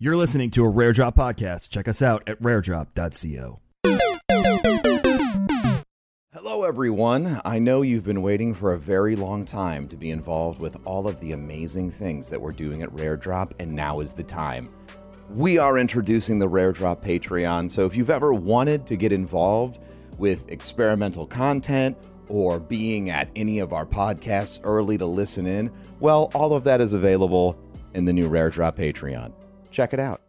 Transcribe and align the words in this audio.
You're 0.00 0.16
listening 0.16 0.52
to 0.52 0.64
a 0.64 0.68
Rare 0.68 0.92
Drop 0.92 1.16
podcast. 1.16 1.70
Check 1.70 1.88
us 1.88 2.02
out 2.02 2.22
at 2.28 2.40
raredrop.co. 2.40 3.58
Hello, 6.32 6.62
everyone. 6.62 7.40
I 7.44 7.58
know 7.58 7.82
you've 7.82 8.04
been 8.04 8.22
waiting 8.22 8.54
for 8.54 8.72
a 8.72 8.78
very 8.78 9.16
long 9.16 9.44
time 9.44 9.88
to 9.88 9.96
be 9.96 10.12
involved 10.12 10.60
with 10.60 10.76
all 10.84 11.08
of 11.08 11.18
the 11.18 11.32
amazing 11.32 11.90
things 11.90 12.30
that 12.30 12.40
we're 12.40 12.52
doing 12.52 12.82
at 12.82 12.92
Rare 12.92 13.16
Drop, 13.16 13.52
and 13.58 13.72
now 13.72 13.98
is 13.98 14.14
the 14.14 14.22
time. 14.22 14.68
We 15.30 15.58
are 15.58 15.78
introducing 15.78 16.38
the 16.38 16.48
Rare 16.48 16.70
Drop 16.70 17.04
Patreon, 17.04 17.68
so 17.68 17.84
if 17.84 17.96
you've 17.96 18.08
ever 18.08 18.32
wanted 18.32 18.86
to 18.86 18.94
get 18.94 19.12
involved 19.12 19.80
with 20.16 20.48
experimental 20.48 21.26
content 21.26 21.98
or 22.28 22.60
being 22.60 23.10
at 23.10 23.30
any 23.34 23.58
of 23.58 23.72
our 23.72 23.84
podcasts 23.84 24.60
early 24.62 24.96
to 24.96 25.06
listen 25.06 25.44
in, 25.44 25.72
well, 25.98 26.30
all 26.36 26.52
of 26.52 26.62
that 26.62 26.80
is 26.80 26.92
available 26.92 27.58
in 27.94 28.04
the 28.04 28.12
new 28.12 28.28
Rare 28.28 28.48
Drop 28.48 28.76
Patreon. 28.76 29.32
Check 29.78 29.92
it 29.92 30.00
out. 30.00 30.20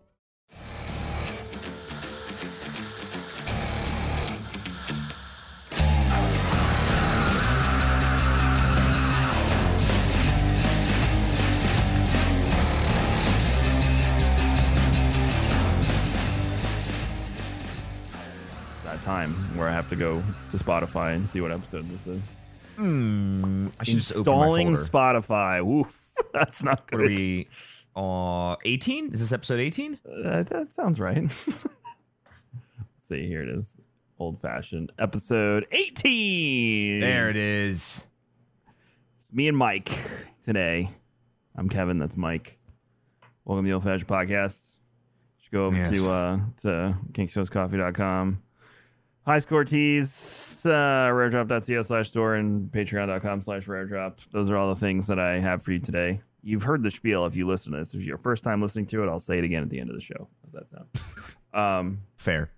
that 18.84 19.02
time 19.02 19.34
where 19.58 19.68
I 19.68 19.74
have 19.74 19.90
to 19.90 19.96
go 19.96 20.24
to 20.52 20.58
Spotify 20.58 21.16
and 21.16 21.28
see 21.28 21.42
what 21.42 21.52
episode 21.52 21.90
this 21.90 22.06
is. 22.08 22.22
Hmm. 22.78 23.68
I 23.80 23.84
should 23.84 23.96
just 23.96 24.16
open 24.16 24.34
my 24.34 24.60
Installing. 24.62 24.74
Spotify. 25.24 25.66
Woof. 25.66 26.14
That's 26.34 26.64
not 26.64 26.84
What 26.92 27.02
are 27.02 27.08
good. 27.08 27.18
we? 27.20 27.48
Uh, 28.00 28.56
18? 28.64 29.12
Is 29.14 29.20
this 29.20 29.34
episode 29.34 29.60
18? 29.60 30.00
Uh, 30.08 30.44
that 30.44 30.72
sounds 30.72 31.02
right. 31.02 31.22
Let's 31.24 31.44
see, 32.98 33.28
here 33.28 33.44
it 33.44 33.50
is. 33.50 33.76
Old 34.18 34.40
fashioned 34.40 34.94
episode 34.98 35.68
18. 35.74 37.02
There 37.02 37.30
it 37.30 37.36
is. 37.36 38.06
Me 39.34 39.50
and 39.50 39.58
Mike 39.58 39.92
today. 40.46 40.92
I'm 41.58 41.68
Kevin. 41.68 42.00
That's 42.00 42.16
Mike. 42.16 42.58
Welcome 43.44 43.66
to 43.66 43.70
the 43.70 43.74
Old 43.74 43.84
Fashioned 43.84 44.08
Podcast. 44.08 44.62
You 45.38 45.44
should 45.44 45.52
go 45.52 45.66
over 45.66 45.76
Yes. 45.76 46.02
to 46.02 46.10
uh, 46.10 46.40
to 46.62 46.96
kingshowscoffee.com. 47.12 48.42
High 49.26 49.40
score 49.40 49.66
tees, 49.66 50.62
uh, 50.66 50.70
raredrop.co 51.12 51.82
slash 51.84 52.10
store 52.10 52.36
and 52.36 52.72
patreon.com 52.72 53.42
slash 53.42 53.66
raredrop. 53.66 54.20
Those 54.32 54.50
are 54.50 54.56
all 54.56 54.70
the 54.74 54.80
things 54.80 55.08
that 55.08 55.20
I 55.20 55.40
have 55.40 55.62
for 55.62 55.74
you 55.74 55.80
today. 55.80 56.22
You've 56.42 56.64
heard 56.64 56.84
the 56.84 56.92
spiel 56.92 57.26
if 57.26 57.36
you 57.36 57.46
listen 57.48 57.72
to 57.74 57.80
this. 57.80 57.94
If 57.94 58.00
it's 58.00 58.08
your 58.08 58.18
first 58.18 58.44
time 58.44 58.62
listening 58.62 58.86
to 58.88 59.04
it, 59.04 59.08
I'll 59.10 59.20
say 59.20 59.38
it 59.38 59.44
again 59.44 59.62
at 59.64 59.70
the 59.70 59.80
end 59.80 59.90
of 59.90 59.96
the 59.96 60.02
show. 60.02 60.28
How's 60.44 60.54
that 60.54 60.70
sound? 60.70 60.88
um, 61.54 62.00
Fair. 62.18 62.52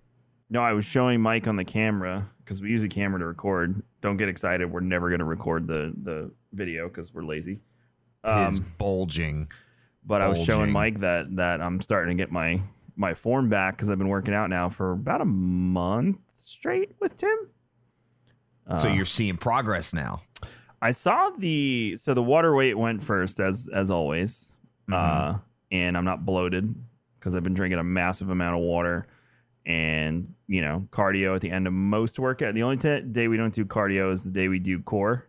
no, 0.50 0.60
I 0.62 0.72
was 0.72 0.84
showing 0.84 1.20
Mike 1.20 1.46
on 1.48 1.56
the 1.56 1.64
camera 1.64 2.28
because 2.38 2.60
we 2.62 2.70
use 2.70 2.84
a 2.84 2.88
camera 2.88 3.18
to 3.18 3.26
record. 3.26 3.82
Don't 4.00 4.16
get 4.16 4.28
excited. 4.28 4.70
We're 4.70 4.80
never 4.80 5.08
going 5.08 5.18
to 5.20 5.24
record 5.24 5.66
the 5.66 5.92
the 6.02 6.30
video 6.52 6.88
because 6.88 7.12
we're 7.12 7.24
lazy. 7.24 7.60
His 8.24 8.58
Um, 8.58 8.66
bulging. 8.78 9.50
but 10.04 10.22
I 10.22 10.28
was 10.28 10.42
showing. 10.42 10.70
Mike 10.70 11.00
that 11.00 11.34
that 11.36 11.60
I'm 11.60 11.80
starting 11.80 12.16
to 12.16 12.20
get 12.22 12.30
my 12.30 12.62
my 12.94 13.14
form 13.14 13.48
back 13.48 13.74
because 13.76 13.88
I've 13.90 13.98
been 13.98 14.08
working 14.08 14.34
out 14.34 14.48
now 14.50 14.68
for 14.68 14.92
about 14.92 15.20
a 15.22 15.24
month 15.24 16.18
straight 16.36 16.94
with 17.00 17.16
Tim. 17.16 17.36
so 18.78 18.88
Uh, 18.90 18.92
you're 18.92 19.06
seeing 19.06 19.36
progress 19.38 19.92
now. 19.92 20.22
I 20.82 20.90
saw 20.90 21.30
the 21.30 21.96
so 21.98 22.12
the 22.12 22.22
water 22.22 22.54
weight 22.54 22.76
went 22.76 23.02
first 23.02 23.40
as 23.40 23.68
as 23.72 23.90
always, 23.90 24.52
Mm-hmm. 24.90 24.94
uh, 24.94 25.38
and 25.70 25.96
I'm 25.96 26.04
not 26.04 26.26
bloated 26.26 26.74
because 27.18 27.34
I've 27.36 27.44
been 27.44 27.54
drinking 27.54 27.78
a 27.78 27.84
massive 27.84 28.28
amount 28.30 28.56
of 28.56 28.62
water, 28.62 29.06
and 29.64 30.34
you 30.48 30.60
know 30.60 30.88
cardio 30.90 31.34
at 31.36 31.40
the 31.40 31.50
end 31.50 31.66
of 31.68 31.72
most 31.72 32.18
workout. 32.18 32.54
The 32.54 32.64
only 32.64 32.76
t- 32.78 33.00
day 33.00 33.28
we 33.28 33.36
don't 33.36 33.54
do 33.54 33.64
cardio 33.64 34.12
is 34.12 34.24
the 34.24 34.30
day 34.32 34.48
we 34.48 34.58
do 34.58 34.80
core. 34.80 35.28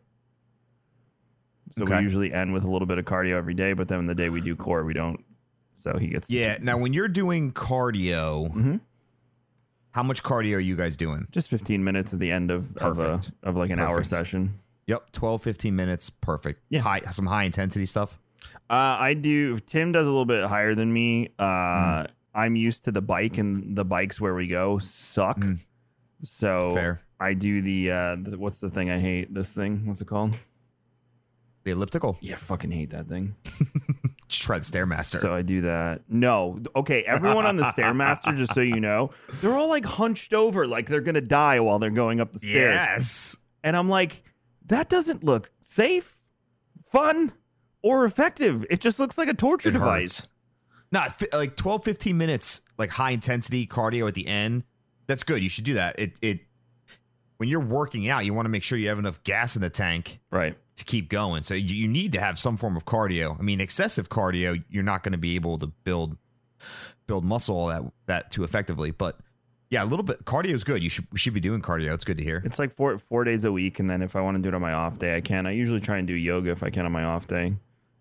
So 1.75 1.83
Okay. 1.83 1.97
we 1.97 2.03
usually 2.03 2.33
end 2.33 2.51
with 2.53 2.63
a 2.63 2.69
little 2.69 2.85
bit 2.87 2.97
of 2.97 3.05
cardio 3.05 3.35
every 3.35 3.53
day, 3.53 3.73
but 3.73 3.87
then 3.87 4.05
the 4.05 4.13
day 4.15 4.29
we 4.29 4.41
do 4.41 4.55
core, 4.55 4.83
we 4.83 4.93
don't. 4.93 5.23
So 5.75 5.97
he 5.97 6.07
gets 6.07 6.29
Yeah. 6.29 6.57
Now, 6.61 6.77
when 6.77 6.93
you're 6.93 7.07
doing 7.07 7.51
cardio, 7.51 8.51
Mhm. 8.53 8.79
how 9.91 10.03
much 10.03 10.21
cardio 10.23 10.57
are 10.57 10.59
you 10.59 10.75
guys 10.75 10.95
doing? 10.97 11.27
just 11.31 11.49
15 11.49 11.83
minutes 11.83 12.13
at 12.13 12.19
the 12.19 12.31
end 12.31 12.51
of 12.51 12.75
of, 12.77 12.99
a, 12.99 13.21
of 13.43 13.55
like 13.55 13.69
an 13.71 13.79
hour 13.79 14.03
session. 14.03 14.59
Yep. 14.87 15.11
12, 15.11 15.41
15 15.43 15.75
minutes. 15.75 16.09
Perfect. 16.09 16.61
Yeah. 16.69 16.81
High, 16.81 17.01
some 17.11 17.25
high 17.27 17.43
intensity 17.43 17.85
stuff. 17.85 18.17
Uh, 18.69 18.97
I 18.99 19.13
do. 19.13 19.59
Tim 19.59 19.91
does 19.91 20.07
a 20.07 20.09
little 20.09 20.25
bit 20.25 20.45
higher 20.45 20.75
than 20.75 20.91
me. 20.91 21.29
Uh, 21.39 22.01
Hmm. 22.03 22.05
I'm 22.35 22.55
used 22.55 22.85
to 22.85 22.91
the 22.91 23.01
bike, 23.01 23.37
and 23.37 23.75
the 23.77 23.85
bikes 23.85 24.19
where 24.19 24.33
we 24.33 24.47
go 24.47 24.79
suck. 24.79 25.37
Mm. 25.39 25.59
So 26.23 26.73
Fair. 26.73 27.01
I 27.19 27.35
do 27.35 27.61
the, 27.61 27.91
uh, 27.91 28.15
the 28.19 28.37
what's 28.39 28.59
the 28.59 28.71
thing 28.71 28.89
I 28.89 28.97
hate? 28.97 29.31
This 29.33 29.53
thing. 29.53 29.85
What's 29.85 30.01
it 30.01 30.07
called? 30.07 30.33
The 31.63 31.71
elliptical. 31.71 32.17
Yeah, 32.21 32.35
fucking 32.35 32.71
hate 32.71 32.89
that 32.89 33.07
thing. 33.07 33.35
Just 34.27 34.41
try 34.41 34.57
the 34.57 34.65
Stairmaster. 34.65 35.17
So 35.19 35.31
I 35.33 35.43
do 35.43 35.61
that. 35.61 36.01
No, 36.09 36.59
okay. 36.75 37.03
Everyone 37.03 37.45
on 37.45 37.55
the 37.55 37.63
stairmaster, 37.65 38.35
just 38.35 38.53
so 38.55 38.61
you 38.61 38.79
know, 38.79 39.11
they're 39.41 39.55
all 39.55 39.69
like 39.69 39.85
hunched 39.85 40.33
over, 40.33 40.65
like 40.65 40.89
they're 40.89 41.01
gonna 41.01 41.21
die 41.21 41.59
while 41.59 41.77
they're 41.77 41.91
going 41.91 42.19
up 42.19 42.33
the 42.33 42.39
stairs. 42.39 42.73
yes. 42.75 43.37
And 43.63 43.77
I'm 43.77 43.89
like, 43.89 44.23
that 44.67 44.89
doesn't 44.89 45.23
look 45.23 45.51
safe, 45.61 46.17
fun, 46.91 47.31
or 47.81 48.05
effective. 48.05 48.65
It 48.69 48.79
just 48.81 48.99
looks 48.99 49.17
like 49.17 49.27
a 49.27 49.33
torture 49.33 49.69
It 49.69 49.73
device. 49.73 50.19
hurts. 50.19 50.31
No, 50.91 51.05
like 51.37 51.55
12, 51.55 51.83
15 51.83 52.17
minutes, 52.17 52.61
like 52.77 52.91
high 52.91 53.11
intensity 53.11 53.65
cardio 53.65 54.07
at 54.07 54.13
the 54.13 54.27
end. 54.27 54.63
That's 55.07 55.23
good. 55.23 55.41
You 55.41 55.49
should 55.49 55.63
do 55.65 55.73
that. 55.73 55.97
It 55.99 56.13
it 56.21 56.39
when 57.37 57.49
you're 57.49 57.59
working 57.59 58.07
out, 58.09 58.25
you 58.25 58.33
want 58.33 58.45
to 58.45 58.49
make 58.49 58.63
sure 58.63 58.77
you 58.77 58.89
have 58.89 58.99
enough 58.99 59.21
gas 59.23 59.55
in 59.55 59.61
the 59.61 59.69
tank 59.69 60.19
Right. 60.31 60.55
to 60.77 60.85
keep 60.85 61.09
going. 61.09 61.41
So 61.43 61.55
you, 61.55 61.75
you 61.75 61.87
need 61.87 62.11
to 62.13 62.19
have 62.21 62.37
some 62.39 62.55
form 62.57 62.77
of 62.77 62.85
cardio. 62.85 63.37
I 63.37 63.41
mean, 63.41 63.59
excessive 63.59 64.07
cardio, 64.07 64.63
you're 64.69 64.83
not 64.83 65.03
going 65.03 65.11
to 65.13 65.17
be 65.17 65.35
able 65.35 65.57
to 65.59 65.67
build 65.67 66.15
build 67.07 67.25
muscle 67.25 67.67
that 67.67 67.81
that 68.05 68.31
too 68.31 68.43
effectively. 68.43 68.91
But 68.91 69.17
yeah, 69.69 69.83
a 69.83 69.85
little 69.85 70.03
bit 70.03 70.23
cardio 70.25 70.51
is 70.51 70.63
good. 70.63 70.83
You 70.83 70.89
should 70.89 71.07
we 71.11 71.17
should 71.19 71.33
be 71.33 71.39
doing 71.39 71.61
cardio. 71.61 71.93
It's 71.93 72.05
good 72.05 72.17
to 72.17 72.23
hear. 72.23 72.41
It's 72.45 72.59
like 72.59 72.71
four 72.73 72.97
four 72.97 73.23
days 73.23 73.43
a 73.45 73.51
week, 73.51 73.79
and 73.79 73.89
then 73.89 74.01
if 74.01 74.15
I 74.15 74.21
want 74.21 74.35
to 74.37 74.41
do 74.41 74.49
it 74.49 74.53
on 74.55 74.61
my 74.61 74.73
off 74.73 74.99
day, 74.99 75.15
I 75.15 75.21
can. 75.21 75.45
I 75.47 75.51
usually 75.51 75.79
try 75.81 75.97
and 75.97 76.07
do 76.07 76.13
yoga 76.13 76.51
if 76.51 76.61
I 76.63 76.69
can 76.69 76.85
on 76.85 76.91
my 76.91 77.03
off 77.03 77.27
day, 77.27 77.55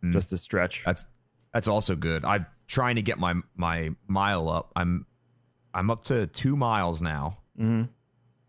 Mm. 0.05 0.12
just 0.12 0.31
to 0.31 0.37
stretch. 0.39 0.83
That's 0.84 1.06
that's 1.55 1.69
also 1.69 1.95
good. 1.97 2.25
I'm 2.25 2.47
trying 2.67 2.97
to 2.97 3.03
get 3.03 3.19
my 3.19 3.34
my 3.56 3.91
mile 4.06 4.49
up. 4.49 4.73
I'm 4.77 5.06
I'm 5.75 5.91
up 5.91 6.05
to 6.06 6.27
two 6.27 6.56
miles 6.56 7.00
now. 7.00 7.39
hmm 7.56 7.84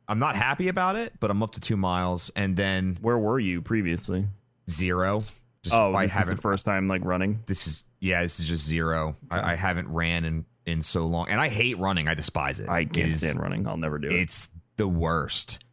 I'm 0.06 0.20
not 0.20 0.36
happy 0.36 0.68
about 0.68 0.98
it, 0.98 1.14
but 1.22 1.32
I'm 1.32 1.42
up 1.42 1.54
to 1.54 1.62
two 1.62 1.78
miles, 1.78 2.30
and 2.36 2.58
then 2.58 2.98
Where 3.02 3.18
were 3.18 3.40
you 3.40 3.62
previously? 3.62 4.28
zero. 4.70 5.22
Just, 5.64 5.74
Oh, 5.74 5.94
I 5.96 6.08
this 6.08 6.18
is 6.18 6.26
the 6.26 6.36
first 6.36 6.66
time 6.66 6.90
like 6.90 7.06
running. 7.06 7.42
this 7.46 7.68
is 7.68 7.86
yeah. 8.02 8.22
This 8.22 8.38
is 8.40 8.48
just 8.48 8.66
zero. 8.66 9.16
I, 9.32 9.54
I 9.54 9.56
haven't 9.56 9.88
ran 9.88 10.26
in 10.26 10.46
in 10.66 10.82
so 10.82 11.06
long, 11.06 11.28
and 11.30 11.40
I 11.42 11.50
hate 11.50 11.78
running. 11.80 12.08
I 12.08 12.14
despise 12.14 12.60
it. 12.60 12.70
I 12.70 12.86
can't 12.86 13.10
is- 13.10 13.20
stand 13.20 13.40
running. 13.40 13.68
I'll 13.68 13.78
never 13.78 13.98
do 13.98 14.08
it. 14.08 14.14
It's 14.14 14.50
the 14.78 14.88
worst. 14.88 15.64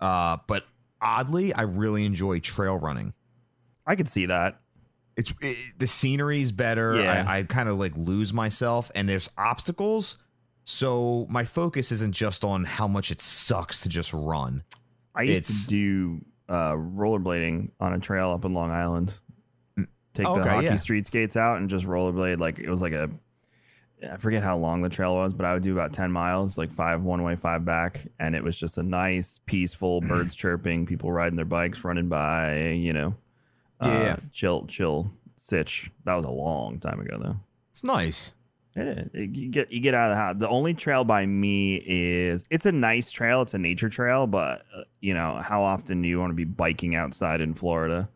Uh, 0.00 0.38
but 0.46 0.64
oddly, 1.00 1.52
I 1.52 1.62
really 1.62 2.04
enjoy 2.04 2.40
trail 2.40 2.78
running. 2.78 3.12
I 3.86 3.96
can 3.96 4.06
see 4.06 4.26
that. 4.26 4.60
It's 5.16 5.32
it, 5.42 5.56
the 5.78 5.86
scenery's 5.86 6.52
better. 6.52 7.00
Yeah. 7.00 7.24
I, 7.28 7.38
I 7.38 7.42
kind 7.42 7.68
of 7.68 7.78
like 7.78 7.92
lose 7.96 8.32
myself, 8.32 8.90
and 8.94 9.08
there's 9.08 9.28
obstacles. 9.36 10.16
So 10.64 11.26
my 11.28 11.44
focus 11.44 11.90
isn't 11.92 12.14
just 12.14 12.44
on 12.44 12.64
how 12.64 12.86
much 12.86 13.10
it 13.10 13.20
sucks 13.20 13.80
to 13.82 13.88
just 13.88 14.12
run. 14.12 14.62
I 15.14 15.22
used 15.22 15.38
It's- 15.50 15.64
to 15.66 15.70
do 15.70 16.24
uh, 16.48 16.72
rollerblading 16.72 17.70
on 17.80 17.92
a 17.92 17.98
trail 17.98 18.30
up 18.30 18.44
in 18.44 18.54
Long 18.54 18.70
Island. 18.70 19.12
Take 19.76 20.26
the 20.26 20.28
Okay, 20.28 20.48
hockey 20.48 20.64
yeah. 20.66 20.76
street 20.76 21.06
skates 21.06 21.36
out 21.36 21.58
and 21.58 21.68
just 21.70 21.86
rollerblade. 21.86 22.38
Like 22.40 22.58
it 22.58 22.68
was 22.70 22.82
like 22.82 22.92
a, 22.92 23.08
I 24.08 24.16
forget 24.16 24.42
how 24.42 24.56
long 24.56 24.82
the 24.82 24.88
trail 24.88 25.14
was, 25.14 25.32
but 25.34 25.44
I 25.46 25.54
would 25.54 25.62
do 25.62 25.72
about 25.72 25.92
ten 25.92 26.10
miles, 26.12 26.56
like 26.56 26.70
five 26.70 27.02
one 27.02 27.22
way, 27.22 27.36
five 27.36 27.64
back, 27.64 28.06
and 28.18 28.34
it 28.34 28.42
was 28.42 28.56
just 28.56 28.78
a 28.78 28.82
nice, 28.82 29.40
peaceful, 29.46 30.00
birds 30.08 30.34
chirping, 30.34 30.86
people 30.86 31.12
riding 31.12 31.36
their 31.36 31.44
bikes, 31.44 31.84
running 31.84 32.08
by. 32.08 32.70
You 32.70 32.92
know, 32.92 33.14
uh, 33.80 33.88
Yeah. 33.88 34.16
chill, 34.32 34.66
chill, 34.66 35.10
sitch. 35.36 35.90
That 36.04 36.14
was 36.14 36.24
a 36.24 36.30
long 36.30 36.78
time 36.78 37.00
ago, 37.00 37.18
though. 37.22 37.36
It's 37.72 37.84
nice. 37.84 38.32
Yeah, 38.76 39.04
it- 39.12 39.34
you 39.36 39.48
get 39.48 39.72
you 39.72 39.80
get 39.80 39.94
out 39.94 40.10
of 40.10 40.16
the 40.16 40.20
house. 40.22 40.36
The 40.38 40.48
only 40.48 40.74
trail 40.74 41.04
by 41.04 41.26
me 41.26 41.82
is 41.84 42.44
it's 42.50 42.66
a 42.66 42.72
nice 42.72 43.10
trail. 43.10 43.42
It's 43.42 43.52
a 43.54 43.58
nature 43.58 43.88
trail, 43.88 44.26
but 44.28 44.62
uh, 44.74 44.82
you 45.00 45.12
know 45.12 45.40
how 45.42 45.62
often 45.64 46.02
do 46.02 46.08
you 46.08 46.20
want 46.20 46.30
to 46.30 46.34
be 46.36 46.44
biking 46.44 46.94
outside 46.94 47.40
in 47.40 47.52
Florida? 47.54 48.08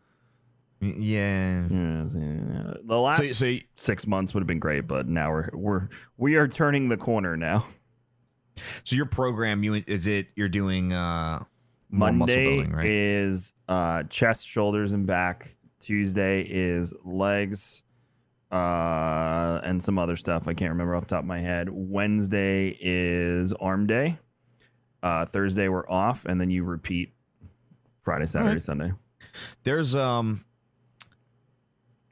Yeah. 0.81 1.61
The 1.67 2.75
last 2.99 3.17
So, 3.17 3.27
so 3.27 3.55
six 3.75 4.05
months 4.05 4.33
would 4.33 4.41
have 4.41 4.47
been 4.47 4.59
great, 4.59 4.87
but 4.87 5.07
now 5.07 5.31
we're 5.31 5.49
we're 5.53 5.89
we 6.17 6.35
are 6.35 6.47
turning 6.47 6.89
the 6.89 6.97
corner 6.97 7.35
now. 7.37 7.65
So 8.83 8.95
your 8.95 9.05
program, 9.05 9.63
you 9.63 9.83
is 9.87 10.07
it? 10.07 10.27
You're 10.35 10.49
doing 10.49 10.93
uh, 10.93 11.43
Monday 11.89 12.45
building, 12.45 12.71
right? 12.71 12.85
is 12.85 13.53
uh, 13.67 14.03
chest, 14.03 14.47
shoulders, 14.47 14.91
and 14.91 15.05
back. 15.07 15.55
Tuesday 15.79 16.41
is 16.41 16.93
legs. 17.03 17.83
uh, 18.51 19.59
and 19.63 19.81
some 19.83 19.97
other 19.99 20.15
stuff 20.15 20.47
I 20.47 20.53
can't 20.53 20.71
remember 20.71 20.95
off 20.95 21.03
the 21.03 21.15
top 21.15 21.23
of 21.23 21.27
my 21.27 21.41
head. 21.41 21.67
Wednesday 21.71 22.77
is 22.79 23.51
arm 23.53 23.87
day. 23.87 24.19
Uh, 25.03 25.25
Thursday 25.25 25.67
we're 25.67 25.87
off, 25.89 26.25
and 26.25 26.39
then 26.39 26.49
you 26.49 26.63
repeat 26.63 27.13
Friday, 28.01 28.25
Saturday, 28.25 28.53
right. 28.53 28.63
Sunday. 28.63 28.93
There's 29.63 29.95
um 29.95 30.45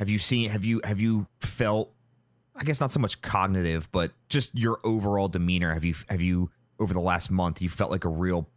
have 0.04 0.10
you 0.10 0.20
seen 0.20 0.50
have 0.50 0.66
you 0.66 0.82
have 0.84 1.00
you 1.00 1.28
felt 1.40 1.94
I 2.56 2.64
guess 2.66 2.80
not 2.82 2.92
so 2.92 3.00
much 3.00 3.22
cognitive, 3.22 3.90
but 3.92 4.12
just 4.30 4.54
your 4.54 4.80
overall 4.84 5.28
demeanor. 5.30 5.74
Have 5.74 5.86
you 5.86 5.96
have 6.10 6.22
you 6.22 6.52
over 6.78 6.94
the 6.94 7.00
last 7.00 7.32
month 7.32 7.62
you 7.62 7.70
felt 7.70 7.90
like 7.90 8.04
a 8.06 8.10
real 8.10 8.50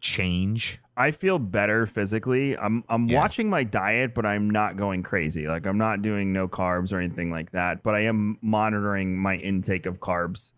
change? 0.00 0.80
I 0.96 1.10
feel 1.10 1.38
better 1.38 1.86
physically. 1.86 2.56
I'm 2.56 2.84
I'm 2.88 3.08
Yeah. 3.08 3.20
watching 3.20 3.48
my 3.48 3.64
diet, 3.64 4.14
but 4.14 4.26
I'm 4.26 4.50
not 4.50 4.76
going 4.76 5.02
crazy. 5.02 5.46
Like 5.46 5.66
I'm 5.66 5.78
not 5.78 6.02
doing 6.02 6.32
no 6.32 6.48
carbs 6.48 6.92
or 6.92 6.98
anything 6.98 7.30
like 7.30 7.52
that. 7.52 7.82
But 7.82 7.94
I 7.94 8.00
am 8.00 8.38
monitoring 8.42 9.16
my 9.18 9.36
intake 9.36 9.86
of 9.86 10.00
carbs 10.00 10.52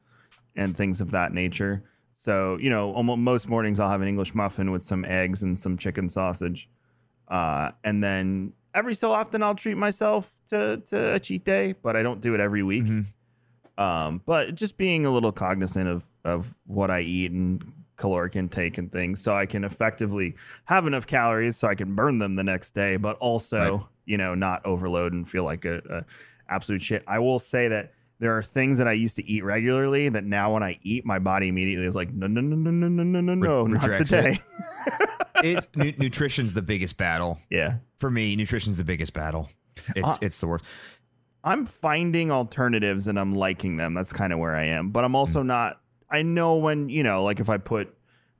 and 0.56 0.76
things 0.76 1.00
of 1.00 1.10
that 1.10 1.32
nature. 1.32 1.82
So 2.10 2.56
you 2.60 2.70
know, 2.70 2.92
almost 2.94 3.18
most 3.18 3.48
mornings 3.48 3.78
I'll 3.80 3.90
have 3.90 4.00
an 4.00 4.08
English 4.08 4.34
muffin 4.34 4.70
with 4.70 4.82
some 4.82 5.04
eggs 5.04 5.42
and 5.42 5.58
some 5.58 5.76
chicken 5.76 6.08
sausage, 6.08 6.68
uh, 7.28 7.72
and 7.82 8.02
then 8.02 8.54
every 8.74 8.94
so 8.94 9.12
often 9.12 9.42
I'll 9.42 9.54
treat 9.54 9.76
myself 9.76 10.32
to 10.50 10.78
to 10.90 11.14
a 11.14 11.20
cheat 11.20 11.44
day. 11.44 11.74
But 11.80 11.96
I 11.96 12.02
don't 12.02 12.20
do 12.20 12.34
it 12.34 12.40
every 12.40 12.62
week. 12.62 12.84
Um, 13.76 14.20
but 14.24 14.54
just 14.54 14.76
being 14.76 15.04
a 15.04 15.10
little 15.10 15.32
cognizant 15.32 15.88
of 15.88 16.04
of 16.24 16.56
what 16.66 16.90
I 16.90 17.00
eat 17.00 17.32
and 17.32 17.64
caloric 17.96 18.36
intake 18.36 18.78
and 18.78 18.90
things, 18.90 19.20
so 19.22 19.34
I 19.36 19.46
can 19.46 19.64
effectively 19.64 20.36
have 20.66 20.86
enough 20.86 21.06
calories 21.06 21.56
so 21.56 21.68
I 21.68 21.74
can 21.74 21.94
burn 21.94 22.18
them 22.18 22.34
the 22.36 22.44
next 22.44 22.74
day, 22.74 22.96
but 22.96 23.16
also 23.18 23.58
Right. 23.78 23.86
you 24.04 24.16
know 24.18 24.34
not 24.34 24.64
overload 24.64 25.12
and 25.12 25.28
feel 25.28 25.44
like 25.44 25.64
a, 25.64 25.80
a 25.90 26.04
absolute 26.48 26.82
shit. 26.82 27.02
I 27.06 27.18
will 27.18 27.38
say 27.40 27.68
that 27.68 27.92
there 28.24 28.36
are 28.38 28.42
things 28.42 28.78
that 28.78 28.88
I 28.88 28.92
used 28.92 29.16
to 29.16 29.24
eat 29.28 29.44
regularly 29.44 30.08
that 30.08 30.24
now 30.24 30.54
when 30.54 30.62
I 30.62 30.78
eat, 30.82 31.04
my 31.04 31.18
body 31.18 31.48
immediately 31.48 31.84
is 31.86 31.94
like 31.94 32.10
no 32.14 32.26
no 32.26 32.40
no 32.40 32.56
no 32.56 32.70
no 32.70 32.88
no 32.88 33.02
no 33.02 33.20
no 33.20 33.34
no 33.34 33.66
not 33.66 33.96
today. 33.98 34.38
It 35.42 35.66
nu- 35.76 35.92
nutrition's 35.98 36.54
the 36.54 36.62
biggest 36.62 36.96
battle. 36.96 37.38
yeah. 37.50 37.78
For 37.98 38.10
me, 38.10 38.34
nutrition's 38.34 38.78
the 38.78 38.84
biggest 38.84 39.12
battle. 39.12 39.50
It's 39.94 40.14
Uh, 40.14 40.16
it's 40.22 40.40
the 40.40 40.46
worst. 40.46 40.64
I'm 41.42 41.66
finding 41.66 42.30
alternatives 42.30 43.06
and 43.06 43.18
I'm 43.18 43.34
liking 43.34 43.76
them. 43.76 43.92
That's 43.92 44.12
kind 44.12 44.32
of 44.32 44.38
where 44.38 44.56
I 44.56 44.64
am. 44.64 44.88
But 44.90 45.04
I'm 45.04 45.14
also 45.14 45.42
not 45.42 45.80
I 46.10 46.22
know 46.22 46.56
when, 46.56 46.88
you 46.88 47.02
know, 47.02 47.24
like 47.24 47.40
if 47.40 47.50
I 47.50 47.58
put 47.58 47.94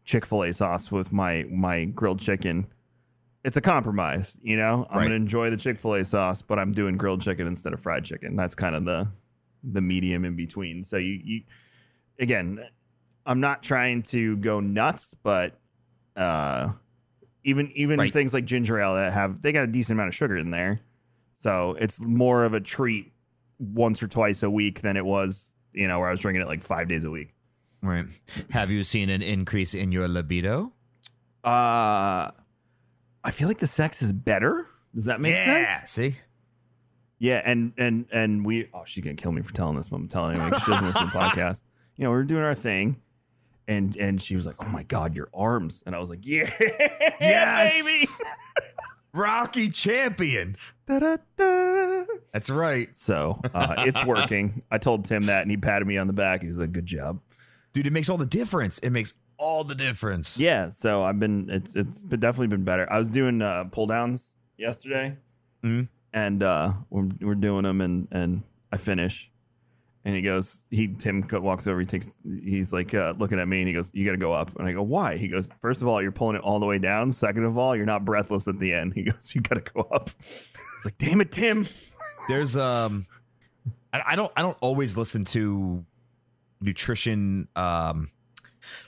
Chick-fil-A 0.07 0.53
sauce 0.55 0.91
with 0.91 1.13
my 1.13 1.45
my 1.51 1.85
grilled 1.85 2.21
chicken, 2.21 2.69
it's 3.45 3.57
a 3.59 3.61
compromise, 3.61 4.39
you 4.43 4.57
know? 4.57 4.87
I'm 4.89 4.97
Right. 4.99 5.09
going 5.09 5.11
to 5.11 5.17
enjoy 5.17 5.51
the 5.51 5.59
Chick-fil-A 5.59 6.05
sauce, 6.05 6.41
but 6.41 6.59
I'm 6.59 6.73
doing 6.73 6.97
grilled 6.97 7.21
chicken 7.21 7.47
instead 7.47 7.75
of 7.75 7.81
fried 7.81 8.05
chicken. 8.05 8.37
That's 8.37 8.55
kind 8.55 8.75
of 8.75 8.85
the 8.87 9.09
the 9.73 9.81
medium 9.81 10.25
in 10.25 10.37
between. 10.37 10.85
So 10.85 10.97
you 10.97 11.21
you 11.25 11.43
again, 12.19 12.65
I'm 13.27 13.41
not 13.41 13.63
trying 13.63 14.03
to 14.05 14.37
go 14.37 14.61
nuts, 14.61 15.15
but 15.23 15.59
uh 16.17 16.73
even 17.43 17.71
even 17.75 17.99
Right. 17.99 18.13
things 18.13 18.33
like 18.33 18.45
ginger 18.45 18.79
ale 18.81 18.95
that 18.95 19.13
have 19.13 19.43
they 19.43 19.53
got 19.53 19.65
a 19.65 19.67
decent 19.67 19.97
amount 19.97 20.09
of 20.09 20.15
sugar 20.15 20.37
in 20.37 20.51
there. 20.51 20.81
So 21.37 21.77
it's 21.81 22.01
more 22.01 22.45
of 22.45 22.55
a 22.55 22.61
treat 22.61 23.13
once 23.59 24.03
or 24.03 24.09
twice 24.09 24.43
a 24.43 24.51
week 24.51 24.81
than 24.83 24.97
it 24.97 25.05
was, 25.05 25.53
you 25.73 25.89
know, 25.89 25.99
where 25.99 26.09
I 26.09 26.11
was 26.13 26.21
drinking 26.21 26.43
it 26.43 26.47
like 26.49 26.63
five 26.63 26.89
days 26.89 27.05
a 27.05 27.11
week. 27.11 27.35
Right. 27.83 28.07
Have 28.51 28.71
you 28.71 28.83
seen 28.85 29.11
an 29.11 29.21
increase 29.23 29.75
in 29.75 29.93
your 29.93 30.09
libido? 30.09 30.73
Uh 31.43 32.31
I 33.27 33.31
feel 33.31 33.49
like 33.49 33.59
the 33.59 33.67
sex 33.67 34.03
is 34.03 34.13
better. 34.13 34.67
Does 34.95 35.07
that 35.07 35.21
make 35.21 35.35
yeah. 35.35 35.45
sense? 35.45 35.69
Yeah. 35.69 35.85
See? 35.85 36.17
Yeah, 37.19 37.41
and 37.45 37.73
and 37.79 38.07
and 38.13 38.45
we 38.45 38.69
oh 38.75 38.83
she's 38.87 39.03
gonna 39.05 39.17
kill 39.17 39.33
me 39.33 39.43
for 39.43 39.55
telling 39.55 39.77
this, 39.77 39.89
but 39.89 39.97
I'm 39.97 40.09
telling 40.09 40.39
like 40.39 40.59
she 40.63 40.71
doesn't 40.71 40.87
listen 40.87 41.07
to 41.07 41.13
the 41.13 41.19
podcast. 41.19 41.63
You 41.97 42.05
know, 42.05 42.11
we 42.11 42.17
were 42.17 42.25
doing 42.25 42.43
our 42.45 42.55
thing. 42.55 43.01
And 43.67 43.97
and 43.97 44.21
she 44.21 44.37
was 44.37 44.45
like, 44.45 44.57
"Oh 44.63 44.69
my 44.69 44.83
god, 44.83 45.17
your 45.17 45.29
arms!" 45.33 45.83
And 45.87 45.95
I 45.97 45.99
was 45.99 46.11
like, 46.11 46.19
"Yeah, 46.27 46.51
Yes. 47.21 47.83
baby." 47.83 48.07
Rocky 49.15 49.71
champion. 49.71 50.57
Da-da-da. 50.87 52.05
That's 52.33 52.51
right. 52.51 52.95
So 52.95 53.41
uh, 53.55 53.75
it's 53.79 54.05
working. 54.07 54.63
I 54.71 54.79
told 54.79 55.05
Tim 55.05 55.27
that, 55.27 55.43
and 55.43 55.51
he 55.51 55.57
patted 55.57 55.87
me 55.87 55.97
on 55.99 56.09
the 56.09 56.13
back. 56.13 56.43
He 56.43 56.49
was 56.49 56.59
like, 56.59 56.73
"Good 56.73 56.87
job." 56.87 57.21
Dude, 57.73 57.87
it 57.87 57.93
makes 57.93 58.09
all 58.11 58.19
the 58.19 58.27
difference. 58.27 58.79
It 58.81 58.91
makes 58.91 59.15
all 59.39 59.65
the 59.65 59.75
difference. 59.75 60.37
Yeah, 60.37 60.69
so 60.71 61.03
I've 61.05 61.19
been 61.21 61.49
it's 61.49 61.75
it's 61.77 62.03
been 62.03 62.21
definitely 62.21 62.49
been 62.49 62.65
better. 62.65 62.91
I 62.93 62.99
was 62.99 63.09
doing 63.09 63.41
uh, 63.41 63.65
pull 63.71 63.87
downs 63.87 64.37
yesterday, 64.59 65.17
Mhm. 65.63 65.89
And 66.15 66.43
uh, 66.43 66.73
we're 66.89 67.09
we're 67.21 67.35
doing 67.35 67.65
them, 67.65 67.83
and 67.83 68.09
and 68.11 68.43
I 68.73 68.79
finish, 68.79 69.31
and 70.05 70.15
he 70.15 70.23
goes, 70.23 70.65
he 70.71 70.89
Tim 70.89 71.27
walks 71.31 71.67
over, 71.67 71.81
he 71.81 71.87
takes, 71.87 72.11
he's 72.23 72.73
like 72.73 72.95
uh, 72.95 73.15
looking 73.19 73.39
at 73.41 73.49
me, 73.49 73.59
and 73.59 73.69
he 73.69 73.75
goes, 73.75 73.91
"You 73.93 74.07
got 74.07 74.13
to 74.13 74.17
go 74.17 74.33
up," 74.33 74.57
and 74.57 74.67
I 74.67 74.73
go, 74.73 74.83
"Why?" 74.83 75.19
He 75.19 75.29
goes, 75.29 75.51
first 75.61 75.83
of 75.83 75.89
all, 75.89 76.01
you're 76.01 76.13
pulling 76.13 76.37
it 76.37 76.43
all 76.43 76.61
the 76.61 76.67
way 76.67 76.79
down. 76.79 77.13
Second 77.13 77.45
of 77.45 77.59
all, 77.59 77.77
you're 77.77 77.85
not 77.85 78.05
breathless 78.05 78.49
at 78.49 78.59
the 78.61 78.73
end." 78.73 78.95
He 78.95 79.03
goes, 79.11 79.35
"You 79.35 79.41
got 79.43 79.65
to 79.65 79.73
go 79.73 79.83
up." 79.91 80.11
It's 80.21 80.85
like, 80.85 80.97
"Damn 80.97 81.21
it, 81.21 81.33
Tim." 81.33 81.67
There's 82.29 82.57
um 82.57 83.07
I, 83.93 84.03
I 84.09 84.17
don't 84.17 84.33
I 84.37 84.43
don't 84.43 84.57
always 84.61 84.97
listen 84.97 85.25
to 85.27 85.85
nutrition 86.61 87.49
um 87.57 88.11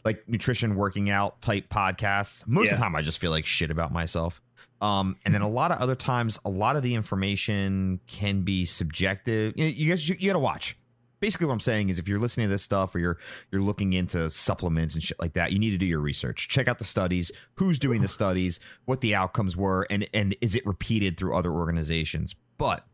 like 0.04 0.26
nutrition 0.28 0.76
working 0.76 1.10
out 1.10 1.42
type 1.42 1.68
podcasts. 1.68 2.46
Most 2.46 2.70
of 2.70 2.78
the 2.78 2.82
time 2.82 2.94
I 2.96 3.02
just 3.02 3.18
feel 3.18 3.30
like 3.30 3.44
shit 3.44 3.70
about 3.70 3.92
myself. 3.92 4.40
Um 4.80 5.16
and 5.24 5.32
then 5.32 5.42
a 5.42 5.48
lot 5.48 5.70
of 5.70 5.78
other 5.78 5.94
times 5.94 6.38
a 6.44 6.50
lot 6.50 6.76
of 6.76 6.82
the 6.82 6.94
information 6.94 8.00
can 8.06 8.42
be 8.42 8.64
subjective. 8.64 9.54
You, 9.56 9.64
know, 9.64 9.70
you 9.70 9.90
guys 9.90 10.08
you, 10.08 10.16
you 10.18 10.28
got 10.28 10.34
to 10.34 10.38
watch. 10.38 10.76
Basically 11.18 11.46
what 11.46 11.54
I'm 11.54 11.60
saying 11.60 11.88
is 11.88 11.98
if 11.98 12.08
you're 12.08 12.18
listening 12.18 12.46
to 12.46 12.50
this 12.50 12.62
stuff 12.62 12.94
or 12.94 12.98
you're 12.98 13.18
you're 13.50 13.62
looking 13.62 13.94
into 13.94 14.28
supplements 14.28 14.94
and 14.94 15.02
shit 15.02 15.18
like 15.18 15.32
that, 15.32 15.52
you 15.52 15.58
need 15.58 15.70
to 15.70 15.78
do 15.78 15.86
your 15.86 16.00
research. 16.00 16.48
Check 16.48 16.68
out 16.68 16.78
the 16.78 16.84
studies, 16.84 17.32
who's 17.54 17.78
doing 17.78 18.02
the 18.02 18.08
studies, 18.08 18.60
what 18.84 19.00
the 19.00 19.14
outcomes 19.14 19.56
were 19.56 19.86
and 19.88 20.06
and 20.12 20.36
is 20.40 20.54
it 20.54 20.66
repeated 20.66 21.16
through 21.16 21.34
other 21.34 21.52
organizations. 21.52 22.34
But 22.58 22.86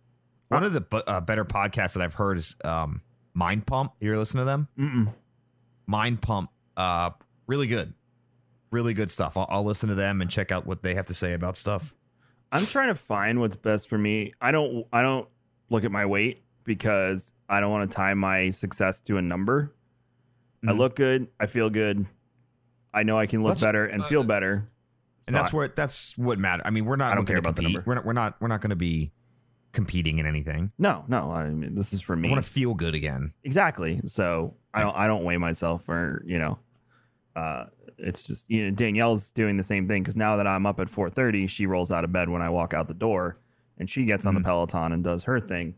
one 0.48 0.64
of 0.64 0.72
the 0.72 1.04
uh, 1.06 1.20
better 1.20 1.44
podcasts 1.44 1.94
that 1.94 2.02
I've 2.02 2.14
heard 2.14 2.36
is 2.36 2.56
um, 2.64 3.00
Mind 3.34 3.66
Pump. 3.66 3.92
You 4.00 4.10
ever 4.10 4.18
listen 4.18 4.38
to 4.38 4.44
them? 4.44 4.68
Mm-mm. 4.78 5.12
Mind 5.86 6.20
Pump, 6.20 6.50
uh, 6.76 7.10
really 7.46 7.66
good, 7.66 7.94
really 8.72 8.94
good 8.94 9.10
stuff. 9.10 9.36
I'll, 9.36 9.46
I'll 9.48 9.64
listen 9.64 9.88
to 9.90 9.94
them 9.94 10.20
and 10.20 10.28
check 10.30 10.50
out 10.50 10.66
what 10.66 10.82
they 10.82 10.94
have 10.94 11.06
to 11.06 11.14
say 11.14 11.34
about 11.34 11.56
stuff. 11.56 11.94
I'm 12.50 12.66
trying 12.66 12.88
to 12.88 12.94
find 12.94 13.38
what's 13.40 13.56
best 13.56 13.88
for 13.88 13.96
me. 13.96 14.32
I 14.40 14.50
don't 14.50 14.86
I 14.92 15.02
don't 15.02 15.28
look 15.70 15.84
at 15.84 15.92
my 15.92 16.04
weight 16.06 16.42
because 16.64 17.32
I 17.48 17.60
don't 17.60 17.70
want 17.70 17.90
to 17.90 17.94
tie 17.94 18.14
my 18.14 18.50
success 18.50 19.00
to 19.02 19.16
a 19.18 19.22
number. 19.22 19.72
I 20.66 20.72
Mhm. 20.72 20.78
look 20.78 20.96
good, 20.96 21.28
I 21.40 21.46
feel 21.46 21.70
good. 21.70 22.06
I 22.94 23.04
know 23.04 23.18
I 23.18 23.26
can 23.26 23.42
look 23.42 23.50
Let's- 23.50 23.62
better 23.62 23.84
and 23.86 24.02
uh, 24.02 24.06
feel 24.06 24.22
better. 24.24 24.66
And 25.26 25.36
that's 25.36 25.52
where 25.52 25.68
that's 25.68 26.18
what 26.18 26.38
matters. 26.38 26.64
I 26.66 26.70
mean, 26.70 26.84
we're 26.84 26.96
not. 26.96 27.12
I 27.12 27.14
don't 27.14 27.26
care 27.26 27.38
about 27.38 27.54
the 27.56 27.62
number. 27.62 27.82
We're 27.86 27.94
not. 27.94 28.04
We're 28.04 28.12
not. 28.12 28.40
We're 28.40 28.48
not 28.48 28.60
going 28.60 28.70
to 28.70 28.76
be 28.76 29.12
competing 29.72 30.18
in 30.18 30.26
anything. 30.26 30.72
No, 30.78 31.04
no, 31.08 31.30
I 31.30 31.48
mean 31.48 31.74
this 31.74 31.92
is 31.94 32.02
for 32.02 32.14
me. 32.16 32.28
I 32.28 32.32
want 32.32 32.44
to 32.44 32.50
feel 32.50 32.74
good 32.74 32.94
again. 32.94 33.32
Exactly. 33.44 34.00
So 34.04 34.56
I 34.74 34.80
don't 34.82 34.94
I 34.96 35.06
don't 35.06 35.24
weigh 35.24 35.38
myself 35.38 35.88
or, 35.88 36.22
you 36.26 36.38
know, 36.38 36.58
uh 37.34 37.66
it's 37.98 38.26
just 38.26 38.50
you 38.50 38.64
know 38.64 38.70
Danielle's 38.70 39.30
doing 39.30 39.56
the 39.56 39.62
same 39.62 39.86
thing 39.88 40.04
cuz 40.04 40.16
now 40.16 40.36
that 40.36 40.46
I'm 40.46 40.66
up 40.66 40.80
at 40.80 40.88
4:30, 40.88 41.48
she 41.48 41.66
rolls 41.66 41.90
out 41.92 42.04
of 42.04 42.12
bed 42.12 42.28
when 42.28 42.42
I 42.42 42.48
walk 42.50 42.74
out 42.74 42.88
the 42.88 42.94
door 42.94 43.38
and 43.78 43.88
she 43.88 44.04
gets 44.04 44.26
on 44.26 44.34
the 44.34 44.40
Mhm. 44.40 44.44
Peloton 44.44 44.92
and 44.92 45.02
does 45.04 45.24
her 45.24 45.40
thing. 45.40 45.74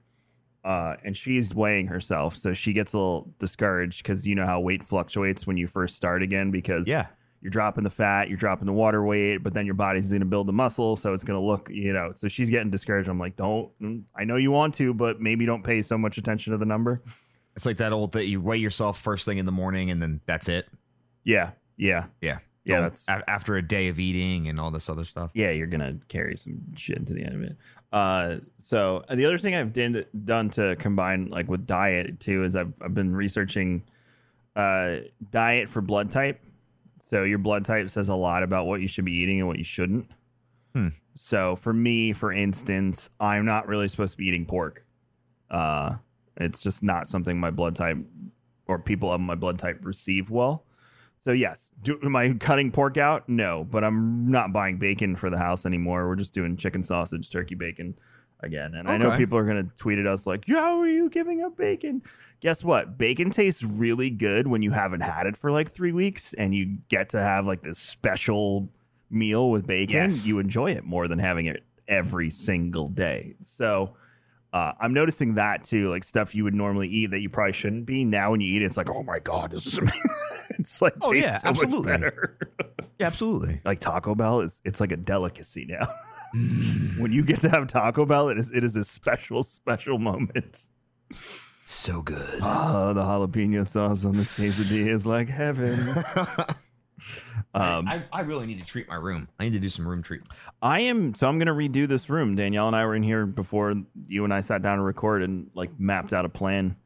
Uh 0.64 0.97
and 1.04 1.16
she's 1.16 1.54
weighing 1.54 1.88
herself, 1.88 2.37
so 2.37 2.54
she 2.54 2.73
gets 2.73 2.92
a 2.92 2.97
little 2.97 3.35
discouraged 3.38 4.04
cuz 4.04 4.26
you 4.26 4.35
know 4.35 4.47
how 4.47 4.61
weight 4.61 4.83
fluctuates 4.83 5.47
when 5.47 5.56
you 5.56 5.66
first 5.66 5.94
start 5.97 6.23
again 6.23 6.50
because 6.50 6.88
Yeah. 6.88 7.06
you're 7.42 7.50
dropping 7.50 7.85
the 7.85 7.90
fat, 7.90 8.28
you're 8.30 8.38
dropping 8.38 8.64
the 8.64 8.73
water 8.73 9.04
weight, 9.04 9.38
but 9.42 9.52
then 9.52 9.66
your 9.66 9.75
body's 9.75 10.09
going 10.09 10.21
to 10.21 10.26
build 10.26 10.47
the 10.49 10.52
muscle, 10.54 10.97
so 10.97 11.12
it's 11.12 11.25
going 11.25 11.38
to 11.38 11.44
look, 11.44 11.68
you 11.71 11.92
know. 11.92 12.12
So 12.16 12.26
she's 12.28 12.49
getting 12.49 12.71
discouraged. 12.71 13.06
I'm 13.06 13.18
like, 13.18 13.37
don't. 13.37 13.71
mm, 13.78 14.04
I 14.16 14.25
know 14.25 14.37
you 14.37 14.50
want 14.50 14.73
to, 14.76 14.94
but 14.94 15.21
maybe 15.21 15.44
don't 15.44 15.62
pay 15.62 15.83
so 15.83 15.99
much 15.99 16.16
attention 16.16 16.52
to 16.52 16.56
the 16.56 16.64
number. 16.64 17.02
It's 17.54 17.66
like 17.66 17.76
that 17.76 17.92
old 17.92 18.12
that 18.12 18.25
you 18.25 18.40
weigh 18.40 18.56
yourself 18.56 18.99
first 18.99 19.26
thing 19.26 19.37
in 19.37 19.44
the 19.44 19.52
morning 19.52 19.90
and 19.90 20.00
then 20.00 20.23
that's 20.25 20.49
it. 20.49 20.66
Yeah, 21.23 21.50
yeah, 21.76 22.06
Yeah. 22.20 22.38
yeah. 22.64 22.74
Don't- 22.76 22.82
That's 22.84 23.08
a- 23.08 23.28
after 23.30 23.56
a 23.56 23.62
day 23.62 23.88
of 23.88 23.98
eating 24.00 24.48
and 24.48 24.58
all 24.60 24.70
this 24.70 24.88
other 24.88 25.04
stuff. 25.04 25.30
yeah. 25.34 25.50
You're 25.50 25.66
gonna 25.66 25.98
carry 26.08 26.36
some 26.36 26.74
shit 26.76 26.98
into 26.98 27.12
the 27.14 27.24
end 27.24 27.34
of 27.34 27.42
it. 27.42 27.56
Uh, 27.92 28.38
so 28.58 29.04
the 29.10 29.24
other 29.24 29.38
thing 29.38 29.54
I've 29.54 29.72
done, 29.72 30.04
done 30.24 30.50
to 30.50 30.74
combine 30.76 31.28
like 31.28 31.48
with 31.48 31.64
diet 31.66 32.18
too 32.18 32.42
is 32.44 32.56
I've 32.56 32.72
I've 32.82 32.94
been 32.94 33.14
researching 33.14 33.84
uh 34.56 34.96
diet 35.30 35.68
for 35.68 35.80
blood 35.80 36.10
type. 36.10 36.40
So 37.04 37.22
your 37.22 37.38
blood 37.38 37.64
type 37.64 37.90
says 37.90 38.08
a 38.08 38.14
lot 38.14 38.42
about 38.42 38.66
what 38.66 38.80
you 38.80 38.88
should 38.88 39.04
be 39.04 39.12
eating 39.12 39.38
and 39.38 39.46
what 39.48 39.58
you 39.58 39.64
shouldn't. 39.64 40.10
Hmm. 40.74 40.88
So 41.14 41.54
for 41.54 41.72
me, 41.72 42.12
for 42.12 42.32
instance, 42.32 43.10
I'm 43.20 43.44
not 43.44 43.68
really 43.68 43.86
supposed 43.88 44.12
to 44.12 44.18
be 44.18 44.26
eating 44.26 44.46
pork. 44.46 44.84
Uh, 45.50 45.96
it's 46.36 46.62
just 46.62 46.82
not 46.82 47.06
something 47.06 47.38
my 47.38 47.50
blood 47.50 47.76
type 47.76 47.98
or 48.66 48.78
people 48.80 49.12
of 49.12 49.20
my 49.20 49.34
blood 49.36 49.58
type 49.58 49.78
receive 49.84 50.30
well. 50.30 50.64
So 51.24 51.32
yes, 51.32 51.70
do, 51.82 51.98
am 52.02 52.14
I 52.16 52.34
cutting 52.34 52.70
pork 52.70 52.98
out? 52.98 53.28
No, 53.28 53.64
but 53.64 53.82
I'm 53.82 54.30
not 54.30 54.52
buying 54.52 54.76
bacon 54.78 55.16
for 55.16 55.30
the 55.30 55.38
house 55.38 55.64
anymore. 55.64 56.06
We're 56.06 56.16
just 56.16 56.34
doing 56.34 56.56
chicken 56.56 56.84
sausage, 56.84 57.30
turkey 57.30 57.54
bacon. 57.54 57.94
again. 58.40 58.74
And 58.74 58.88
I 58.88 58.98
know 58.98 59.16
people 59.16 59.38
are 59.38 59.44
going 59.44 59.64
to 59.64 59.76
tweet 59.76 59.98
at 59.98 60.06
us 60.06 60.26
like, 60.26 60.46
"Yeah, 60.46 60.60
how 60.60 60.80
are 60.80 60.86
you 60.86 61.08
giving 61.08 61.42
up 61.42 61.56
bacon?" 61.56 62.02
Guess 62.40 62.62
what? 62.62 62.98
Bacon 62.98 63.30
tastes 63.30 63.64
really 63.64 64.10
good 64.10 64.46
when 64.46 64.60
you 64.62 64.72
haven't 64.72 65.00
had 65.00 65.26
it 65.26 65.36
for 65.36 65.50
like 65.50 65.70
three 65.70 65.92
weeks, 65.92 66.34
and 66.34 66.54
you 66.54 66.78
get 66.88 67.08
to 67.10 67.20
have 67.20 67.46
like 67.46 67.62
this 67.62 67.78
special 67.78 68.68
meal 69.10 69.50
with 69.50 69.66
bacon. 69.66 69.96
Yes. 69.96 70.26
You 70.26 70.38
enjoy 70.38 70.72
it 70.72 70.84
more 70.84 71.08
than 71.08 71.18
having 71.18 71.46
it 71.46 71.64
every 71.88 72.30
single 72.30 72.88
day. 72.88 73.34
So. 73.42 73.96
Uh, 74.54 74.73
I'm 74.80 74.94
noticing 74.94 75.34
that 75.34 75.64
too, 75.64 75.90
like 75.90 76.04
stuff 76.04 76.32
you 76.32 76.44
would 76.44 76.54
normally 76.54 76.87
eat 76.87 77.06
that 77.11 77.18
you 77.18 77.28
probably 77.28 77.54
shouldn't 77.54 77.87
be. 77.87 78.04
Now, 78.04 78.30
when 78.30 78.40
you 78.40 78.46
eat 78.54 78.62
it, 78.62 78.66
it's 78.66 78.76
like, 78.76 78.88
oh 78.88 79.02
my 79.02 79.18
god, 79.18 79.50
this 79.50 79.66
is 79.66 79.78
amazing. 79.78 80.00
it's 80.50 80.80
like, 80.80 80.94
Oh, 81.02 81.12
yeah, 81.12 81.38
so 81.38 81.49
absolutely. 81.49 81.92
Yeah, 83.00 83.08
absolutely. 83.08 83.61
like 83.64 83.80
Taco 83.80 84.14
Bell 84.14 84.40
is, 84.40 84.61
it's 84.64 84.78
like 84.80 84.92
a 84.92 84.96
delicacy 84.96 85.66
now. 85.68 85.84
when 86.99 87.12
you 87.12 87.25
get 87.25 87.40
to 87.40 87.50
have 87.50 87.66
Taco 87.66 88.06
Bell, 88.06 88.28
it 88.28 88.38
is 88.38 88.52
it 88.52 88.62
is 88.62 88.76
a 88.76 88.84
special, 88.84 89.42
special 89.42 89.99
moment. 89.99 90.68
So 91.66 92.02
good. 92.02 92.38
Oh, 92.40 92.94
the 92.94 93.02
jalapeno 93.02 93.66
sauce 93.66 94.04
on 94.04 94.12
this 94.16 94.38
quesadilla 94.38 94.87
is 94.87 95.04
like 95.04 95.28
heaven. 95.28 95.96
Um, 97.54 97.86
I, 97.88 98.04
I 98.12 98.20
really 98.20 98.46
need 98.46 98.58
to 98.58 98.64
treat 98.64 98.88
my 98.88 98.94
room. 98.96 99.28
I 99.38 99.44
need 99.44 99.52
to 99.52 99.58
do 99.58 99.68
some 99.68 99.86
room 99.86 100.02
treatment. 100.02 100.30
I 100.62 100.80
am 100.80 101.14
so 101.14 101.28
I'm 101.28 101.38
gonna 101.38 101.54
redo 101.54 101.86
this 101.86 102.08
room. 102.08 102.34
Danielle 102.34 102.66
and 102.66 102.76
I 102.76 102.84
were 102.86 102.94
in 102.94 103.02
here 103.02 103.26
before 103.26 103.74
you 104.06 104.24
and 104.24 104.32
I 104.32 104.40
sat 104.40 104.62
down 104.62 104.78
to 104.78 104.82
record 104.84 105.22
and 105.22 105.50
like 105.54 105.78
mapped 105.78 106.12
out 106.12 106.24
a 106.24 106.28
plan 106.28 106.76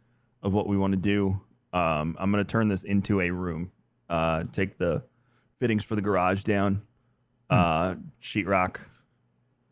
of 0.42 0.52
what 0.54 0.66
we 0.66 0.76
want 0.76 0.92
to 0.92 0.98
do. 0.98 1.40
Um, 1.72 2.16
I'm 2.18 2.30
gonna 2.30 2.44
turn 2.44 2.68
this 2.68 2.82
into 2.84 3.20
a 3.20 3.30
room. 3.30 3.70
Uh, 4.08 4.44
take 4.52 4.78
the 4.78 5.04
fittings 5.60 5.84
for 5.84 5.94
the 5.96 6.02
garage 6.02 6.42
down. 6.42 6.82
Uh, 7.50 7.94
sheetrock. 8.22 8.80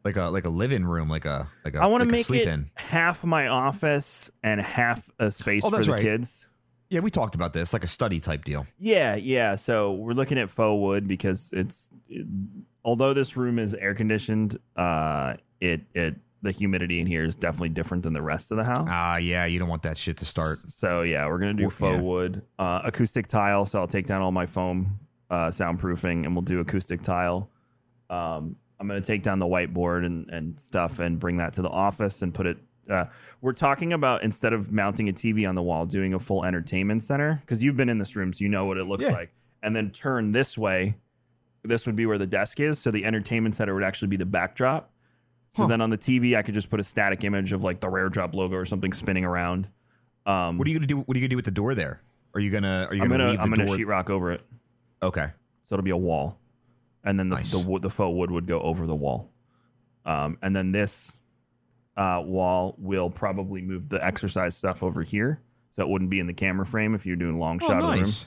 Like 0.05 0.17
a 0.17 0.25
like 0.27 0.45
a 0.45 0.49
living 0.51 0.85
room, 0.85 1.09
like 1.09 1.25
a 1.25 1.49
like 1.65 1.75
a 1.75 1.79
I 1.81 1.87
want 1.87 2.03
to 2.03 2.07
like 2.07 2.13
make 2.13 2.27
sleep 2.27 2.43
it 2.43 2.49
in. 2.49 2.71
half 2.77 3.25
my 3.25 3.49
office 3.49 4.31
and 4.43 4.61
half 4.61 5.11
a 5.19 5.33
space 5.33 5.65
Oh, 5.65 5.71
for 5.71 5.83
the 5.83 5.91
right. 5.93 6.01
kids. 6.01 6.46
Yeah, 6.89 7.01
we 7.01 7.11
talked 7.11 7.35
about 7.35 7.53
this, 7.53 7.73
like 7.73 7.85
a 7.85 7.89
study 7.89 8.21
type 8.21 8.45
deal. 8.45 8.67
Yeah, 8.79 9.17
yeah. 9.17 9.57
So 9.57 9.93
we're 9.93 10.13
looking 10.13 10.39
at 10.39 10.51
faux 10.51 10.81
wood 10.81 11.09
because 11.09 11.51
it's 11.53 11.91
it, 12.09 12.27
although 12.85 13.13
this 13.13 13.37
room 13.37 13.59
is 13.59 13.75
air 13.75 13.95
conditioned, 13.95 14.59
uh, 14.77 15.35
it 15.61 15.83
it 15.95 16.17
the 16.43 16.53
humidity 16.53 17.01
in 17.01 17.07
here 17.07 17.25
is 17.25 17.35
definitely 17.35 17.71
different 17.71 18.05
than 18.05 18.13
the 18.13 18.23
rest 18.23 18.51
of 18.53 18.57
the 18.57 18.65
house. 18.65 18.89
Ah, 18.91 19.17
yeah, 19.17 19.47
you 19.47 19.59
don't 19.59 19.69
want 19.69 19.83
that 19.83 19.99
shit 19.99 20.17
to 20.19 20.25
start. 20.25 20.59
So 20.69 21.03
yeah, 21.03 21.27
we're 21.27 21.39
gonna 21.39 21.55
do 21.55 21.69
faux 21.69 21.97
yeah. 21.97 22.01
wood, 22.01 22.43
uh, 22.59 22.83
acoustic 22.85 23.27
tile. 23.27 23.67
So 23.67 23.81
I'll 23.81 23.89
take 23.89 24.07
down 24.07 24.23
all 24.23 24.33
my 24.33 24.47
foam 24.47 25.01
uh, 25.29 25.49
soundproofing, 25.49 26.25
and 26.25 26.35
we'll 26.35 26.43
do 26.43 26.61
acoustic 26.61 27.03
tile. 27.03 27.51
Um, 28.09 28.57
I'm 28.79 28.87
gonna 28.87 29.01
take 29.01 29.23
down 29.23 29.39
the 29.41 29.47
whiteboard 29.47 30.07
and 30.07 30.31
and 30.31 30.61
stuff, 30.61 31.01
and 31.01 31.19
bring 31.19 31.39
that 31.39 31.55
to 31.55 31.63
the 31.63 31.71
office 31.71 32.23
and 32.23 32.33
put 32.33 32.47
it. 32.47 32.59
Uh, 32.89 33.07
we're 33.41 33.53
talking 33.53 33.93
about 33.93 34.23
instead 34.23 34.53
of 34.53 34.71
mounting 34.73 35.09
a 35.09 35.13
TV 35.13 35.49
on 35.49 35.55
the 35.55 35.63
wall, 35.63 35.87
doing 35.87 36.15
a 36.15 36.19
full 36.19 36.45
entertainment 36.45 37.03
center 37.03 37.39
because 37.41 37.63
you've 37.63 37.77
been 37.77 37.89
in 37.89 37.99
this 37.99 38.15
room, 38.17 38.33
so 38.33 38.43
you 38.43 38.49
know 38.49 38.65
what 38.65 38.77
it 38.79 38.85
looks 38.85 39.05
Yeah. 39.05 39.11
like. 39.13 39.33
And 39.63 39.75
then 39.75 39.91
turn 39.91 40.33
this 40.33 40.57
way. 40.57 40.97
This 41.65 41.85
would 41.87 41.97
be 41.97 42.07
where 42.07 42.19
the 42.19 42.27
desk 42.29 42.61
is, 42.61 42.79
so 42.79 42.91
the 42.93 43.05
entertainment 43.05 43.55
center 43.57 43.75
would 43.75 43.83
actually 43.83 44.09
be 44.09 44.17
the 44.17 44.27
backdrop. 44.27 44.93
So 45.57 45.63
Huh. 45.63 45.69
then 45.69 45.81
on 45.81 45.91
the 45.91 45.99
TV, 45.99 46.37
I 46.37 46.43
could 46.43 46.55
just 46.55 46.71
put 46.71 46.79
a 46.79 46.85
static 46.85 47.25
image 47.25 47.51
of 47.53 47.65
like 47.65 47.81
the 47.81 47.89
Rare 47.89 48.09
Drop 48.09 48.35
logo 48.35 48.55
or 48.57 48.65
something 48.67 48.93
spinning 48.93 49.25
around. 49.25 49.69
Um, 50.27 50.59
What 50.59 50.67
are 50.69 50.71
you 50.71 50.77
gonna 50.77 50.87
do? 50.87 50.99
What 50.99 51.17
are 51.17 51.19
you 51.19 51.23
gonna 51.25 51.31
do 51.31 51.37
with 51.37 51.45
the 51.47 51.51
door 51.51 51.75
there? 51.75 52.03
Are 52.35 52.41
you 52.41 52.51
gonna 52.51 52.87
are 52.91 52.95
you 52.95 53.03
I'm 53.03 53.09
gonna, 53.09 53.25
gonna 53.25 53.31
leave 53.31 53.41
I'm 53.41 53.51
the 53.51 53.57
gonna 53.57 53.67
door? 53.69 53.77
sheetrock 53.79 54.11
over 54.11 54.31
it, 54.33 54.43
okay. 55.03 55.29
so 55.65 55.75
it'll 55.75 55.83
be 55.85 55.91
a 55.91 55.97
wall, 55.97 56.39
and 57.03 57.19
then 57.19 57.31
the 57.31 57.37
Nice. 57.37 57.51
the, 57.53 57.59
wood, 57.67 57.81
the 57.83 57.91
faux 57.91 58.15
wood 58.15 58.31
would 58.31 58.47
go 58.47 58.61
over 58.61 58.87
the 58.87 58.95
wall, 58.95 59.31
um, 60.05 60.37
and 60.43 60.55
then 60.55 60.73
this 60.73 61.17
uh, 61.97 62.23
wall 62.25 62.75
will 62.79 63.11
probably 63.11 63.63
move 63.63 63.89
the 63.89 64.05
exercise 64.05 64.57
stuff 64.57 64.83
over 64.83 65.03
here, 65.03 65.41
so 65.73 65.83
it 65.83 65.89
wouldn't 65.89 66.11
be 66.11 66.21
in 66.21 66.27
the 66.27 66.35
camera 66.35 66.67
frame 66.67 66.95
if 66.95 67.07
you're 67.07 67.17
doing 67.17 67.39
long 67.39 67.59
Oh, 67.63 67.67
shot 67.67 67.77
of 67.79 67.83
the 67.87 67.89
room. 67.93 68.01
nice. 68.01 68.27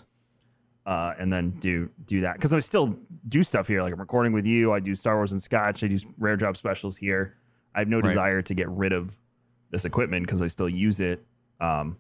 Uh, 0.86 1.14
and 1.20 1.32
then 1.32 1.52
do 1.52 1.90
do 2.06 2.22
that 2.22 2.34
because 2.36 2.52
I 2.54 2.60
still 2.62 2.98
do 3.28 3.44
stuff 3.44 3.68
here. 3.68 3.84
Like 3.84 3.94
I'm 3.94 4.00
recording 4.00 4.34
with 4.34 4.46
you. 4.48 4.72
I 4.74 4.80
do 4.80 4.96
Star 4.96 5.18
Wars 5.18 5.32
and 5.32 5.42
Scotch. 5.42 5.84
I 5.84 5.88
do 5.88 6.00
rare 6.18 6.36
drop 6.36 6.58
specials 6.58 6.98
here. 6.98 7.36
I 7.76 7.80
have 7.80 7.88
no 7.88 7.98
Right. 8.00 8.10
desire 8.10 8.42
to 8.42 8.54
get 8.56 8.68
rid 8.70 8.92
of 8.94 9.16
this 9.70 9.86
equipment 9.86 10.26
because 10.26 10.42
I 10.42 10.48
still 10.48 10.70
use 10.70 11.00
it. 11.00 11.24
Um, 11.60 11.98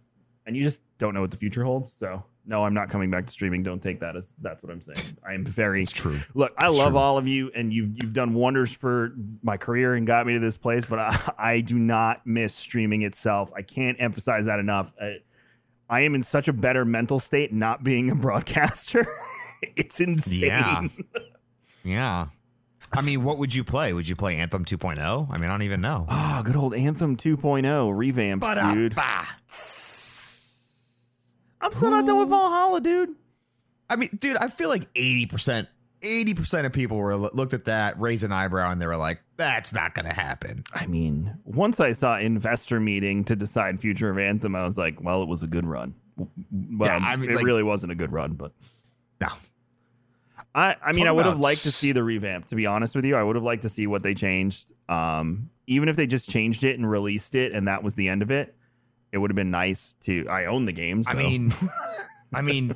and 0.48 0.56
you 0.58 0.64
just 0.64 0.82
don't 0.98 1.14
know 1.14 1.22
what 1.22 1.30
the 1.30 1.38
future 1.38 1.64
holds. 1.64 1.94
So 1.94 2.24
no, 2.46 2.64
I'm 2.64 2.74
not 2.74 2.90
coming 2.90 3.12
back 3.12 3.26
to 3.28 3.32
streaming. 3.32 3.62
Don't 3.64 3.82
take 3.82 4.00
that 4.00 4.16
as 4.16 4.34
that's 4.42 4.64
what 4.64 4.72
I'm 4.72 4.82
saying. 4.82 5.18
I 5.28 5.34
am 5.34 5.46
very 5.46 5.82
It's 5.84 5.92
true. 5.92 6.20
Look, 6.34 6.54
I 6.58 6.68
It's 6.68 6.76
love 6.76 6.94
true. 6.94 6.98
all 7.00 7.18
of 7.18 7.28
you, 7.28 7.52
and 7.54 7.72
you've 7.72 7.92
you've 8.02 8.14
done 8.14 8.34
wonders 8.34 8.72
for 8.72 9.14
my 9.44 9.58
career 9.58 9.94
and 9.94 10.08
got 10.08 10.26
me 10.26 10.34
to 10.34 10.40
this 10.40 10.58
place. 10.58 10.86
But 10.86 11.00
I, 11.00 11.32
I 11.38 11.62
do 11.62 11.78
not 11.78 12.26
miss 12.26 12.56
streaming 12.56 13.04
itself. 13.04 13.52
I 13.56 13.62
can't 13.62 13.98
emphasize 14.02 14.46
that 14.46 14.60
enough. 14.60 14.94
I, 15.02 15.18
I 15.90 16.02
am 16.02 16.16
in 16.16 16.24
such 16.24 16.48
a 16.48 16.54
better 16.54 16.86
mental 16.86 17.20
state 17.20 17.52
not 17.54 17.84
being 17.84 18.10
a 18.12 18.16
broadcaster. 18.28 19.08
it's 19.62 20.00
insane. 20.00 20.48
Yeah. 20.48 20.88
Yeah. 21.84 22.28
I 22.92 23.06
mean, 23.06 23.24
what 23.24 23.38
would 23.38 23.54
you 23.54 23.64
play? 23.64 23.94
Would 23.94 24.08
you 24.10 24.16
play 24.16 24.36
Anthem 24.38 24.66
2.0? 24.66 24.98
I 25.30 25.38
mean, 25.38 25.46
I 25.46 25.54
don't 25.54 25.62
even 25.62 25.80
know. 25.82 26.08
Oh, 26.10 26.42
good 26.44 26.56
old 26.56 26.74
Anthem 26.74 27.16
2.0 27.18 27.96
revamp, 27.96 28.42
dude. 28.74 28.96
I'm 31.62 31.72
still 31.74 31.90
not 31.92 32.06
done 32.06 32.20
with 32.20 32.30
Valhalla, 32.30 32.82
dude. 32.82 33.16
I 33.90 33.96
mean, 33.96 34.10
dude, 34.20 34.38
I 34.38 34.48
feel 34.48 34.70
like 34.70 34.92
80%, 34.94 35.68
80% 36.02 36.66
of 36.66 36.74
people 36.74 36.98
were 36.98 37.16
looked 37.16 37.54
at 37.54 37.66
that, 37.66 38.00
raised 38.00 38.24
an 38.24 38.32
eyebrow, 38.32 38.72
and 38.72 38.82
they 38.82 38.88
were 38.88 38.96
like, 38.98 39.20
that's 39.36 39.74
not 39.74 39.94
going 39.96 40.06
to 40.06 40.14
happen. 40.14 40.64
I 40.74 40.86
mean, 40.86 41.36
once 41.44 41.80
I 41.80 41.94
saw 41.94 42.18
investor 42.18 42.80
meeting 42.80 43.24
to 43.26 43.36
decide 43.36 43.80
future 43.80 44.10
of 44.10 44.18
Anthem, 44.18 44.56
I 44.56 44.64
was 44.64 44.78
like, 44.78 45.02
well, 45.02 45.24
it 45.24 45.28
was 45.30 45.44
a 45.44 45.48
good 45.48 45.66
run. 45.66 45.96
Well, 46.18 46.28
Yeah, 46.90 46.98
I 46.98 47.16
mean, 47.16 47.32
it 47.32 47.36
like- 47.38 47.46
really 47.46 47.64
wasn't 47.64 47.92
a 47.92 47.96
good 47.96 48.12
run, 48.12 48.34
but 48.34 48.54
No. 49.20 49.30
I, 50.56 50.76
I 50.84 50.94
mean, 50.94 51.06
Talk 51.06 51.10
I 51.10 51.12
would 51.12 51.26
have 51.26 51.40
liked 51.40 51.62
to 51.64 51.72
see 51.72 51.92
the 51.92 52.04
revamp. 52.04 52.48
To 52.48 52.56
be 52.56 52.66
honest 52.66 52.96
with 52.96 53.06
you, 53.06 53.16
I 53.16 53.22
would 53.24 53.36
have 53.36 53.44
liked 53.44 53.62
to 53.64 53.70
see 53.70 53.86
what 53.86 54.02
they 54.02 54.14
changed. 54.16 54.74
Um, 54.90 55.52
even 55.68 55.90
if 55.90 55.96
they 55.96 56.08
just 56.08 56.28
changed 56.30 56.64
it 56.64 56.78
and 56.78 56.90
released 56.90 57.36
it, 57.36 57.52
and 57.54 57.68
that 57.68 57.84
was 57.84 57.94
the 57.96 58.10
end 58.10 58.24
of 58.24 58.32
it, 58.32 58.56
it 59.12 59.18
would 59.18 59.32
have 59.32 59.36
been 59.36 59.52
nice 59.52 59.94
to. 60.02 60.28
I 60.30 60.46
own 60.46 60.66
the 60.66 60.72
game. 60.74 61.04
So. 61.04 61.12
I 61.14 61.16
mean, 61.16 61.54
I 62.34 62.42
mean, 62.44 62.76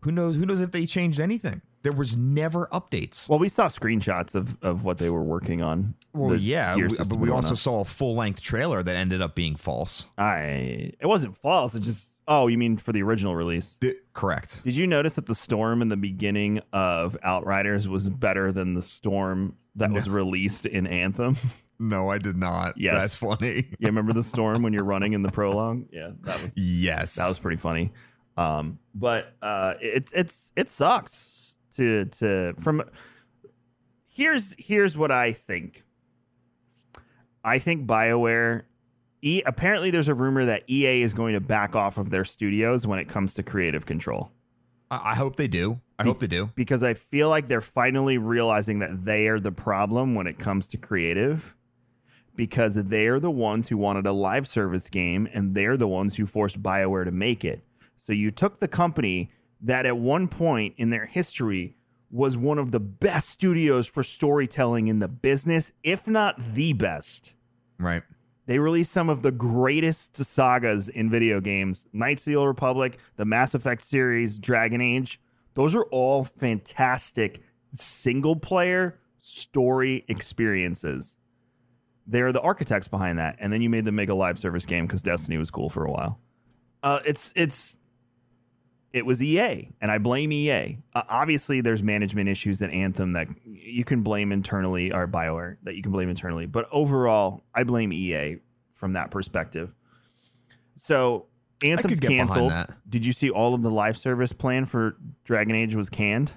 who 0.00 0.12
knows? 0.12 0.36
Who 0.36 0.46
knows 0.46 0.60
if 0.60 0.72
they 0.72 0.86
changed 0.86 1.20
anything? 1.20 1.62
There 1.82 1.92
was 1.92 2.14
never 2.14 2.66
updates. 2.72 3.26
well, 3.26 3.38
we 3.38 3.48
saw 3.48 3.66
screenshots 3.68 4.34
of 4.34 4.56
of 4.62 4.84
what 4.84 4.98
they 4.98 5.08
were 5.10 5.22
working 5.22 5.62
on. 5.62 5.94
Well, 6.12 6.36
yeah, 6.36 6.76
we- 6.76 6.88
but 6.88 7.16
we 7.18 7.30
also 7.30 7.50
on. 7.50 7.56
saw 7.56 7.80
a 7.80 7.84
full 7.84 8.14
length 8.14 8.42
trailer 8.42 8.82
that 8.82 8.96
ended 8.96 9.22
up 9.22 9.34
being 9.34 9.56
false. 9.56 10.06
I. 10.18 10.92
It 11.00 11.06
wasn't 11.06 11.36
false. 11.36 11.74
It 11.74 11.80
just. 11.80 12.14
Oh, 12.28 12.46
you 12.46 12.58
mean 12.58 12.76
for 12.76 12.92
the 12.92 13.02
original 13.02 13.34
release? 13.34 13.76
D- 13.80 13.94
correct. 14.12 14.62
Did 14.62 14.76
you 14.76 14.86
notice 14.86 15.14
that 15.14 15.26
the 15.26 15.34
storm 15.34 15.82
in 15.82 15.88
the 15.88 15.96
beginning 15.96 16.60
of 16.72 17.16
Outriders 17.24 17.88
was 17.88 18.08
better 18.08 18.52
than 18.52 18.74
the 18.74 18.82
storm 18.82 19.56
that 19.74 19.90
was 19.90 20.08
released 20.08 20.64
in 20.66 20.86
Anthem? 20.86 21.36
No, 21.80 22.10
I 22.10 22.18
did 22.18 22.36
not. 22.36 22.74
Yes. 22.76 23.00
That's 23.00 23.14
funny. 23.14 23.68
you 23.78 23.86
remember 23.86 24.12
the 24.12 24.22
storm 24.22 24.62
when 24.62 24.74
you're 24.74 24.84
running 24.84 25.14
in 25.14 25.22
the 25.22 25.32
prologue? 25.32 25.86
Yeah, 25.90 26.10
that 26.22 26.42
was 26.42 26.52
yes. 26.54 27.14
that 27.14 27.26
was 27.26 27.38
pretty 27.38 27.56
funny. 27.56 27.90
Um, 28.36 28.78
but 28.94 29.32
uh, 29.40 29.74
it 29.80 30.10
it's 30.14 30.52
it 30.56 30.68
sucks 30.68 31.56
to 31.76 32.04
to 32.04 32.54
from. 32.60 32.82
Here's 34.08 34.54
here's 34.58 34.94
what 34.96 35.10
I 35.10 35.32
think. 35.32 35.82
I 37.42 37.58
think 37.58 37.86
Bioware. 37.86 38.64
E, 39.22 39.42
apparently, 39.44 39.90
there's 39.90 40.08
a 40.08 40.14
rumor 40.14 40.44
that 40.46 40.68
EA 40.68 41.02
is 41.02 41.12
going 41.14 41.34
to 41.34 41.40
back 41.40 41.74
off 41.74 41.98
of 41.98 42.10
their 42.10 42.24
studios 42.24 42.86
when 42.86 42.98
it 42.98 43.06
comes 43.08 43.34
to 43.34 43.42
creative 43.42 43.86
control. 43.86 44.32
I, 44.90 45.12
I 45.12 45.14
hope 45.14 45.36
they 45.36 45.48
do. 45.48 45.80
I 45.98 46.04
hope 46.04 46.18
they 46.18 46.26
do. 46.26 46.50
because 46.54 46.82
I 46.82 46.94
feel 46.94 47.28
like 47.28 47.46
they're 47.46 47.60
finally 47.60 48.16
realizing 48.16 48.78
that 48.78 49.04
they 49.04 49.28
are 49.28 49.38
the 49.38 49.52
problem 49.52 50.14
when 50.14 50.26
it 50.26 50.38
comes 50.38 50.66
to 50.68 50.78
creative 50.78 51.54
because 52.40 52.74
they're 52.74 53.20
the 53.20 53.30
ones 53.30 53.68
who 53.68 53.76
wanted 53.76 54.06
a 54.06 54.12
live 54.12 54.48
service 54.48 54.88
game 54.88 55.28
and 55.34 55.54
they're 55.54 55.76
the 55.76 55.86
ones 55.86 56.16
who 56.16 56.24
forced 56.24 56.62
BioWare 56.62 57.04
to 57.04 57.10
make 57.10 57.44
it. 57.44 57.62
So 57.96 58.14
you 58.14 58.30
took 58.30 58.60
the 58.60 58.66
company 58.66 59.30
that 59.60 59.84
at 59.84 59.98
one 59.98 60.26
point 60.26 60.72
in 60.78 60.88
their 60.88 61.04
history 61.04 61.76
was 62.10 62.38
one 62.38 62.58
of 62.58 62.70
the 62.70 62.80
best 62.80 63.28
studios 63.28 63.86
for 63.86 64.02
storytelling 64.02 64.88
in 64.88 65.00
the 65.00 65.06
business, 65.06 65.70
if 65.82 66.06
not 66.06 66.54
the 66.54 66.72
best. 66.72 67.34
Right. 67.78 68.04
They 68.46 68.58
released 68.58 68.90
some 68.90 69.10
of 69.10 69.20
the 69.20 69.32
greatest 69.32 70.16
sagas 70.16 70.88
in 70.88 71.10
video 71.10 71.42
games 71.42 71.84
Knights 71.92 72.22
of 72.22 72.24
the 72.32 72.36
Old 72.36 72.48
Republic, 72.48 72.98
the 73.16 73.26
Mass 73.26 73.54
Effect 73.54 73.84
series, 73.84 74.38
Dragon 74.38 74.80
Age. 74.80 75.20
Those 75.52 75.74
are 75.74 75.84
all 75.90 76.24
fantastic 76.24 77.42
single 77.74 78.34
player 78.34 78.98
story 79.18 80.06
experiences. 80.08 81.18
They're 82.10 82.32
the 82.32 82.40
architects 82.40 82.88
behind 82.88 83.18
that. 83.18 83.36
And 83.38 83.52
then 83.52 83.62
you 83.62 83.70
made 83.70 83.84
them 83.84 83.94
make 83.94 84.08
a 84.08 84.14
live 84.14 84.38
service 84.38 84.66
game 84.66 84.86
because 84.86 85.02
Destiny 85.02 85.38
was 85.38 85.50
cool 85.50 85.68
for 85.68 85.84
a 85.84 85.90
while. 85.90 86.18
Uh, 86.82 87.00
it's, 87.06 87.32
it's, 87.36 87.78
it 88.92 89.06
was 89.06 89.22
EA, 89.22 89.68
and 89.80 89.90
I 89.90 89.98
blame 89.98 90.32
EA. 90.32 90.78
Uh, 90.94 91.02
obviously, 91.08 91.60
there's 91.60 91.82
management 91.82 92.28
issues 92.28 92.60
at 92.60 92.70
Anthem 92.70 93.12
that 93.12 93.28
you 93.44 93.84
can 93.84 94.02
blame 94.02 94.32
internally, 94.32 94.92
or 94.92 95.06
Bioware 95.06 95.58
that 95.62 95.76
you 95.76 95.82
can 95.82 95.92
blame 95.92 96.08
internally. 96.08 96.46
But 96.46 96.68
overall, 96.72 97.44
I 97.54 97.62
blame 97.62 97.92
EA 97.92 98.38
from 98.72 98.94
that 98.94 99.12
perspective. 99.12 99.72
So 100.74 101.26
Anthem's 101.62 102.00
could 102.00 102.00
get 102.00 102.08
behind 102.08 102.30
canceled. 102.30 102.76
Did 102.88 103.06
you 103.06 103.12
see 103.12 103.30
all 103.30 103.54
of 103.54 103.62
the 103.62 103.70
live 103.70 103.96
service 103.96 104.32
plan 104.32 104.64
for 104.64 104.96
Dragon 105.22 105.54
Age 105.54 105.76
was 105.76 105.88
canned? 105.88 106.32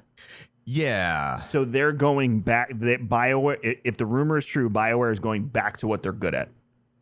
Yeah. 0.65 1.35
So 1.37 1.65
they're 1.65 1.91
going 1.91 2.41
back. 2.41 2.69
That 2.73 3.07
Bioware, 3.07 3.79
if 3.83 3.97
the 3.97 4.05
rumor 4.05 4.37
is 4.37 4.45
true, 4.45 4.69
Bioware 4.69 5.11
is 5.11 5.19
going 5.19 5.45
back 5.47 5.77
to 5.77 5.87
what 5.87 6.03
they're 6.03 6.11
good 6.13 6.33
at, 6.35 6.49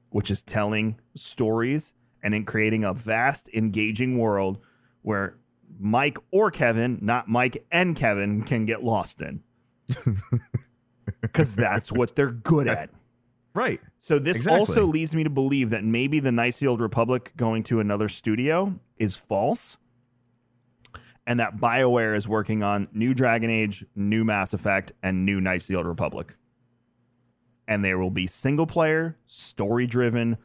which 0.09 0.31
is 0.31 0.43
telling 0.43 0.99
stories 1.15 1.93
and 2.23 2.33
in 2.33 2.45
creating 2.45 2.83
a 2.83 2.93
vast, 2.93 3.49
engaging 3.53 4.17
world 4.17 4.59
where 5.01 5.35
Mike 5.79 6.17
or 6.31 6.51
Kevin, 6.51 6.99
not 7.01 7.27
Mike 7.27 7.65
and 7.71 7.95
Kevin, 7.95 8.43
can 8.43 8.65
get 8.65 8.83
lost 8.83 9.21
in. 9.21 9.41
Because 11.21 11.55
that's 11.55 11.91
what 11.91 12.15
they're 12.15 12.31
good 12.31 12.67
at. 12.67 12.89
Right. 13.53 13.79
So 13.99 14.17
this 14.17 14.37
Exactly. 14.37 14.59
also 14.59 14.85
leads 14.85 15.13
me 15.13 15.23
to 15.23 15.29
believe 15.29 15.69
that 15.69 15.83
maybe 15.83 16.19
the 16.19 16.31
the 16.31 16.67
Old 16.67 16.79
Republic 16.81 17.33
going 17.37 17.63
to 17.63 17.79
another 17.79 18.09
studio 18.09 18.79
is 18.97 19.15
false. 19.17 19.77
And 21.27 21.39
that 21.39 21.57
BioWare 21.57 22.15
is 22.15 22.27
working 22.27 22.63
on 22.63 22.87
new 22.91 23.13
Dragon 23.13 23.49
Age, 23.49 23.85
new 23.95 24.25
Mass 24.25 24.53
Effect, 24.53 24.91
and 25.03 25.25
new 25.25 25.39
Knights 25.39 25.65
of 25.65 25.67
the 25.69 25.75
Old 25.75 25.85
Republic. 25.85 26.35
And 27.67 27.85
there 27.85 27.99
will 27.99 28.09
be 28.09 28.27
single 28.27 28.65
player, 28.65 29.17
story 29.27 29.87
driven, 29.87 30.37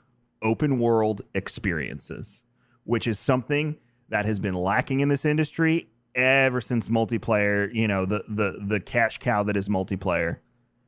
open 0.42 0.78
world 0.78 1.22
experiences, 1.34 2.42
which 2.84 3.06
is 3.06 3.18
something 3.18 3.78
that 4.08 4.26
has 4.26 4.38
been 4.38 4.54
lacking 4.54 5.00
in 5.00 5.08
this 5.08 5.24
industry 5.24 5.88
ever 6.14 6.60
since 6.60 6.88
multiplayer, 6.88 7.72
you 7.72 7.86
know, 7.86 8.06
the 8.06 8.24
the 8.28 8.58
the 8.64 8.80
cash 8.80 9.18
cow 9.18 9.42
that 9.44 9.56
is 9.56 9.68
multiplayer. 9.68 10.38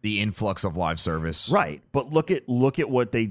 The 0.02 0.20
influx 0.20 0.62
of 0.62 0.76
live 0.76 1.00
service. 1.00 1.48
Right. 1.48 1.82
But 1.92 2.12
look 2.12 2.30
at 2.30 2.48
look 2.48 2.78
at 2.78 2.88
what 2.88 3.10
they 3.12 3.30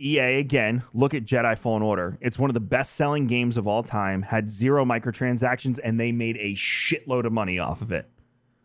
EA 0.00 0.38
again, 0.38 0.82
look 0.94 1.12
at 1.14 1.24
Jedi 1.24 1.58
Fallen 1.58 1.82
Order. 1.82 2.16
It's 2.20 2.38
one 2.38 2.48
of 2.50 2.54
the 2.54 2.60
best-selling 2.60 3.26
games 3.26 3.56
of 3.56 3.66
all 3.66 3.82
time, 3.82 4.22
had 4.22 4.48
zero 4.50 4.84
microtransactions 4.84 5.78
and 5.82 6.00
they 6.00 6.10
made 6.12 6.36
a 6.38 6.54
shitload 6.54 7.24
of 7.26 7.32
money 7.32 7.58
off 7.58 7.82
of 7.82 7.92
it. 7.92 8.08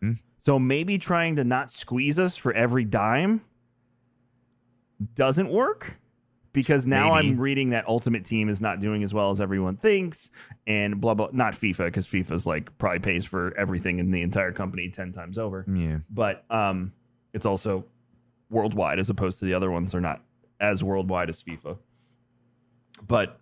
Hmm. 0.00 0.12
So 0.38 0.58
maybe 0.58 0.96
trying 0.98 1.36
to 1.36 1.44
not 1.44 1.70
squeeze 1.70 2.18
us 2.18 2.36
for 2.36 2.52
every 2.52 2.84
dime 2.84 3.42
doesn't 5.14 5.50
work 5.50 5.98
because 6.52 6.86
now 6.86 7.14
Maybe. 7.14 7.28
I'm 7.28 7.38
reading 7.40 7.70
that 7.70 7.86
Ultimate 7.86 8.24
Team 8.24 8.48
is 8.48 8.60
not 8.62 8.80
doing 8.80 9.02
as 9.04 9.12
well 9.12 9.30
as 9.30 9.40
everyone 9.42 9.76
thinks 9.76 10.30
and 10.66 11.00
blah 11.00 11.12
blah 11.14 11.28
not 11.32 11.52
FIFA 11.52 11.86
because 11.86 12.06
FIFA's 12.08 12.46
like 12.46 12.76
probably 12.78 13.00
pays 13.00 13.26
for 13.26 13.52
everything 13.58 13.98
in 13.98 14.10
the 14.10 14.22
entire 14.22 14.52
company 14.52 14.88
10 14.88 15.12
times 15.12 15.36
over 15.36 15.66
Yeah. 15.70 15.98
but 16.08 16.44
um, 16.50 16.92
it's 17.34 17.44
also 17.44 17.84
worldwide 18.48 18.98
as 18.98 19.10
opposed 19.10 19.38
to 19.40 19.44
the 19.44 19.52
other 19.52 19.70
ones 19.70 19.94
are 19.94 20.00
not 20.00 20.22
as 20.60 20.82
worldwide 20.82 21.30
as 21.30 21.42
FIFA. 21.42 21.78
But 23.06 23.40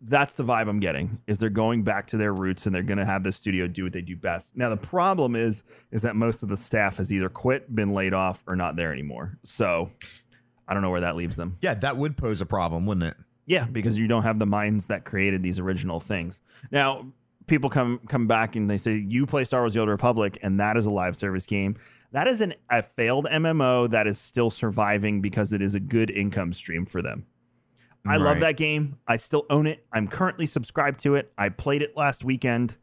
that's 0.00 0.34
the 0.34 0.44
vibe 0.44 0.68
I'm 0.68 0.80
getting 0.80 1.20
is 1.26 1.38
they're 1.38 1.50
going 1.50 1.82
back 1.82 2.06
to 2.08 2.16
their 2.16 2.32
roots 2.32 2.64
and 2.64 2.74
they're 2.74 2.82
going 2.82 2.98
to 2.98 3.04
have 3.04 3.22
the 3.22 3.32
studio 3.32 3.66
do 3.66 3.84
what 3.84 3.92
they 3.92 4.00
do 4.00 4.16
best. 4.16 4.56
Now 4.56 4.74
the 4.74 4.76
problem 4.76 5.36
is 5.36 5.62
is 5.90 6.02
that 6.02 6.16
most 6.16 6.42
of 6.42 6.48
the 6.48 6.56
staff 6.56 6.96
has 6.96 7.12
either 7.12 7.28
quit, 7.28 7.74
been 7.74 7.92
laid 7.92 8.14
off, 8.14 8.42
or 8.46 8.56
not 8.56 8.76
there 8.76 8.92
anymore. 8.92 9.38
So 9.42 9.90
I 10.66 10.72
don't 10.72 10.82
know 10.82 10.90
where 10.90 11.02
that 11.02 11.16
leaves 11.16 11.36
them. 11.36 11.58
Yeah, 11.60 11.74
that 11.74 11.96
would 11.96 12.16
pose 12.16 12.40
a 12.40 12.46
problem, 12.46 12.86
wouldn't 12.86 13.06
it? 13.06 13.16
Yeah, 13.46 13.64
because 13.64 13.98
you 13.98 14.06
don't 14.06 14.22
have 14.22 14.38
the 14.38 14.46
minds 14.46 14.86
that 14.86 15.04
created 15.04 15.42
these 15.42 15.58
original 15.58 16.00
things. 16.00 16.40
Now, 16.70 17.12
people 17.50 17.68
come 17.68 17.98
come 18.08 18.26
back 18.26 18.56
and 18.56 18.70
they 18.70 18.78
say 18.78 18.96
you 18.96 19.26
play 19.26 19.44
Star 19.44 19.60
Wars: 19.60 19.74
The 19.74 19.80
Old 19.80 19.90
Republic, 19.90 20.38
and 20.40 20.58
that 20.58 20.78
is 20.78 20.86
a 20.86 20.90
live 20.90 21.16
service 21.16 21.44
game. 21.44 21.76
That 22.12 22.26
is 22.26 22.40
an, 22.40 22.54
a 22.70 22.82
failed 22.82 23.26
MMO 23.26 23.90
that 23.90 24.06
is 24.06 24.18
still 24.18 24.50
surviving 24.50 25.20
because 25.20 25.52
it 25.52 25.60
is 25.60 25.74
a 25.74 25.80
good 25.80 26.10
income 26.10 26.52
stream 26.54 26.86
for 26.86 27.02
them. 27.02 27.26
I 28.06 28.16
love 28.16 28.40
that 28.40 28.56
game. 28.56 28.96
I 29.06 29.18
still 29.18 29.44
own 29.50 29.66
it. 29.66 29.84
I'm 29.92 30.08
currently 30.08 30.46
subscribed 30.46 31.00
to 31.00 31.16
it. 31.16 31.32
I 31.36 31.50
played 31.50 31.82
it 31.82 31.96
last 31.96 32.24
weekend. 32.24 32.76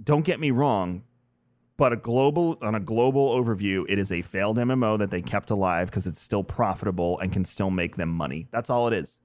Don't 0.00 0.24
get 0.24 0.38
me 0.38 0.52
wrong, 0.52 1.02
but 1.76 1.92
a 1.92 1.96
global 1.96 2.56
on 2.62 2.76
a 2.76 2.80
global 2.80 3.34
overview, 3.34 3.84
it 3.88 3.98
is 3.98 4.12
a 4.12 4.22
failed 4.22 4.58
MMO 4.58 4.98
that 4.98 5.10
they 5.10 5.22
kept 5.22 5.50
alive 5.50 5.90
because 5.90 6.06
it's 6.06 6.20
still 6.20 6.44
profitable 6.44 7.18
and 7.18 7.32
can 7.32 7.44
still 7.44 7.70
make 7.70 7.96
them 7.96 8.10
money. 8.10 8.46
That's 8.52 8.70
all 8.70 8.86
it 8.86 8.94
is. 8.94 9.18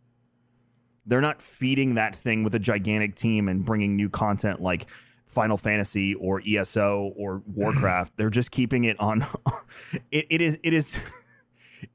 They're 1.06 1.22
not 1.22 1.42
feeding 1.42 1.96
that 1.96 2.16
thing 2.16 2.44
with 2.44 2.54
a 2.56 2.60
gigantic 2.60 3.16
team 3.16 3.48
and 3.48 3.66
bringing 3.66 3.96
new 3.96 4.10
content 4.10 4.62
like 4.62 4.88
Final 5.26 5.58
Fantasy 5.58 6.14
or 6.16 6.42
ESO 6.46 7.14
or 7.16 7.42
Warcraft. 7.54 8.18
They're 8.18 8.30
just 8.30 8.52
keeping 8.52 8.84
it 8.84 9.00
on. 9.00 9.26
it, 10.12 10.28
it 10.30 10.42
is. 10.42 10.60
It 10.64 10.74
is. 10.74 11.00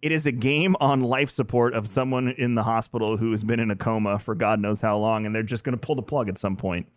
It 0.03 0.11
is 0.11 0.27
a 0.27 0.33
game 0.33 0.75
on 0.81 1.01
life 1.01 1.31
support 1.31 1.73
of 1.73 1.87
someone 1.87 2.31
in 2.31 2.57
the 2.57 2.65
hospital 2.65 3.19
who 3.19 3.31
has 3.31 3.45
been 3.45 3.61
in 3.61 3.71
a 3.71 3.77
coma 3.77 4.19
for 4.19 4.35
God 4.35 4.59
knows 4.59 4.81
how 4.81 4.99
long, 4.99 5.27
and 5.27 5.33
they're 5.35 5.45
just 5.45 5.63
going 5.63 5.79
to 5.79 5.81
pull 5.81 5.95
the 5.95 6.03
plug 6.03 6.29
at 6.29 6.39
some 6.39 6.57
point. 6.57 6.89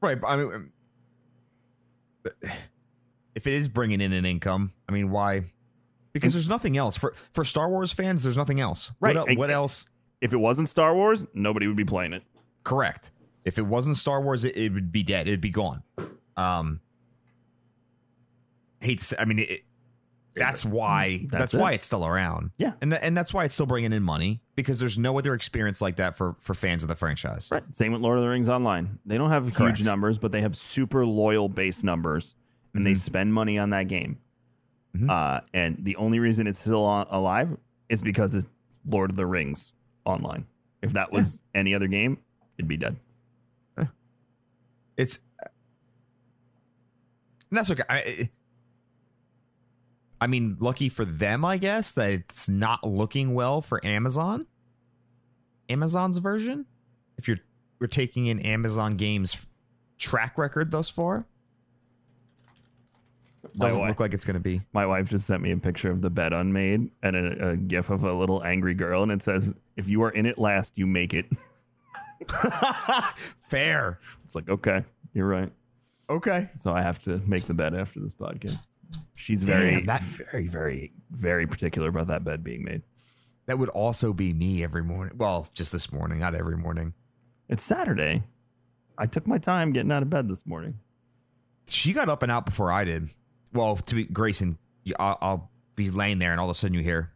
Right. 0.00 0.18
I 0.26 0.36
mean, 0.36 0.72
if 3.34 3.46
it 3.46 3.52
is 3.52 3.68
bringing 3.68 4.00
in 4.00 4.14
an 4.14 4.24
income, 4.24 4.72
I 4.88 4.92
mean, 4.92 5.10
why? 5.10 5.42
Because 6.14 6.32
there's 6.32 6.48
nothing 6.48 6.78
else 6.78 6.96
for 6.96 7.14
for 7.32 7.44
Star 7.44 7.68
Wars 7.68 7.92
fans. 7.92 8.22
There's 8.22 8.38
nothing 8.38 8.58
else. 8.58 8.90
Right. 9.00 9.14
What, 9.14 9.36
what 9.36 9.50
else? 9.50 9.86
If 10.20 10.32
it 10.32 10.38
wasn't 10.38 10.68
Star 10.68 10.94
Wars, 10.94 11.26
nobody 11.34 11.66
would 11.66 11.76
be 11.76 11.84
playing 11.84 12.12
it. 12.12 12.22
Correct. 12.64 13.10
If 13.44 13.58
it 13.58 13.62
wasn't 13.66 13.96
Star 13.96 14.20
Wars, 14.20 14.44
it, 14.44 14.56
it 14.56 14.72
would 14.72 14.90
be 14.92 15.02
dead. 15.02 15.26
It'd 15.28 15.40
be 15.40 15.50
gone. 15.50 15.82
Um, 16.36 16.80
hate 18.80 18.98
to 18.98 19.04
say, 19.04 19.16
I 19.18 19.24
mean, 19.24 19.38
it, 19.40 19.62
that's 20.34 20.64
why. 20.64 21.26
That's 21.30 21.32
That's, 21.32 21.54
it. 21.54 21.60
why 21.60 21.72
it's 21.72 21.86
still 21.86 22.06
around. 22.06 22.50
Yeah. 22.58 22.72
and 22.80 22.92
th- 22.92 23.02
and 23.02 23.16
that's 23.16 23.34
why 23.34 23.44
it's 23.44 23.54
still 23.54 23.66
bringing 23.66 23.92
in 23.92 24.02
money 24.02 24.40
because 24.54 24.78
there's 24.78 24.96
no 24.98 25.18
other 25.18 25.34
experience 25.34 25.80
like 25.80 25.96
that 25.96 26.16
for 26.16 26.36
for 26.38 26.54
fans 26.54 26.82
of 26.84 26.88
the 26.88 26.94
franchise. 26.94 27.48
Right. 27.50 27.62
Same 27.72 27.92
with 27.92 28.02
Lord 28.02 28.18
of 28.18 28.22
the 28.24 28.30
Rings 28.30 28.48
Online. 28.48 28.98
They 29.04 29.18
don't 29.18 29.30
have 29.30 29.44
huge 29.46 29.54
Correct. 29.56 29.84
numbers, 29.84 30.18
but 30.18 30.30
they 30.30 30.40
have 30.42 30.56
super 30.56 31.04
loyal 31.04 31.48
base 31.48 31.82
numbers, 31.82 32.36
and 32.74 32.86
they 32.86 32.94
spend 32.94 33.34
money 33.34 33.58
on 33.58 33.70
that 33.70 33.88
game. 33.88 34.18
Mhm. 34.96 35.10
Uh, 35.10 35.40
and 35.52 35.76
the 35.84 35.96
only 35.96 36.20
reason 36.20 36.46
it's 36.46 36.60
still 36.60 36.84
on, 36.84 37.06
alive 37.10 37.56
is 37.88 38.00
because 38.00 38.34
it's 38.34 38.46
Lord 38.86 39.10
of 39.10 39.16
the 39.16 39.26
Rings 39.26 39.72
Online. 40.08 40.46
If 40.82 40.92
that 40.94 41.12
was 41.12 41.40
any 41.54 41.74
other 41.74 41.86
game, 41.86 42.18
it'd 42.56 42.68
be 42.68 42.76
dead. 42.76 42.96
It's 44.96 45.20
that's 47.52 47.70
okay. 47.70 47.84
I, 47.88 48.30
I 50.20 50.26
mean, 50.26 50.56
lucky 50.58 50.88
for 50.88 51.04
them, 51.04 51.44
I 51.44 51.56
guess 51.56 51.94
that 51.94 52.10
it's 52.10 52.48
not 52.48 52.84
looking 52.84 53.32
well 53.34 53.62
for 53.62 53.84
Amazon. 53.86 54.46
Amazon's 55.68 56.18
version, 56.18 56.66
if 57.16 57.28
you're 57.28 57.38
we're 57.78 57.86
taking 57.86 58.26
in 58.26 58.40
Amazon 58.40 58.96
Games 58.96 59.46
track 59.98 60.36
record 60.36 60.72
thus 60.72 60.90
far, 60.90 61.18
My 61.18 61.37
doesn't 63.56 63.78
wife, 63.80 63.88
look 63.88 64.00
like 64.00 64.14
it's 64.14 64.24
going 64.24 64.34
to 64.34 64.40
be. 64.40 64.60
my 64.72 64.86
wife 64.86 65.08
just 65.10 65.26
sent 65.26 65.42
me 65.42 65.50
a 65.52 65.56
picture 65.56 65.90
of 65.90 66.02
the 66.02 66.10
bed 66.10 66.32
unmade 66.32 66.90
and 67.02 67.16
a, 67.16 67.50
a 67.50 67.56
gif 67.56 67.90
of 67.90 68.02
a 68.04 68.12
little 68.12 68.42
angry 68.44 68.74
girl, 68.74 69.02
and 69.02 69.12
it 69.12 69.22
says, 69.22 69.54
"If 69.76 69.88
you 69.88 70.02
are 70.02 70.10
in 70.10 70.26
it 70.26 70.38
last, 70.38 70.72
you 70.76 70.86
make 70.86 71.14
it." 71.14 71.26
Fair. 73.40 73.98
it's 74.24 74.34
like, 74.34 74.48
okay, 74.48 74.84
you're 75.14 75.28
right. 75.28 75.52
Okay. 76.10 76.50
So 76.54 76.72
I 76.72 76.82
have 76.82 77.00
to 77.04 77.18
make 77.26 77.44
the 77.46 77.54
bed 77.54 77.74
after 77.74 78.00
this 78.00 78.14
podcast. 78.14 78.58
She's 79.14 79.42
very, 79.44 79.76
Damn, 79.76 79.84
that- 79.86 80.02
very, 80.02 80.46
very, 80.48 80.92
very 81.10 81.46
particular 81.46 81.88
about 81.88 82.08
that 82.08 82.24
bed 82.24 82.42
being 82.42 82.64
made. 82.64 82.82
That 83.46 83.58
would 83.58 83.68
also 83.70 84.12
be 84.12 84.32
me 84.32 84.62
every 84.62 84.82
morning. 84.82 85.16
Well, 85.16 85.46
just 85.54 85.72
this 85.72 85.90
morning, 85.92 86.18
not 86.18 86.34
every 86.34 86.56
morning. 86.56 86.94
It's 87.48 87.62
Saturday. 87.62 88.24
I 88.98 89.06
took 89.06 89.26
my 89.26 89.38
time 89.38 89.72
getting 89.72 89.92
out 89.92 90.02
of 90.02 90.10
bed 90.10 90.28
this 90.28 90.44
morning. 90.46 90.78
She 91.66 91.92
got 91.92 92.08
up 92.08 92.22
and 92.22 92.32
out 92.32 92.44
before 92.46 92.70
I 92.72 92.84
did. 92.84 93.10
Well, 93.52 93.76
to 93.76 93.94
be 93.94 94.04
Grayson, 94.04 94.58
I'll, 94.98 95.18
I'll 95.20 95.50
be 95.74 95.90
laying 95.90 96.18
there, 96.18 96.32
and 96.32 96.40
all 96.40 96.48
of 96.50 96.54
a 96.54 96.58
sudden 96.58 96.74
you 96.74 96.82
hear 96.82 97.12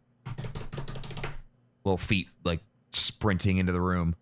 little 1.83 1.97
feet 1.97 2.27
like 2.43 2.61
sprinting 2.91 3.57
into 3.57 3.71
the 3.71 3.81
room. 3.81 4.15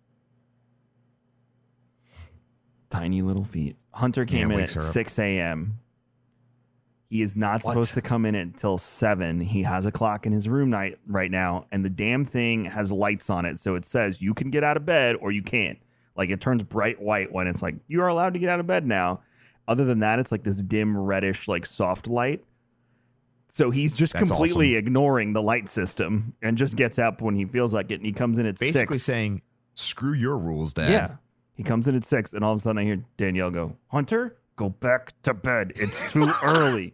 Tiny 2.90 3.22
little 3.22 3.44
feet. 3.44 3.76
Hunter 3.92 4.24
came 4.24 4.38
Yeah, 4.38 4.44
in 4.46 4.50
at 4.52 4.56
wakes 4.64 4.74
her 4.74 4.80
up. 4.80 4.86
6 4.86 5.18
a.m. 5.18 5.78
He 7.08 7.22
is 7.22 7.36
not 7.36 7.62
What? 7.62 7.72
supposed 7.72 7.94
to 7.94 8.02
come 8.02 8.24
in 8.26 8.34
until 8.34 8.78
7. 8.78 9.40
He 9.40 9.62
has 9.62 9.86
a 9.86 9.92
clock 9.92 10.26
in 10.26 10.32
his 10.32 10.48
room 10.48 10.70
night 10.70 10.98
right 11.06 11.30
now, 11.30 11.66
and 11.70 11.84
the 11.84 11.90
damn 11.90 12.24
thing 12.24 12.66
has 12.66 12.90
lights 12.92 13.30
on 13.30 13.44
it. 13.44 13.58
So 13.58 13.74
it 13.74 13.86
says 13.86 14.20
you 14.20 14.34
can 14.34 14.50
get 14.50 14.64
out 14.64 14.76
of 14.76 14.84
bed 14.84 15.16
or 15.20 15.30
you 15.30 15.42
can't. 15.42 15.78
Like 16.16 16.30
it 16.30 16.40
turns 16.40 16.62
bright 16.62 17.00
white 17.00 17.32
when 17.32 17.46
it's 17.46 17.62
like 17.62 17.76
you 17.86 18.02
are 18.02 18.08
allowed 18.08 18.34
to 18.34 18.38
get 18.38 18.48
out 18.50 18.60
of 18.60 18.66
bed 18.66 18.86
now. 18.86 19.20
Other 19.72 19.86
than 19.86 20.00
that, 20.00 20.18
it's 20.18 20.30
like 20.30 20.42
this 20.42 20.62
dim 20.62 20.94
reddish, 20.98 21.48
like 21.48 21.64
soft 21.64 22.06
light. 22.06 22.44
So 23.48 23.70
he's 23.70 23.96
just 23.96 24.12
That's 24.12 24.28
completely 24.28 24.74
ignoring 24.76 25.32
the 25.32 25.40
light 25.40 25.70
system 25.70 26.34
and 26.42 26.58
just 26.58 26.76
gets 26.76 26.98
up 26.98 27.22
when 27.22 27.36
he 27.36 27.46
feels 27.46 27.72
like 27.72 27.90
it. 27.90 27.94
And 27.94 28.04
he 28.04 28.12
comes 28.12 28.36
in 28.36 28.44
at 28.44 28.58
Basically 28.58 28.98
six. 28.98 29.04
saying, 29.06 29.40
"Screw 29.72 30.12
your 30.12 30.36
rules, 30.36 30.74
Dad." 30.74 30.90
Yeah. 30.90 31.16
He 31.54 31.62
comes 31.62 31.88
in 31.88 31.94
at 31.96 32.04
six, 32.04 32.34
and 32.34 32.44
all 32.44 32.52
of 32.52 32.58
a 32.58 32.60
sudden 32.60 32.76
I 32.78 32.84
hear 32.84 33.02
Danielle 33.16 33.50
go, 33.50 33.78
Hunter, 33.88 34.36
go 34.56 34.68
back 34.68 35.14
to 35.22 35.32
bed. 35.32 35.72
It's 35.76 36.12
too 36.12 36.30
early. 36.42 36.92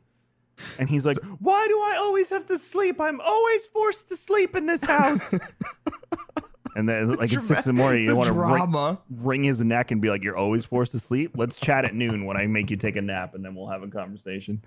And 0.78 0.88
he's 0.88 1.04
like, 1.04 1.16
Why 1.40 1.66
do 1.66 1.74
I 1.80 1.96
always 1.98 2.30
have 2.30 2.46
to 2.46 2.58
sleep? 2.58 3.00
I'm 3.00 3.20
always 3.20 3.66
forced 3.66 4.06
to 4.10 4.16
sleep 4.16 4.54
in 4.54 4.66
this 4.66 4.84
house. 4.84 5.34
and 6.78 6.88
then, 6.88 7.16
like, 7.16 7.32
at 7.32 7.42
six 7.42 7.66
in 7.66 7.74
the 7.74 7.82
morning, 7.82 8.04
you 8.04 8.14
want 8.14 8.28
to 8.28 8.32
ring, 8.34 8.98
wring 9.10 9.42
his 9.42 9.64
neck 9.64 9.90
and 9.90 10.00
be 10.00 10.10
like, 10.10 10.22
You're 10.22 10.36
always 10.36 10.64
forced 10.64 10.92
to 10.92 11.00
sleep? 11.00 11.32
Let's 11.36 11.58
chat 11.58 11.84
at 11.84 11.92
noon 11.94 12.24
when 12.24 12.36
I 12.36 12.46
make 12.46 12.70
you 12.70 12.76
take 12.76 12.94
a 12.94 13.02
nap, 13.02 13.34
and 13.34 13.44
then 13.44 13.56
we'll 13.56 13.66
have 13.66 13.82
a 13.82 13.88
conversation. 13.88 14.62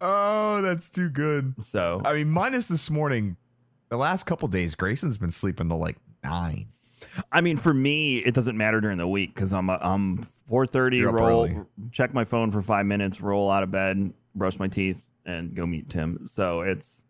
Oh, 0.00 0.60
that's 0.60 0.90
too 0.90 1.08
good. 1.08 1.54
So, 1.64 2.02
I 2.04 2.12
mean, 2.12 2.30
minus 2.30 2.66
this 2.66 2.90
morning, 2.90 3.36
the 3.88 3.96
last 3.96 4.24
couple 4.24 4.48
days, 4.48 4.74
Grayson's 4.74 5.16
been 5.16 5.30
sleeping 5.30 5.68
till 5.70 5.78
like 5.78 5.96
nine. 6.22 6.66
I 7.32 7.40
mean, 7.40 7.56
for 7.56 7.72
me, 7.72 8.18
it 8.18 8.34
doesn't 8.34 8.56
matter 8.56 8.80
during 8.82 8.98
the 8.98 9.08
week 9.08 9.34
because 9.34 9.54
I'm 9.54 9.70
I'm 9.70 10.18
4:30, 10.50 10.98
You're 10.98 11.12
roll, 11.12 11.44
early. 11.46 11.60
check 11.90 12.12
my 12.12 12.24
phone 12.24 12.50
for 12.50 12.60
five 12.60 12.84
minutes, 12.84 13.20
roll 13.22 13.50
out 13.50 13.62
of 13.62 13.70
bed, 13.70 14.12
brush 14.34 14.58
my 14.58 14.68
teeth, 14.68 15.00
and 15.24 15.54
go 15.54 15.66
meet 15.66 15.88
Tim. 15.88 16.26
So 16.26 16.60
it's 16.60 17.02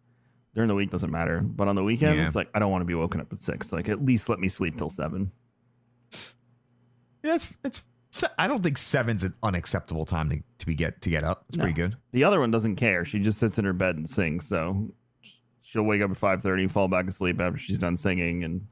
during 0.56 0.66
the 0.68 0.74
week 0.74 0.90
doesn't 0.90 1.10
matter, 1.12 1.40
but 1.40 1.68
on 1.68 1.76
the 1.76 1.84
weekends, 1.84 2.18
Yeah. 2.18 2.30
like 2.34 2.48
I 2.54 2.58
don't 2.58 2.72
want 2.72 2.80
to 2.80 2.86
be 2.86 2.94
woken 2.94 3.20
up 3.20 3.32
at 3.32 3.40
six. 3.40 3.72
Like 3.72 3.88
at 3.88 4.04
least 4.04 4.28
let 4.28 4.40
me 4.40 4.48
sleep 4.48 4.76
till 4.76 4.88
seven. 4.90 5.30
Yeah, 7.22 7.34
it's 7.36 7.56
it's. 7.64 7.82
I 8.38 8.46
don't 8.46 8.62
think 8.62 8.78
seven's 8.78 9.24
an 9.24 9.34
unacceptable 9.42 10.06
time 10.06 10.30
to, 10.30 10.38
to 10.58 10.66
be 10.66 10.74
get 10.74 11.02
to 11.02 11.10
get 11.10 11.22
up. 11.24 11.44
It's 11.48 11.56
No. 11.58 11.64
pretty 11.64 11.74
good. 11.74 11.96
The 12.12 12.24
other 12.24 12.40
one 12.40 12.50
doesn't 12.50 12.76
care. 12.76 13.04
She 13.04 13.18
just 13.18 13.38
sits 13.38 13.58
in 13.58 13.64
her 13.66 13.74
bed 13.74 13.96
and 13.96 14.08
sings. 14.08 14.48
So 14.48 14.92
she'll 15.60 15.82
wake 15.82 16.00
up 16.00 16.10
at 16.10 16.16
5:30, 16.16 16.70
fall 16.70 16.88
back 16.88 17.06
asleep 17.08 17.38
after 17.40 17.58
she's 17.58 17.78
done 17.78 17.96
singing, 17.96 18.42
and 18.42 18.66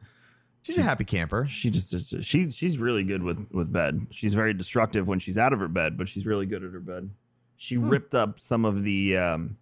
She's 0.62 0.78
a 0.78 0.82
happy 0.82 1.04
camper. 1.04 1.44
she 1.46 1.68
just 1.68 2.24
she 2.24 2.50
she's 2.50 2.78
really 2.78 3.04
good 3.04 3.22
with 3.22 3.50
with 3.52 3.70
bed. 3.70 4.06
She's 4.10 4.32
very 4.32 4.54
destructive 4.54 5.06
when 5.06 5.18
she's 5.18 5.36
out 5.36 5.52
of 5.52 5.58
her 5.58 5.68
bed, 5.68 5.98
but 5.98 6.08
she's 6.08 6.24
really 6.24 6.46
good 6.46 6.64
at 6.64 6.72
her 6.72 6.80
bed. 6.80 7.10
She 7.58 7.76
ripped 7.76 8.14
up 8.14 8.40
some 8.40 8.64
of 8.64 8.82
the 8.82 9.18
um 9.18 9.58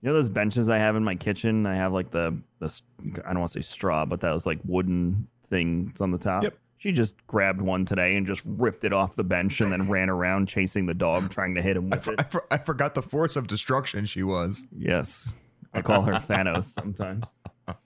you 0.00 0.08
know 0.08 0.14
those 0.14 0.28
benches 0.28 0.68
I 0.68 0.78
have 0.78 0.96
in 0.96 1.04
my 1.04 1.14
kitchen. 1.14 1.66
I 1.66 1.74
have 1.76 1.92
like 1.92 2.10
the 2.10 2.38
the 2.58 2.80
I 3.24 3.32
don't 3.32 3.40
want 3.40 3.52
to 3.52 3.62
say 3.62 3.66
straw, 3.66 4.06
but 4.06 4.20
that 4.20 4.32
was 4.32 4.46
like 4.46 4.58
wooden 4.64 5.28
things 5.46 6.00
on 6.00 6.10
the 6.10 6.18
top. 6.18 6.44
Yep. 6.44 6.58
She 6.78 6.92
just 6.92 7.26
grabbed 7.26 7.60
one 7.60 7.84
today 7.84 8.16
and 8.16 8.26
just 8.26 8.42
ripped 8.46 8.84
it 8.84 8.94
off 8.94 9.14
the 9.14 9.24
bench 9.24 9.60
and 9.60 9.70
then 9.70 9.90
ran 9.90 10.08
around 10.08 10.48
chasing 10.48 10.86
the 10.86 10.94
dog 10.94 11.30
trying 11.30 11.54
to 11.56 11.60
hit 11.60 11.76
him 11.76 11.90
with 11.90 12.08
it. 12.08 12.14
I, 12.18 12.22
for, 12.22 12.46
I 12.50 12.56
forgot 12.56 12.94
the 12.94 13.02
force 13.02 13.36
of 13.36 13.46
destruction 13.46 14.06
she 14.06 14.22
was. 14.22 14.64
Yes. 14.74 15.30
I 15.74 15.82
call 15.82 16.02
her 16.02 16.14
Thanos 16.14 16.64
sometimes. 16.64 17.26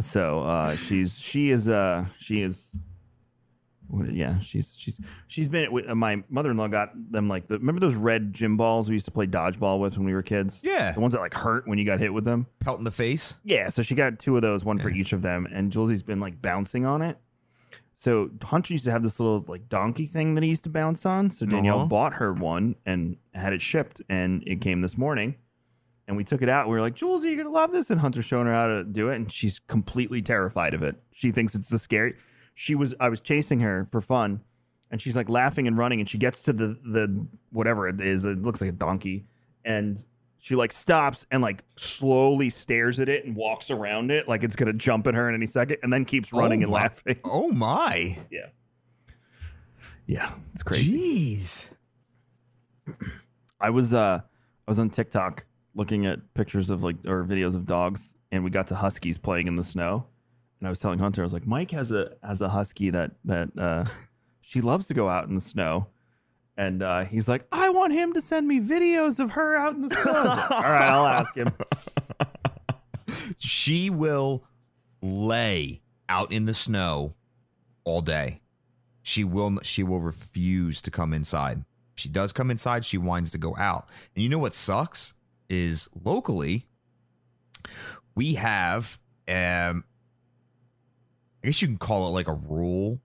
So 0.00 0.44
uh 0.44 0.76
she's 0.76 1.18
she 1.18 1.50
is 1.50 1.68
uh 1.68 2.06
she 2.20 2.42
is 2.42 2.70
yeah, 4.10 4.38
she's 4.40 4.76
she's 4.78 5.00
she's 5.28 5.48
been 5.48 5.72
with 5.72 5.88
uh, 5.88 5.94
my 5.94 6.22
mother-in-law 6.28 6.68
got 6.68 6.90
them 7.10 7.26
like 7.28 7.46
the 7.46 7.58
remember 7.58 7.80
those 7.80 7.94
red 7.94 8.32
gym 8.34 8.56
balls 8.56 8.88
we 8.88 8.94
used 8.96 9.06
to 9.06 9.10
play 9.12 9.26
dodgeball 9.26 9.80
with 9.80 9.96
when 9.96 10.06
we 10.06 10.12
were 10.14 10.22
kids? 10.22 10.60
Yeah. 10.62 10.92
The 10.92 11.00
ones 11.00 11.12
that 11.14 11.20
like 11.20 11.34
hurt 11.34 11.66
when 11.66 11.78
you 11.78 11.84
got 11.84 11.98
hit 11.98 12.12
with 12.12 12.24
them? 12.24 12.46
Pelt 12.60 12.78
in 12.78 12.84
the 12.84 12.90
face. 12.90 13.34
Yeah, 13.44 13.68
so 13.70 13.82
she 13.82 13.94
got 13.94 14.18
two 14.18 14.36
of 14.36 14.42
those, 14.42 14.64
one 14.64 14.78
for 14.78 14.90
each 14.90 15.12
of 15.12 15.22
them, 15.22 15.46
and 15.50 15.72
Julesie's 15.72 16.02
been 16.02 16.20
like 16.20 16.42
bouncing 16.42 16.84
on 16.84 17.02
it. 17.02 17.18
So 17.94 18.30
Hunter 18.42 18.74
used 18.74 18.84
to 18.84 18.92
have 18.92 19.02
this 19.02 19.18
little 19.18 19.44
like 19.48 19.68
donkey 19.68 20.06
thing 20.06 20.34
that 20.36 20.44
he 20.44 20.50
used 20.50 20.64
to 20.64 20.70
bounce 20.70 21.04
on. 21.04 21.30
So 21.30 21.46
Danielle 21.46 21.78
Uh-huh. 21.78 21.86
bought 21.86 22.14
her 22.14 22.32
one 22.32 22.76
and 22.86 23.16
had 23.34 23.52
it 23.52 23.60
shipped, 23.62 24.00
and 24.08 24.42
it 24.46 24.60
came 24.60 24.82
this 24.82 24.96
morning. 24.96 25.34
And 26.06 26.16
we 26.16 26.24
took 26.24 26.40
it 26.40 26.48
out. 26.48 26.62
And 26.62 26.70
We 26.70 26.76
were 26.76 26.80
like, 26.80 26.94
Julesie, 26.96 27.24
you're 27.24 27.36
gonna 27.36 27.50
love 27.54 27.70
this. 27.72 27.90
And 27.90 28.00
Hunter's 28.00 28.24
showing 28.24 28.46
her 28.46 28.52
how 28.54 28.66
to 28.68 28.84
do 28.84 29.10
it, 29.10 29.16
and 29.16 29.30
she's 29.32 29.58
completely 29.58 30.22
terrified 30.22 30.74
of 30.74 30.82
it. 30.82 30.96
She 31.12 31.32
thinks 31.32 31.54
it's 31.54 31.68
the 31.70 31.78
scary. 31.78 32.14
She 32.60 32.74
was 32.74 32.92
I 32.98 33.08
was 33.08 33.20
chasing 33.20 33.60
her 33.60 33.84
for 33.84 34.00
fun, 34.00 34.40
and 34.90 35.00
she's 35.00 35.14
like 35.14 35.28
laughing 35.28 35.68
and 35.68 35.78
running, 35.78 36.00
and 36.00 36.08
she 36.08 36.18
gets 36.18 36.42
to 36.42 36.52
the 36.52 36.76
the 36.84 37.24
whatever 37.52 37.88
it 37.88 38.00
is. 38.00 38.24
It 38.24 38.42
looks 38.42 38.60
like 38.60 38.70
a 38.70 38.72
donkey, 38.72 39.26
and 39.64 40.02
she 40.38 40.56
like 40.56 40.72
stops 40.72 41.24
and 41.30 41.40
like 41.40 41.62
slowly 41.76 42.50
stares 42.50 42.98
at 42.98 43.08
it 43.08 43.24
and 43.24 43.36
walks 43.36 43.70
around 43.70 44.10
it 44.10 44.26
like 44.26 44.42
it's 44.42 44.56
gonna 44.56 44.72
jump 44.72 45.06
at 45.06 45.14
her 45.14 45.28
in 45.28 45.36
any 45.36 45.46
second, 45.46 45.76
and 45.84 45.92
then 45.92 46.04
keeps 46.04 46.32
running 46.32 46.62
Oh 46.62 46.64
and 46.64 46.72
my- 46.72 46.80
laughing. 46.82 47.16
Oh 47.24 47.48
my. 47.52 48.18
Yeah, 48.28 48.46
yeah, 50.06 50.32
it's 50.52 50.64
crazy. 50.64 50.98
Jeez. 51.36 51.68
I 53.60 53.70
was 53.70 53.94
uh 53.94 54.20
I 54.22 54.70
was 54.70 54.80
on 54.80 54.90
TikTok 54.90 55.44
looking 55.76 56.06
at 56.06 56.34
pictures 56.34 56.70
of 56.70 56.82
like 56.82 56.96
or 57.06 57.22
videos 57.24 57.54
of 57.54 57.66
dogs 57.66 58.16
and 58.32 58.42
we 58.42 58.50
got 58.50 58.66
to 58.68 58.74
huskies 58.74 59.16
playing 59.16 59.46
in 59.46 59.54
the 59.54 59.62
snow. 59.62 60.06
And 60.60 60.66
I 60.66 60.70
was 60.70 60.78
telling 60.80 60.98
Hunter, 60.98 61.22
I 61.22 61.24
was 61.24 61.32
like, 61.32 61.46
Mike 61.46 61.70
has 61.70 61.90
a 61.92 62.16
has 62.22 62.40
a 62.42 62.48
husky 62.48 62.90
that 62.90 63.12
that 63.24 63.50
uh 63.58 63.84
she 64.40 64.60
loves 64.60 64.86
to 64.88 64.94
go 64.94 65.08
out 65.08 65.28
in 65.28 65.34
the 65.34 65.40
snow. 65.40 65.88
And 66.56 66.82
uh, 66.82 67.04
he's 67.04 67.28
like, 67.28 67.46
I 67.52 67.70
want 67.70 67.92
him 67.92 68.14
to 68.14 68.20
send 68.20 68.48
me 68.48 68.58
videos 68.60 69.20
of 69.20 69.30
her 69.32 69.54
out 69.54 69.76
in 69.76 69.82
the 69.82 69.90
snow. 69.94 70.12
Like, 70.12 70.50
All 70.50 70.60
right, 70.62 70.90
I'll 70.90 71.06
ask 71.06 71.32
him. 71.36 71.52
She 73.38 73.90
will 73.90 74.44
lay 75.00 75.82
out 76.08 76.32
in 76.32 76.46
the 76.46 76.54
snow 76.54 77.14
all 77.84 78.00
day. 78.00 78.40
She 79.02 79.24
will 79.24 79.58
she 79.62 79.82
will 79.82 80.00
refuse 80.00 80.82
to 80.82 80.90
come 80.90 81.12
inside. 81.12 81.64
She 81.94 82.08
does 82.08 82.32
come 82.32 82.50
inside, 82.50 82.84
she 82.84 82.98
whines 82.98 83.30
to 83.32 83.38
go 83.38 83.56
out. 83.56 83.88
And 84.14 84.22
you 84.22 84.28
know 84.28 84.38
what 84.38 84.54
sucks 84.54 85.14
is 85.48 85.88
locally 86.04 86.66
we 88.14 88.34
have 88.34 88.98
um 89.26 89.84
I 91.42 91.46
guess 91.48 91.62
you 91.62 91.68
can 91.68 91.78
call 91.78 92.08
it 92.08 92.10
like 92.10 92.28
a 92.28 92.34
rule. 92.34 93.00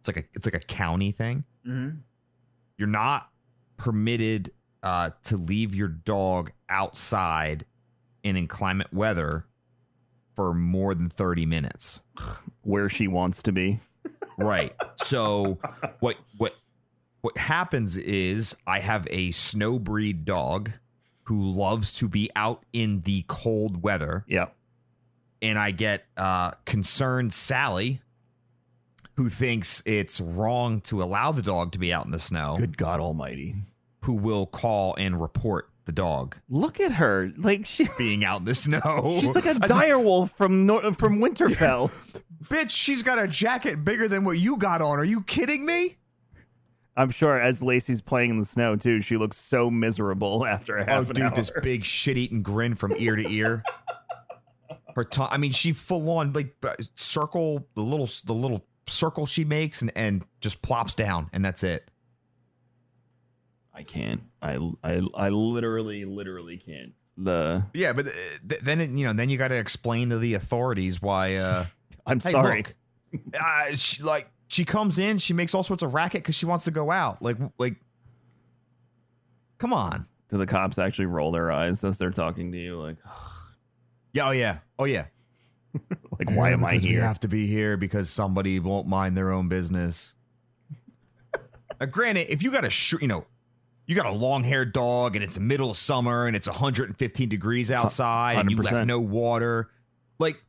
It's 0.00 0.08
like 0.08 0.16
a 0.16 0.24
it's 0.34 0.46
like 0.46 0.54
a 0.54 0.60
county 0.66 1.12
thing. 1.12 1.44
You're 2.78 2.88
not 2.88 3.28
permitted 3.76 4.50
uh, 4.82 5.10
to 5.24 5.36
leave 5.36 5.74
your 5.74 5.88
dog 5.88 6.52
outside 6.68 7.66
in 8.22 8.36
inclement 8.36 8.92
weather 8.92 9.44
for 10.34 10.54
more 10.54 10.94
than 10.94 11.08
30 11.10 11.44
minutes. 11.46 12.00
Where 12.62 12.88
she 12.88 13.06
wants 13.08 13.42
to 13.44 13.52
be. 13.52 13.80
Right. 14.38 14.74
So 15.02 15.58
what 16.00 16.16
what 16.36 16.54
what 17.22 17.36
happens 17.38 17.96
is 17.96 18.56
I 18.66 18.80
have 18.80 19.06
a 19.10 19.30
snow 19.32 19.78
breed 19.78 20.24
dog 20.24 20.72
who 21.24 21.42
loves 21.42 21.94
to 21.94 22.08
be 22.08 22.30
out 22.36 22.64
in 22.72 23.00
the 23.02 23.24
cold 23.28 23.82
weather 23.82 24.24
Yeah. 24.28 24.48
And 25.42 25.58
I 25.58 25.70
get 25.70 26.04
uh 26.16 26.52
concerned 26.64 27.32
Sally 27.32 28.00
who 29.16 29.28
thinks 29.28 29.82
it's 29.84 30.20
wrong 30.20 30.80
to 30.82 31.02
allow 31.02 31.30
the 31.32 31.42
dog 31.42 31.72
to 31.72 31.78
be 31.78 31.92
out 31.92 32.04
in 32.06 32.10
the 32.10 32.18
snow 32.18 32.56
Good 32.58 32.76
God 32.76 33.00
Almighty. 33.00 33.54
who 34.04 34.14
will 34.14 34.46
call 34.46 34.94
and 34.96 35.20
report 35.20 35.68
the 35.84 35.92
dog 35.92 36.36
Look 36.48 36.80
at 36.80 36.92
her. 36.92 37.32
Like 37.36 37.66
she 37.66 37.86
being 37.98 38.24
out 38.24 38.40
in 38.40 38.44
the 38.46 38.54
snow. 38.54 39.18
she's 39.20 39.34
like 39.34 39.46
a 39.46 39.54
said, 39.54 39.62
direwolf 39.62 40.30
from 40.30 40.66
Nor- 40.66 40.92
from 40.94 41.18
Winterfell. 41.18 41.90
Bitch, 42.44 42.70
she's 42.70 43.02
got 43.02 43.18
a 43.18 43.28
jacket 43.28 43.84
bigger 43.84 44.08
than 44.08 44.24
what 44.24 44.38
you 44.38 44.56
got 44.56 44.80
on. 44.80 44.98
Are 44.98 45.04
you 45.04 45.22
kidding 45.22 45.66
me? 45.66 45.96
I'm 46.96 47.10
sure 47.10 47.38
as 47.40 47.62
Lacey's 47.62 48.00
playing 48.00 48.30
in 48.30 48.38
the 48.38 48.44
snow 48.44 48.76
too, 48.76 49.00
she 49.00 49.16
looks 49.16 49.36
so 49.36 49.70
miserable 49.70 50.46
after 50.46 50.76
a 50.76 50.84
half 50.84 51.06
oh, 51.06 51.10
an 51.10 51.14
dude, 51.14 51.24
hour. 51.24 51.34
this 51.34 51.50
big 51.62 51.84
shit-eating 51.84 52.42
grin 52.42 52.74
from 52.74 52.94
ear 52.96 53.16
to 53.16 53.30
ear. 53.30 53.62
Her 54.96 55.04
tongue. 55.04 55.28
I 55.30 55.36
mean, 55.36 55.52
she 55.52 55.72
full 55.72 56.08
on 56.10 56.32
like 56.32 56.54
uh, 56.62 56.74
circle 56.96 57.66
the 57.74 57.82
little 57.82 58.08
the 58.24 58.34
little 58.34 58.64
circle 58.86 59.26
she 59.26 59.44
makes 59.44 59.82
and 59.82 59.92
and 59.96 60.24
just 60.40 60.62
plops 60.62 60.94
down, 60.94 61.30
and 61.32 61.44
that's 61.44 61.62
it. 61.62 61.90
I 63.72 63.82
can't. 63.82 64.22
I, 64.42 64.58
I 64.82 65.00
I 65.14 65.28
literally 65.30 66.04
literally 66.04 66.56
can't. 66.58 66.92
The 67.16 67.64
Yeah, 67.74 67.92
but 67.92 68.06
uh, 68.06 68.10
th- 68.48 68.60
then 68.62 68.80
it, 68.80 68.90
you 68.90 69.06
know, 69.06 69.12
then 69.12 69.30
you 69.30 69.36
got 69.38 69.48
to 69.48 69.56
explain 69.56 70.10
to 70.10 70.18
the 70.18 70.34
authorities 70.34 71.00
why. 71.02 71.36
uh 71.36 71.66
I'm 72.06 72.20
Hey, 72.20 72.32
sorry. 72.32 72.64
look, 73.12 73.34
uh, 73.40 73.74
she 73.76 74.02
like 74.02 74.30
she 74.48 74.64
comes 74.64 74.98
in, 74.98 75.18
she 75.18 75.32
makes 75.34 75.54
all 75.54 75.62
sorts 75.62 75.82
of 75.82 75.94
racket 75.94 76.22
because 76.22 76.34
she 76.34 76.46
wants 76.46 76.64
to 76.64 76.70
go 76.70 76.90
out. 76.90 77.22
Like 77.22 77.36
like, 77.58 77.76
come 79.58 79.72
on. 79.72 80.06
Do 80.28 80.38
the 80.38 80.46
cops 80.46 80.78
actually 80.78 81.06
roll 81.06 81.30
their 81.32 81.50
eyes 81.50 81.82
as 81.84 81.98
they're 81.98 82.10
talking 82.10 82.52
to 82.52 82.58
you? 82.58 82.80
Like, 82.80 82.96
Yeah, 84.12 84.28
oh 84.28 84.30
yeah, 84.32 84.58
oh 84.78 84.84
yeah. 84.84 85.06
like 86.18 86.30
why 86.30 86.50
am 86.50 86.64
I 86.64 86.76
here? 86.76 86.90
We 87.00 87.00
have 87.00 87.20
to 87.20 87.28
be 87.28 87.46
here 87.46 87.76
because 87.76 88.10
somebody 88.10 88.58
won't 88.58 88.86
mind 88.88 89.16
their 89.16 89.30
own 89.30 89.48
business. 89.48 90.16
now, 91.80 91.86
granted, 91.86 92.30
if 92.32 92.42
you 92.42 92.50
got 92.50 92.64
a 92.64 92.70
sh- 92.70 92.94
you 93.00 93.06
know, 93.08 93.24
you 93.86 93.94
got 93.94 94.06
a 94.06 94.12
long-haired 94.12 94.72
dog 94.72 95.14
and 95.16 95.22
it's 95.24 95.34
the 95.36 95.40
middle 95.40 95.70
of 95.70 95.76
summer 95.76 96.26
and 96.26 96.34
it's 96.36 96.48
115 96.48 97.28
degrees 97.28 97.70
outside 97.70 98.38
and 98.38 98.50
you 98.50 98.56
left 98.56 98.86
no 98.86 99.00
water, 99.00 99.70
like, 100.18 100.42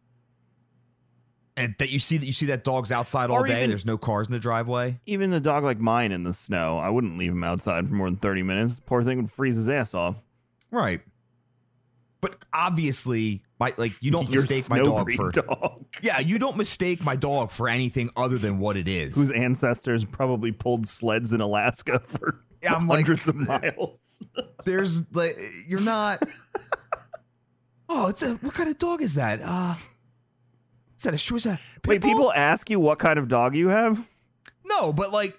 and 1.57 1.75
that 1.79 1.89
you 1.91 1.99
see 1.99 2.17
that 2.17 2.25
you 2.25 2.33
see 2.33 2.47
that 2.47 2.63
dog's 2.63 2.91
outside 2.91 3.29
all 3.29 3.37
Or 3.43 3.45
day. 3.45 3.57
even- 3.59 3.69
there's 3.69 3.85
no 3.85 3.97
cars 3.97 4.27
in 4.27 4.33
the 4.33 4.39
driveway. 4.39 4.99
Even 5.05 5.29
the 5.29 5.39
dog 5.39 5.63
like 5.63 5.79
mine 5.79 6.11
in 6.11 6.23
the 6.23 6.33
snow, 6.33 6.79
I 6.79 6.89
wouldn't 6.89 7.17
leave 7.17 7.31
him 7.31 7.43
outside 7.43 7.87
for 7.87 7.93
more 7.93 8.07
than 8.09 8.17
30 8.17 8.41
minutes. 8.43 8.81
Poor 8.85 9.03
thing 9.03 9.17
would 9.17 9.29
freeze 9.31 9.55
his 9.57 9.69
ass 9.69 9.93
off. 9.93 10.23
Right. 10.71 11.01
But 12.21 12.35
obviously, 12.53 13.43
my 13.59 13.73
like 13.77 13.93
you 14.01 14.11
don't 14.11 14.29
Your 14.29 14.41
mistake 14.41 14.69
my 14.69 14.77
dog 14.79 15.11
for 15.13 15.29
dog. 15.31 15.83
yeah, 16.01 16.19
you 16.19 16.37
don't 16.39 16.55
mistake 16.57 17.03
my 17.03 17.15
dog 17.15 17.51
for 17.51 17.67
anything 17.67 18.09
other 18.15 18.37
than 18.37 18.59
what 18.59 18.77
it 18.77 18.87
is. 18.87 19.15
whose 19.15 19.31
ancestors 19.31 20.05
probably 20.05 20.51
pulled 20.51 20.87
sleds 20.87 21.33
in 21.33 21.41
Alaska 21.41 21.99
for 22.05 22.39
Yeah, 22.61 22.75
I'm 22.75 22.87
like- 22.87 23.05
hundreds 23.05 23.27
of 23.27 23.35
miles. 23.47 24.23
There's 24.65 25.03
like 25.13 25.35
you're 25.67 25.81
not. 25.81 26.21
oh, 27.89 28.07
it's 28.07 28.21
a 28.21 28.35
what 28.35 28.53
kind 28.53 28.69
of 28.69 28.77
dog 28.77 29.01
is 29.01 29.15
that? 29.15 29.41
Uh, 29.43 29.75
is 30.97 31.03
that 31.03 31.13
a 31.13 31.17
shoe? 31.17 31.35
Is 31.37 31.43
that 31.45 31.59
Wait, 31.87 32.01
people 32.01 32.31
ask 32.33 32.69
you 32.69 32.79
what 32.79 32.99
kind 32.99 33.17
of 33.17 33.27
dog 33.27 33.55
you 33.55 33.69
have? 33.69 34.07
No, 34.65 34.93
but 34.93 35.11
like 35.11 35.37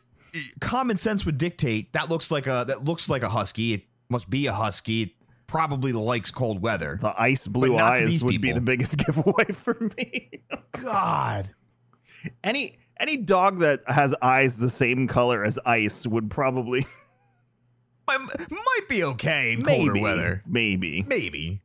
common 0.60 0.96
sense 0.96 1.24
would 1.26 1.38
dictate 1.38 1.92
that 1.92 2.08
looks 2.08 2.30
like 2.30 2.46
a 2.46 2.64
that 2.66 2.84
looks 2.84 3.08
like 3.08 3.22
a 3.22 3.28
husky. 3.28 3.74
It 3.74 3.82
must 4.08 4.28
be 4.28 4.46
a 4.46 4.52
husky. 4.52 5.14
Probably 5.52 5.92
likes 5.92 6.30
cold 6.30 6.62
weather. 6.62 6.98
The 6.98 7.14
ice 7.20 7.46
blue 7.46 7.76
eyes 7.76 8.24
would 8.24 8.40
be 8.40 8.52
the 8.52 8.62
biggest 8.62 8.96
giveaway 9.06 9.44
for 9.52 9.76
me. 9.98 10.30
God. 10.80 11.50
any 12.42 12.78
any 12.98 13.18
dog 13.18 13.58
that 13.58 13.82
has 13.86 14.14
eyes 14.22 14.56
the 14.56 14.70
same 14.70 15.06
color 15.06 15.44
as 15.44 15.58
ice 15.66 16.06
would 16.06 16.30
probably 16.30 16.86
Might, 18.08 18.20
might 18.50 18.88
be 18.88 19.04
okay 19.04 19.52
in 19.52 19.62
maybe 19.62 19.84
colder 19.84 20.00
weather. 20.00 20.42
Maybe. 20.46 21.04
Maybe. 21.06 21.60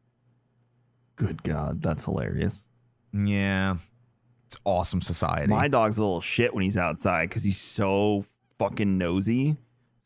Good 1.15 1.43
God, 1.43 1.81
that's 1.81 2.03
hilarious. 2.03 2.69
Yeah. 3.13 3.77
It's 4.47 4.57
awesome 4.65 5.01
society. 5.01 5.47
My 5.47 5.69
dog's 5.69 5.97
a 5.97 6.01
little 6.01 6.19
shit 6.19 6.53
when 6.53 6.65
he's 6.65 6.77
outside 6.77 7.29
because 7.29 7.45
he's 7.45 7.57
so 7.57 8.25
fucking 8.59 8.97
nosy. 8.97 9.55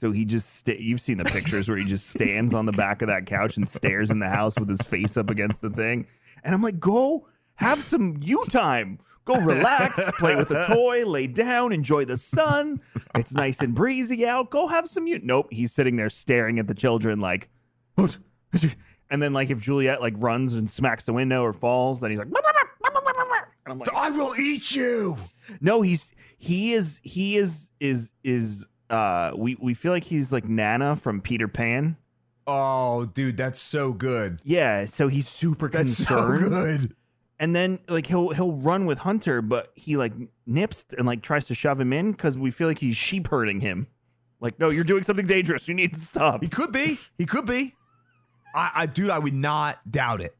So 0.01 0.11
he 0.11 0.25
just 0.25 0.55
sta 0.55 0.75
you've 0.79 0.99
seen 0.99 1.19
the 1.19 1.25
pictures 1.25 1.69
where 1.69 1.77
he 1.77 1.85
just 1.85 2.09
stands 2.09 2.55
on 2.55 2.65
the 2.65 2.71
back 2.71 3.03
of 3.03 3.07
that 3.09 3.27
couch 3.27 3.55
and 3.55 3.69
stares 3.69 4.09
in 4.09 4.17
the 4.17 4.29
house 4.29 4.59
with 4.59 4.67
his 4.67 4.81
face 4.81 5.15
up 5.15 5.29
against 5.29 5.61
the 5.61 5.69
thing. 5.69 6.07
And 6.43 6.55
I'm 6.55 6.63
like, 6.63 6.79
go 6.79 7.27
have 7.53 7.83
some 7.83 8.17
you 8.19 8.43
time. 8.45 8.97
Go 9.25 9.35
relax, 9.35 10.09
play 10.17 10.35
with 10.35 10.49
a 10.49 10.65
toy, 10.73 11.05
lay 11.05 11.27
down, 11.27 11.71
enjoy 11.71 12.05
the 12.05 12.17
sun. 12.17 12.81
It's 13.13 13.31
nice 13.31 13.61
and 13.61 13.75
breezy 13.75 14.25
out. 14.25 14.49
Go 14.49 14.69
have 14.69 14.87
some 14.87 15.05
you. 15.05 15.19
Nope, 15.21 15.49
he's 15.51 15.71
sitting 15.71 15.97
there 15.97 16.09
staring 16.09 16.57
at 16.57 16.65
the 16.67 16.73
children 16.73 17.19
like, 17.19 17.49
what? 17.93 18.17
And 19.11 19.21
then 19.21 19.33
like 19.33 19.51
if 19.51 19.61
Juliet 19.61 20.01
like 20.01 20.15
runs 20.17 20.55
and 20.55 20.67
smacks 20.67 21.05
the 21.05 21.13
window 21.13 21.43
or 21.43 21.53
falls, 21.53 22.01
then 22.01 22.09
he's 22.09 22.17
like, 22.17 22.29
and 22.29 23.71
I'm 23.71 23.77
like, 23.77 23.93
I 23.93 24.09
will 24.09 24.33
eat 24.35 24.73
you. 24.73 25.17
no, 25.61 25.83
he's 25.83 26.11
he 26.39 26.71
is 26.73 26.99
he 27.03 27.35
is 27.35 27.69
is 27.79 28.13
is 28.23 28.65
uh 28.91 29.31
we 29.35 29.55
we 29.59 29.73
feel 29.73 29.91
like 29.91 30.03
he's 30.03 30.31
like 30.31 30.45
Nana 30.47 30.95
from 30.95 31.21
Peter 31.21 31.47
Pan. 31.47 31.97
Oh, 32.47 33.05
dude, 33.05 33.37
that's 33.37 33.59
so 33.59 33.93
good. 33.93 34.39
Yeah, 34.43 34.85
so 34.85 35.07
he's 35.07 35.27
super 35.27 35.69
That's 35.69 35.95
concerned. 36.05 36.43
so 36.43 36.49
good. 36.49 36.95
And 37.39 37.55
then 37.55 37.79
like 37.87 38.07
he'll 38.07 38.29
he'll 38.29 38.51
run 38.53 38.85
with 38.85 38.99
Hunter, 38.99 39.41
but 39.41 39.71
he 39.75 39.95
like 39.97 40.13
nips 40.45 40.85
and 40.97 41.07
like 41.07 41.21
tries 41.21 41.45
to 41.45 41.55
shove 41.55 41.79
him 41.79 41.93
in 41.93 42.11
because 42.11 42.37
we 42.37 42.51
feel 42.51 42.67
like 42.67 42.79
he's 42.79 42.95
sheep 42.97 43.27
herding 43.27 43.61
him. 43.61 43.87
Like, 44.39 44.59
no, 44.59 44.69
you're 44.69 44.83
doing 44.83 45.03
something 45.03 45.27
dangerous. 45.27 45.67
You 45.67 45.75
need 45.75 45.93
to 45.93 45.99
stop. 45.99 46.41
He 46.41 46.49
could 46.49 46.71
be. 46.71 46.97
He 47.17 47.25
could 47.27 47.45
be. 47.45 47.75
I, 48.55 48.71
I 48.75 48.85
dude, 48.87 49.11
I 49.11 49.19
would 49.19 49.33
not 49.35 49.79
doubt 49.89 50.21
it. 50.21 50.35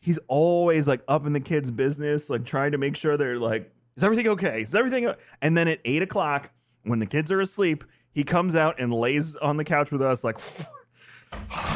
He's 0.00 0.18
always 0.28 0.86
like 0.86 1.02
up 1.08 1.24
in 1.24 1.32
the 1.32 1.40
kids' 1.40 1.70
business, 1.70 2.28
like 2.28 2.44
trying 2.44 2.72
to 2.72 2.78
make 2.78 2.96
sure 2.96 3.16
they're 3.16 3.38
like, 3.38 3.72
is 3.96 4.04
everything 4.04 4.28
okay? 4.28 4.62
Is 4.62 4.74
everything? 4.74 5.06
o-" 5.06 5.14
And 5.40 5.56
then 5.56 5.66
at 5.68 5.80
eight 5.84 6.02
o'clock, 6.02 6.50
when 6.84 6.98
the 6.98 7.06
kids 7.06 7.30
are 7.32 7.40
asleep, 7.40 7.84
he 8.12 8.24
comes 8.24 8.54
out 8.54 8.78
and 8.78 8.92
lays 8.92 9.36
on 9.36 9.56
the 9.56 9.64
couch 9.64 9.90
with 9.90 10.02
us, 10.02 10.22
like, 10.24 10.38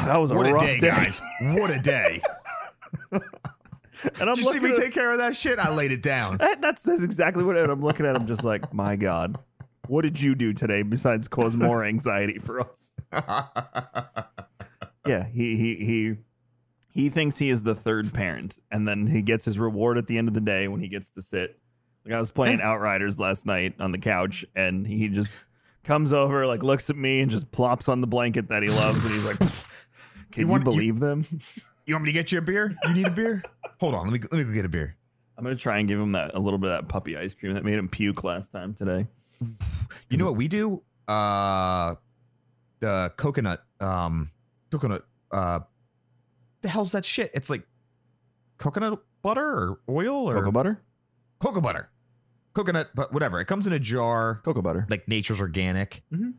that 0.05 0.17
was 0.17 0.31
a 0.31 0.35
What 0.35 0.47
a 0.47 0.53
rough 0.53 0.63
day, 0.63 0.79
guys. 0.79 1.21
What 1.41 1.69
a 1.69 1.79
day. 1.79 2.21
And 3.11 4.29
I'm 4.29 4.35
Did 4.35 4.45
you 4.45 4.51
see 4.51 4.59
me 4.59 4.69
looking 4.69 4.83
take 4.83 4.93
care 4.93 5.11
of 5.11 5.17
that 5.17 5.35
shit? 5.35 5.59
I 5.59 5.73
laid 5.73 5.91
it 5.91 6.01
down. 6.01 6.39
at- 6.39 6.61
that's 6.61 6.83
that's 6.83 7.03
exactly 7.03 7.43
what 7.43 7.57
I'm 7.57 7.81
looking 7.81 8.05
at. 8.05 8.15
I'm 8.15 8.27
just 8.27 8.43
like, 8.45 8.73
my 8.73 8.95
God, 8.95 9.37
what 9.87 10.03
did 10.03 10.21
you 10.21 10.35
do 10.35 10.53
today 10.53 10.83
besides 10.83 11.27
cause 11.27 11.55
more 11.57 11.83
anxiety 11.83 12.39
for 12.39 12.61
us? 12.61 12.93
yeah, 15.05 15.25
he 15.27 15.57
he 15.57 15.75
he 15.75 16.15
he 16.93 17.09
thinks 17.09 17.37
he 17.39 17.49
is 17.49 17.63
the 17.63 17.75
third 17.75 18.13
parent, 18.13 18.59
and 18.71 18.87
then 18.87 19.07
he 19.07 19.21
gets 19.21 19.45
his 19.45 19.59
reward 19.59 19.97
at 19.97 20.07
the 20.07 20.17
end 20.17 20.27
of 20.27 20.33
the 20.33 20.41
day 20.41 20.67
when 20.67 20.79
he 20.79 20.87
gets 20.87 21.09
to 21.11 21.21
sit. 21.21 21.59
Like 22.05 22.13
I 22.13 22.19
was 22.19 22.31
playing 22.31 22.61
Outriders 22.61 23.19
last 23.19 23.45
night 23.45 23.75
on 23.79 23.91
the 23.91 23.97
couch, 23.97 24.45
and 24.55 24.87
he 24.87 25.07
just 25.09 25.45
comes 25.83 26.11
over, 26.13 26.45
like 26.47 26.63
looks 26.63 26.89
at 26.89 26.95
me, 26.95 27.19
and 27.21 27.29
just 27.29 27.51
plops 27.51 27.87
on 27.89 28.01
the 28.01 28.07
blanket 28.07 28.49
that 28.49 28.63
he 28.63 28.69
loves, 28.69 29.03
and 29.03 29.13
he's 29.13 29.25
like, 29.25 29.39
"Can 30.31 30.41
you, 30.43 30.47
want- 30.47 30.61
you- 30.61 30.71
believe 30.71 30.99
them?" 30.99 31.25
You 31.85 31.95
want 31.95 32.03
me 32.05 32.09
to 32.11 32.13
get 32.13 32.31
you 32.31 32.37
a 32.37 32.41
beer? 32.43 32.75
You 32.83 32.93
need 32.93 33.07
a 33.07 33.11
beer? 33.11 33.41
Hold 33.79 33.95
on, 33.95 34.03
let 34.05 34.13
me 34.13 34.19
let 34.31 34.37
me 34.37 34.43
go 34.43 34.51
get 34.53 34.63
a 34.63 34.69
beer. 34.69 34.95
I'm 35.35 35.43
gonna 35.43 35.55
try 35.55 35.79
and 35.79 35.87
give 35.87 35.99
him 35.99 36.11
that 36.11 36.35
a 36.35 36.39
little 36.39 36.59
bit 36.59 36.69
of 36.69 36.81
that 36.81 36.87
puppy 36.87 37.17
ice 37.17 37.33
cream 37.33 37.55
that 37.55 37.65
made 37.65 37.79
him 37.79 37.89
puke 37.89 38.23
last 38.23 38.51
time 38.51 38.75
today. 38.75 39.07
You 40.09 40.17
know 40.17 40.25
what 40.25 40.35
we 40.35 40.47
do? 40.47 40.83
Uh 41.07 41.95
the 42.79 43.11
coconut 43.17 43.63
um 43.79 44.29
coconut 44.69 45.03
uh 45.31 45.61
the 46.61 46.69
hell's 46.69 46.91
that 46.91 47.05
shit? 47.05 47.31
It's 47.33 47.49
like 47.49 47.63
coconut 48.59 48.99
butter 49.23 49.69
or 49.69 49.79
oil 49.89 50.29
or 50.29 50.35
Cocoa 50.35 50.51
butter, 50.51 50.81
cocoa 51.39 51.61
butter. 51.61 51.89
Coconut 52.53 52.89
but 52.95 53.13
whatever. 53.13 53.39
It 53.39 53.45
comes 53.45 53.67
in 53.67 53.73
a 53.73 53.79
jar 53.79 54.41
cocoa 54.43 54.61
butter. 54.61 54.85
like 54.89 55.07
nature's 55.07 55.39
organic. 55.41 56.03
Mhm. 56.13 56.33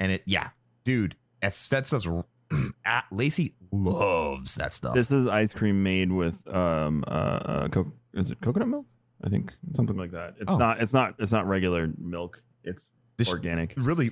And 0.00 0.12
it 0.12 0.22
yeah, 0.26 0.50
dude, 0.84 1.16
that's 1.42 1.68
that 1.68 1.86
stuff's 1.86 2.06
Lacey 3.10 3.54
loves 3.72 4.54
that 4.56 4.72
stuff. 4.74 4.94
This 4.94 5.10
is 5.10 5.26
ice 5.26 5.52
cream 5.52 5.82
made 5.82 6.12
with 6.12 6.46
um 6.52 7.04
uh, 7.06 7.10
uh 7.10 7.68
co- 7.68 7.92
is 8.14 8.30
it 8.30 8.40
coconut 8.40 8.68
milk? 8.68 8.86
I 9.24 9.28
think 9.28 9.52
something 9.74 9.96
like 9.96 10.12
that. 10.12 10.34
It's 10.38 10.44
Oh. 10.50 10.56
not. 10.58 10.80
It's 10.80 10.94
not. 10.94 11.14
It's 11.18 11.32
not 11.32 11.46
regular 11.48 11.90
milk. 11.98 12.40
It's 12.62 12.92
This- 13.16 13.32
organic. 13.32 13.74
really 13.76 14.10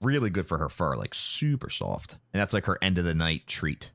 really 0.00 0.30
good 0.30 0.46
for 0.46 0.58
her 0.58 0.68
fur, 0.68 0.96
like 0.96 1.14
super 1.14 1.68
soft. 1.68 2.18
And 2.32 2.40
that's 2.40 2.54
like 2.54 2.66
her 2.66 2.78
end 2.80 2.96
of 2.98 3.04
the 3.04 3.14
night 3.14 3.46
treat. 3.48 3.90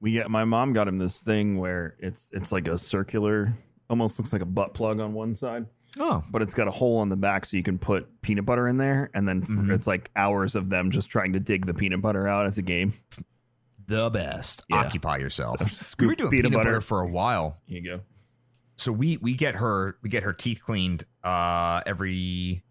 We 0.00 0.12
get 0.12 0.28
my 0.30 0.44
mom 0.44 0.72
got 0.72 0.88
him 0.88 0.96
this 0.96 1.18
thing 1.20 1.58
where 1.58 1.94
it's 2.00 2.28
it's 2.32 2.50
like 2.52 2.66
a 2.68 2.78
circular, 2.78 3.54
almost 3.92 4.18
looks 4.18 4.32
like 4.32 4.42
a 4.42 4.46
butt 4.46 4.74
plug 4.74 4.98
on 5.00 5.12
one 5.12 5.34
side, 5.34 5.66
Oh. 6.00 6.24
but 6.30 6.42
it's 6.42 6.54
got 6.54 6.66
a 6.66 6.70
hole 6.70 6.98
on 6.98 7.08
the 7.10 7.16
back 7.16 7.44
so 7.44 7.56
you 7.56 7.62
can 7.62 7.78
put 7.78 8.22
peanut 8.22 8.44
butter 8.46 8.66
in 8.66 8.78
there, 8.78 9.10
and 9.14 9.28
then 9.28 9.42
Mhm. 9.42 9.70
it's 9.72 9.86
like 9.86 10.10
hours 10.16 10.54
of 10.56 10.68
them 10.70 10.90
just 10.90 11.10
trying 11.10 11.34
to 11.34 11.40
dig 11.40 11.66
the 11.66 11.74
peanut 11.74 12.00
butter 12.00 12.26
out 12.26 12.46
as 12.46 12.56
a 12.58 12.62
game. 12.62 12.94
The 13.86 14.08
best. 14.10 14.64
Yeah. 14.70 14.76
Occupy 14.78 15.18
yourself. 15.18 15.58
So 15.58 15.64
we 15.64 15.70
scoop 15.70 16.08
were 16.08 16.14
doing 16.14 16.30
peanut 16.30 16.44
peanut, 16.52 16.58
butter. 16.58 16.70
butter. 16.70 16.80
for 16.80 17.00
a 17.02 17.06
while. 17.08 17.58
Here 17.66 17.80
you 17.80 17.84
go. 17.96 18.00
So 18.76 18.90
we 18.92 19.18
we 19.18 19.34
get 19.34 19.56
her 19.56 19.98
we 20.02 20.08
get 20.08 20.22
her 20.22 20.32
teeth 20.32 20.62
cleaned 20.64 21.04
uh 21.22 21.82
every 21.84 22.64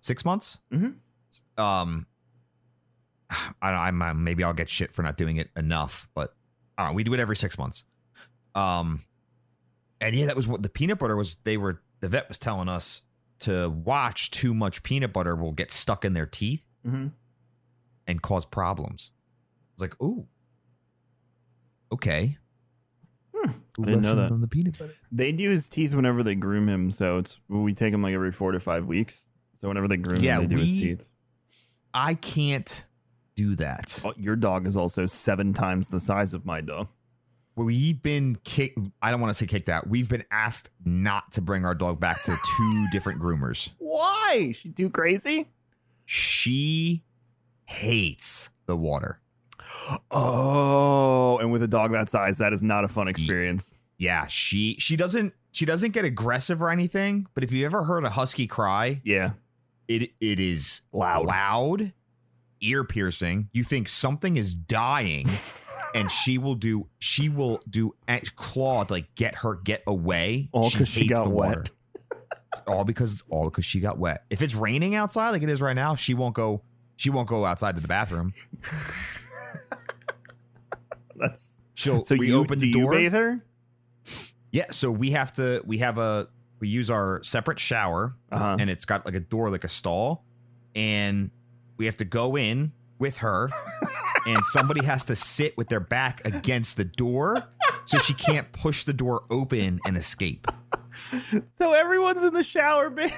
six 0.00 0.24
months. 0.24 0.60
Mhm. 0.72 0.94
Um, 1.58 2.06
I, 3.60 3.70
I'm 3.88 4.00
uh, 4.00 4.14
maybe 4.14 4.42
I'll 4.44 4.52
get 4.54 4.68
shit 4.70 4.92
for 4.92 5.02
not 5.02 5.16
doing 5.16 5.36
it 5.36 5.50
enough, 5.56 6.08
but 6.14 6.34
I 6.78 6.82
don't 6.84 6.92
know. 6.92 6.94
We 6.96 7.04
do 7.04 7.12
it 7.14 7.20
every 7.20 7.36
six 7.36 7.58
months. 7.58 7.84
Um, 8.54 9.00
and 10.06 10.14
yeah, 10.16 10.26
that 10.26 10.36
was 10.36 10.46
what 10.46 10.62
the 10.62 10.68
peanut 10.68 10.98
butter 10.98 11.16
was. 11.16 11.36
They 11.44 11.56
were 11.56 11.82
the 12.00 12.08
vet 12.08 12.28
was 12.28 12.38
telling 12.38 12.68
us 12.68 13.02
to 13.40 13.68
watch 13.68 14.30
too 14.30 14.54
much 14.54 14.82
peanut 14.82 15.12
butter 15.12 15.34
will 15.34 15.52
get 15.52 15.72
stuck 15.72 16.04
in 16.04 16.12
their 16.14 16.26
teeth 16.26 16.64
Mm-hmm. 16.86 17.08
and 18.06 18.20
cause 18.22 18.44
problems. 18.44 19.10
It's 19.72 19.80
like, 19.82 20.00
ooh, 20.02 20.26
okay. 21.92 22.36
Hmm. 23.34 23.50
I 23.82 23.84
didn't 23.86 24.02
know 24.02 24.14
that. 24.14 24.30
on 24.32 24.40
the 24.40 24.48
peanut 24.48 24.78
butter. 24.78 24.94
They 25.10 25.32
do 25.32 25.50
his 25.50 25.68
teeth 25.68 25.94
whenever 25.94 26.22
they 26.22 26.34
groom 26.34 26.68
him, 26.68 26.90
so 26.90 27.18
it's 27.18 27.40
we 27.48 27.74
take 27.74 27.92
him 27.92 28.02
like 28.02 28.14
every 28.14 28.32
four 28.32 28.52
to 28.52 28.60
five 28.60 28.86
weeks. 28.86 29.26
So 29.60 29.68
whenever 29.68 29.88
they 29.88 29.96
groom 29.96 30.22
Yeah, 30.22 30.36
him, 30.36 30.42
they 30.48 30.54
do 30.54 30.60
his 30.60 30.72
we- 30.74 30.80
teeth. 30.80 31.08
I 31.92 32.14
can't 32.14 32.84
do 33.36 33.54
that. 33.56 34.00
Oh, 34.04 34.12
Your 34.16 34.36
dog 34.36 34.66
is 34.66 34.76
also 34.76 35.06
seven 35.06 35.52
times 35.54 35.88
the 35.88 36.00
size 36.00 36.34
of 36.34 36.44
my 36.44 36.60
dog. 36.60 36.88
We've 37.56 38.02
been 38.02 38.36
kicked. 38.44 38.78
I 39.00 39.10
don't 39.10 39.20
want 39.20 39.30
to 39.30 39.34
say 39.34 39.46
kicked 39.46 39.68
out. 39.68 39.86
We've 39.88 40.08
been 40.08 40.24
asked 40.30 40.70
not 40.84 41.32
to 41.32 41.40
bring 41.40 41.64
our 41.64 41.74
dog 41.74 42.00
back 42.00 42.22
to 42.24 42.32
two 42.56 42.86
different 42.92 43.20
groomers. 43.20 43.70
Why? 43.78 44.52
She 44.58 44.70
too 44.70 44.90
crazy? 44.90 45.48
She 46.04 47.04
hates 47.66 48.50
the 48.66 48.76
water. 48.76 49.20
Oh, 50.10 51.38
and 51.40 51.50
with 51.52 51.62
a 51.62 51.68
dog 51.68 51.92
that 51.92 52.08
size, 52.10 52.38
that 52.38 52.52
is 52.52 52.62
not 52.62 52.84
a 52.84 52.88
fun 52.88 53.08
experience. 53.08 53.74
Yeah, 53.98 54.26
she 54.26 54.76
she 54.78 54.96
doesn't 54.96 55.32
she 55.52 55.64
doesn't 55.64 55.92
get 55.92 56.04
aggressive 56.04 56.62
or 56.62 56.70
anything. 56.70 57.26
But 57.34 57.44
if 57.44 57.52
you 57.52 57.64
ever 57.64 57.84
heard 57.84 58.04
a 58.04 58.10
husky 58.10 58.46
cry, 58.46 59.00
Yeah. 59.04 59.30
it 59.88 60.10
it 60.20 60.40
is 60.40 60.82
Loud. 60.92 61.26
loud, 61.26 61.92
ear 62.60 62.84
piercing. 62.84 63.48
You 63.52 63.62
think 63.64 63.88
something 63.88 64.36
is 64.36 64.54
dying, 64.54 65.26
and 65.94 66.10
she 66.10 66.36
will 66.38 66.54
do 66.56 66.88
she 66.98 67.28
will 67.28 67.60
do 67.70 67.94
a- 68.08 68.20
claw 68.36 68.84
to 68.84 68.92
like 68.92 69.14
get 69.14 69.36
her 69.36 69.54
get 69.54 69.82
away. 69.86 70.48
All 70.52 70.70
'cause 70.70 70.88
she 70.88 71.00
hates 71.02 71.12
got 71.14 71.24
the 71.24 71.30
wet. 71.30 71.48
water. 71.56 71.64
all 72.66 72.84
because 72.84 73.22
all 73.30 73.44
because 73.44 73.64
she 73.64 73.80
got 73.80 73.98
wet. 73.98 74.24
If 74.30 74.42
it's 74.42 74.54
raining 74.54 74.94
outside 74.94 75.30
like 75.30 75.42
it 75.42 75.48
is 75.48 75.62
right 75.62 75.74
now, 75.76 75.94
she 75.94 76.12
won't 76.14 76.34
go. 76.34 76.62
She 76.96 77.10
won't 77.10 77.28
go 77.28 77.44
outside 77.44 77.76
to 77.76 77.82
the 77.82 77.88
bathroom. 77.88 78.34
That's 81.16 81.60
She'll 81.74 82.02
so 82.02 82.14
we 82.16 82.28
you 82.28 82.38
open 82.38 82.58
the 82.60 82.72
door. 82.72 82.92
bathe 82.92 83.12
her? 83.12 83.44
Yeah, 84.52 84.66
so 84.70 84.90
we 84.90 85.10
have 85.12 85.32
to 85.34 85.60
we 85.66 85.78
have 85.78 85.98
a 85.98 86.28
we 86.60 86.68
use 86.68 86.88
our 86.90 87.22
separate 87.24 87.58
shower 87.58 88.14
Uh-huh. 88.30 88.56
and 88.58 88.70
it's 88.70 88.84
got 88.84 89.04
like 89.04 89.14
a 89.14 89.20
door 89.20 89.50
like 89.50 89.64
a 89.64 89.68
stall 89.68 90.24
and 90.74 91.30
we 91.76 91.86
have 91.86 91.96
to 91.98 92.04
go 92.04 92.36
in 92.36 92.72
with 92.98 93.18
her 93.18 93.48
and 94.26 94.40
somebody 94.46 94.84
has 94.84 95.04
to 95.06 95.16
sit 95.16 95.56
with 95.56 95.68
their 95.68 95.80
back 95.80 96.24
against 96.24 96.76
the 96.76 96.84
door 96.84 97.42
so 97.84 97.98
she 97.98 98.14
can't 98.14 98.52
push 98.52 98.84
the 98.84 98.92
door 98.92 99.24
open 99.30 99.80
and 99.84 99.96
escape. 99.96 100.46
So 101.54 101.72
everyone's 101.72 102.22
in 102.22 102.32
the 102.34 102.42
shower, 102.44 102.88
babe. 102.90 103.10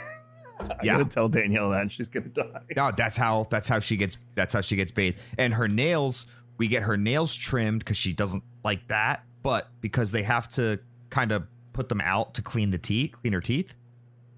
I'm 0.58 0.70
Yeah. 0.82 0.92
gonna 0.94 1.04
tell 1.04 1.28
Danielle 1.28 1.70
that 1.70 1.82
and 1.82 1.92
she's 1.92 2.08
gonna 2.08 2.28
die. 2.28 2.62
No, 2.74 2.90
that's 2.90 3.16
how 3.16 3.46
that's 3.50 3.68
how 3.68 3.78
she 3.80 3.96
gets 3.96 4.16
that's 4.34 4.54
how 4.54 4.62
she 4.62 4.76
gets 4.76 4.90
bathed. 4.90 5.18
And 5.36 5.54
her 5.54 5.68
nails, 5.68 6.26
we 6.56 6.66
get 6.68 6.84
her 6.84 6.96
nails 6.96 7.34
trimmed 7.34 7.80
because 7.80 7.98
she 7.98 8.14
doesn't 8.14 8.42
like 8.64 8.88
that, 8.88 9.24
but 9.42 9.68
because 9.82 10.12
they 10.12 10.22
have 10.22 10.48
to 10.50 10.80
kind 11.10 11.30
of 11.32 11.44
put 11.74 11.90
them 11.90 12.00
out 12.00 12.32
to 12.34 12.42
clean 12.42 12.70
the 12.70 12.78
teeth, 12.78 13.12
clean 13.20 13.34
her 13.34 13.40
teeth, 13.42 13.74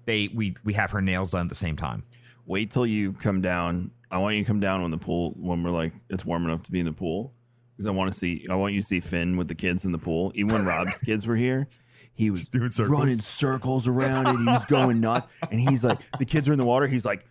they 0.05 0.27
we 0.33 0.55
we 0.65 0.73
have 0.73 0.91
her 0.91 1.01
nails 1.01 1.31
done 1.31 1.45
at 1.45 1.49
the 1.49 1.55
same 1.55 1.77
time. 1.77 2.03
Wait 2.45 2.71
till 2.71 2.85
you 2.85 3.13
come 3.13 3.41
down. 3.41 3.91
I 4.11 4.17
want 4.17 4.35
you 4.35 4.43
to 4.43 4.47
come 4.47 4.59
down 4.59 4.81
when 4.81 4.91
the 4.91 4.97
pool 4.97 5.33
when 5.37 5.63
we're 5.63 5.71
like 5.71 5.93
it's 6.09 6.25
warm 6.25 6.45
enough 6.45 6.63
to 6.63 6.71
be 6.71 6.79
in 6.79 6.85
the 6.85 6.91
pool 6.93 7.33
because 7.75 7.85
I 7.87 7.91
want 7.91 8.11
to 8.11 8.17
see. 8.17 8.45
I 8.49 8.55
want 8.55 8.73
you 8.73 8.81
to 8.81 8.87
see 8.87 8.99
Finn 8.99 9.37
with 9.37 9.47
the 9.47 9.55
kids 9.55 9.85
in 9.85 9.91
the 9.91 9.97
pool. 9.99 10.31
Even 10.35 10.53
when 10.53 10.65
Rob's 10.65 10.97
kids 11.05 11.27
were 11.27 11.35
here, 11.35 11.67
he 12.13 12.29
was 12.29 12.45
Doing 12.45 12.71
circles. 12.71 12.99
running 12.99 13.21
circles 13.21 13.87
around 13.87 14.27
it. 14.27 14.37
He 14.37 14.45
was 14.45 14.65
going 14.65 14.99
nuts, 14.99 15.27
and 15.51 15.59
he's 15.61 15.83
like, 15.83 15.99
the 16.17 16.25
kids 16.25 16.49
are 16.49 16.51
in 16.53 16.57
the 16.59 16.65
water. 16.65 16.87
He's 16.87 17.05
like. 17.05 17.25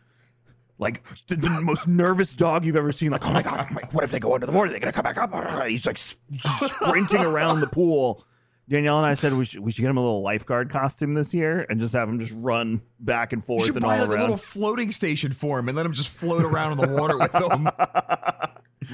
Like 0.80 1.02
the, 1.26 1.34
the 1.34 1.50
most 1.60 1.88
nervous 1.88 2.36
dog 2.36 2.64
you've 2.64 2.76
ever 2.76 2.92
seen. 2.92 3.10
Like, 3.10 3.26
oh 3.26 3.32
my 3.32 3.42
god, 3.42 3.66
I'm 3.68 3.74
like, 3.74 3.92
what 3.92 4.04
if 4.04 4.12
they 4.12 4.20
go 4.20 4.34
under 4.34 4.46
the 4.46 4.52
water? 4.52 4.70
They're 4.70 4.78
gonna 4.78 4.92
come 4.92 5.02
back 5.02 5.18
up. 5.18 5.34
He's 5.66 5.84
like 5.84 5.96
s- 5.96 6.14
sprinting 6.38 7.22
around 7.22 7.58
the 7.62 7.66
pool. 7.66 8.24
Danielle 8.68 8.98
and 8.98 9.06
I 9.06 9.14
said 9.14 9.32
we 9.32 9.46
should 9.46 9.60
we 9.60 9.72
should 9.72 9.80
get 9.80 9.88
him 9.90 9.96
a 9.96 10.02
little 10.02 10.20
lifeguard 10.20 10.68
costume 10.68 11.14
this 11.14 11.32
year 11.32 11.64
and 11.70 11.80
just 11.80 11.94
have 11.94 12.08
him 12.08 12.18
just 12.20 12.34
run 12.36 12.82
back 13.00 13.32
and 13.32 13.42
forth 13.42 13.64
should 13.64 13.76
and 13.76 13.82
buy 13.82 13.98
all 14.00 14.06
like 14.06 14.18
a 14.18 14.20
little 14.20 14.36
floating 14.36 14.90
station 14.90 15.32
for 15.32 15.58
him 15.58 15.68
and 15.68 15.76
let 15.76 15.86
him 15.86 15.92
just 15.94 16.10
float 16.10 16.44
around 16.44 16.72
in 16.72 16.78
the 16.78 16.94
water 16.94 17.16
with 17.16 17.32
them. 17.32 17.68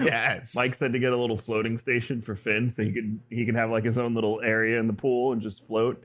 yes. 0.00 0.54
Mike 0.54 0.74
said 0.74 0.92
to 0.92 0.98
get 1.00 1.12
a 1.12 1.16
little 1.16 1.36
floating 1.36 1.76
station 1.76 2.20
for 2.20 2.36
Finn, 2.36 2.70
so 2.70 2.84
he 2.84 2.92
could 2.92 3.18
he 3.30 3.44
can 3.44 3.56
have 3.56 3.70
like 3.70 3.84
his 3.84 3.98
own 3.98 4.14
little 4.14 4.40
area 4.42 4.78
in 4.78 4.86
the 4.86 4.92
pool 4.92 5.32
and 5.32 5.42
just 5.42 5.66
float. 5.66 6.02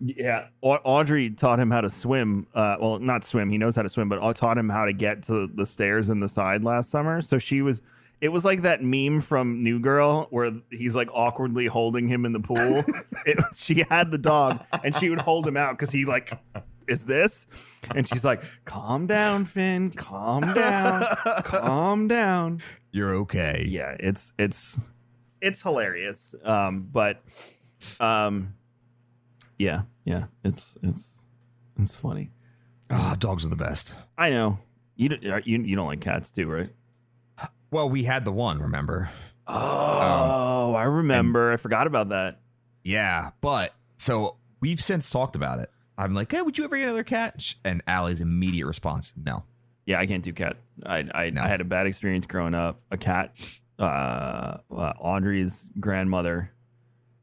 Yeah, 0.00 0.46
Audrey 0.62 1.30
taught 1.30 1.58
him 1.58 1.72
how 1.72 1.80
to 1.80 1.90
swim. 1.90 2.46
Uh, 2.54 2.76
well, 2.80 3.00
not 3.00 3.24
swim; 3.24 3.50
he 3.50 3.58
knows 3.58 3.74
how 3.74 3.82
to 3.82 3.88
swim, 3.88 4.08
but 4.08 4.22
I 4.22 4.32
taught 4.32 4.56
him 4.56 4.68
how 4.68 4.84
to 4.84 4.92
get 4.92 5.24
to 5.24 5.48
the 5.48 5.66
stairs 5.66 6.08
in 6.08 6.20
the 6.20 6.28
side 6.28 6.62
last 6.62 6.88
summer. 6.88 7.20
So 7.20 7.38
she 7.38 7.62
was. 7.62 7.82
It 8.20 8.30
was 8.30 8.44
like 8.44 8.62
that 8.62 8.82
meme 8.82 9.20
from 9.20 9.60
New 9.62 9.78
Girl 9.78 10.26
where 10.30 10.50
he's 10.70 10.96
like 10.96 11.08
awkwardly 11.12 11.66
holding 11.66 12.08
him 12.08 12.24
in 12.24 12.32
the 12.32 12.40
pool. 12.40 12.84
it, 13.26 13.38
she 13.54 13.84
had 13.88 14.10
the 14.10 14.18
dog, 14.18 14.64
and 14.82 14.94
she 14.94 15.08
would 15.08 15.20
hold 15.20 15.46
him 15.46 15.56
out 15.56 15.78
because 15.78 15.90
he 15.90 16.04
like 16.04 16.32
is 16.88 17.04
this? 17.04 17.46
And 17.94 18.08
she's 18.08 18.24
like, 18.24 18.42
calm 18.64 19.06
down, 19.06 19.44
Finn, 19.44 19.90
calm 19.90 20.40
down, 20.54 21.04
calm 21.44 22.08
down. 22.08 22.60
You're 22.90 23.14
okay. 23.16 23.64
Yeah, 23.68 23.96
it's 24.00 24.32
it's 24.38 24.80
it's 25.40 25.62
hilarious. 25.62 26.34
Um, 26.42 26.88
but 26.90 27.20
um, 28.00 28.54
yeah, 29.58 29.82
yeah, 30.04 30.24
it's 30.42 30.76
it's 30.82 31.24
it's 31.78 31.94
funny. 31.94 32.30
Ah, 32.90 33.16
dogs 33.18 33.44
are 33.44 33.50
the 33.50 33.56
best. 33.56 33.94
I 34.16 34.30
know 34.30 34.58
you 34.96 35.16
you 35.44 35.62
you 35.62 35.76
don't 35.76 35.86
like 35.86 36.00
cats 36.00 36.30
too, 36.30 36.46
right? 36.46 36.70
Well, 37.70 37.88
we 37.88 38.04
had 38.04 38.24
the 38.24 38.32
one, 38.32 38.58
remember? 38.60 39.10
Oh, 39.46 40.74
I 40.74 40.84
remember. 40.84 41.52
I 41.52 41.56
forgot 41.56 41.86
about 41.86 42.10
that. 42.10 42.40
Yeah, 42.82 43.30
but 43.40 43.74
so 43.96 44.36
we've 44.60 44.82
since 44.82 45.10
talked 45.10 45.36
about 45.36 45.58
it. 45.58 45.70
I'm 45.96 46.14
like, 46.14 46.30
hey, 46.32 46.42
would 46.42 46.56
you 46.56 46.64
ever 46.64 46.76
get 46.76 46.84
another 46.84 47.04
cat? 47.04 47.54
And 47.64 47.82
Allie's 47.86 48.20
immediate 48.20 48.66
response, 48.66 49.12
no. 49.16 49.44
Yeah, 49.84 49.98
I 50.00 50.06
can't 50.06 50.22
do 50.22 50.32
cat. 50.32 50.56
I 50.86 51.08
I, 51.14 51.30
No. 51.30 51.42
I 51.42 51.48
had 51.48 51.60
a 51.60 51.64
bad 51.64 51.86
experience 51.86 52.26
growing 52.26 52.54
up. 52.54 52.80
A 52.90 52.96
cat. 52.98 53.32
Uh, 53.78 54.58
uh, 54.70 54.92
Audrey's 55.00 55.70
grandmother 55.78 56.50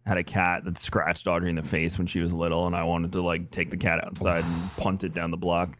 had 0.05 0.17
a 0.17 0.23
cat 0.23 0.63
that 0.65 0.77
scratched 0.77 1.25
Audrey 1.27 1.49
in 1.49 1.55
the 1.55 1.63
face 1.63 1.97
when 1.97 2.07
she 2.07 2.19
was 2.19 2.31
little, 2.33 2.65
and 2.67 2.75
I 2.75 2.83
wanted 2.83 3.11
to 3.13 3.21
like 3.21 3.49
take 3.51 3.69
the 3.71 3.77
cat 3.77 4.03
outside 4.03 4.43
and 4.43 4.71
punt 4.77 5.03
it 5.03 5.13
down 5.13 5.31
the 5.31 5.37
block. 5.37 5.77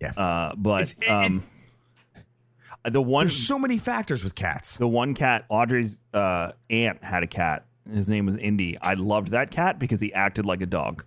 Yeah. 0.00 0.12
Uh, 0.16 0.54
but 0.56 0.82
It's- 0.82 0.96
it- 1.02 1.10
um, 1.10 1.42
the 2.84 3.02
one 3.02 3.26
There's 3.26 3.46
so 3.46 3.58
many 3.58 3.78
factors 3.78 4.22
with 4.24 4.34
cats. 4.34 4.76
the 4.76 4.88
one 4.88 5.14
cat 5.14 5.44
Audrey's 5.48 5.98
uh, 6.14 6.52
aunt 6.70 7.02
had 7.04 7.22
a 7.22 7.26
cat. 7.26 7.66
His 7.90 8.08
name 8.08 8.26
was 8.26 8.36
Indy. 8.36 8.78
I 8.80 8.94
loved 8.94 9.28
that 9.28 9.50
cat 9.50 9.78
because 9.78 10.00
he 10.00 10.12
acted 10.12 10.46
like 10.46 10.60
a 10.62 10.66
dog. 10.66 11.04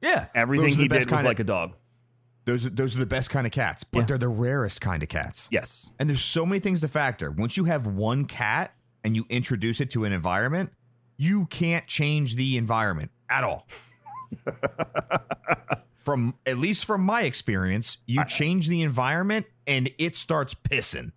Yeah, 0.00 0.26
Everything 0.34 0.66
those 0.66 0.74
are 0.74 0.76
the 0.78 0.82
he 0.82 0.88
did 0.88 0.96
was 0.96 1.06
kinda- 1.06 1.24
like 1.24 1.38
a 1.40 1.44
dog. 1.44 1.74
Those 2.44 2.66
are, 2.66 2.70
those 2.70 2.96
are 2.96 2.98
the 2.98 3.06
best 3.06 3.30
kind 3.30 3.46
of 3.46 3.52
cats, 3.52 3.84
but 3.84 4.00
Yeah. 4.00 4.04
they're 4.06 4.18
the 4.18 4.28
rarest 4.28 4.80
kind 4.80 5.00
of 5.02 5.08
cats. 5.08 5.48
Yes. 5.52 5.92
And 6.00 6.08
there's 6.08 6.24
so 6.24 6.44
many 6.44 6.58
things 6.58 6.80
to 6.80 6.88
factor. 6.88 7.30
Once 7.30 7.56
you 7.56 7.64
have 7.66 7.86
one 7.86 8.24
cat 8.24 8.74
and 9.04 9.14
you 9.14 9.24
introduce 9.28 9.80
it 9.80 9.90
to 9.92 10.04
an 10.04 10.12
environment, 10.12 10.72
you 11.16 11.46
can't 11.46 11.86
change 11.86 12.34
the 12.34 12.56
environment 12.56 13.12
at 13.30 13.44
all. 13.44 13.68
from 16.02 16.34
at 16.46 16.58
least 16.58 16.84
from 16.84 17.02
my 17.02 17.22
experience, 17.22 17.98
you 18.06 18.24
change 18.24 18.68
the 18.68 18.82
environment 18.82 19.46
and 19.66 19.90
it 19.98 20.16
starts 20.16 20.54
pissing. 20.54 21.12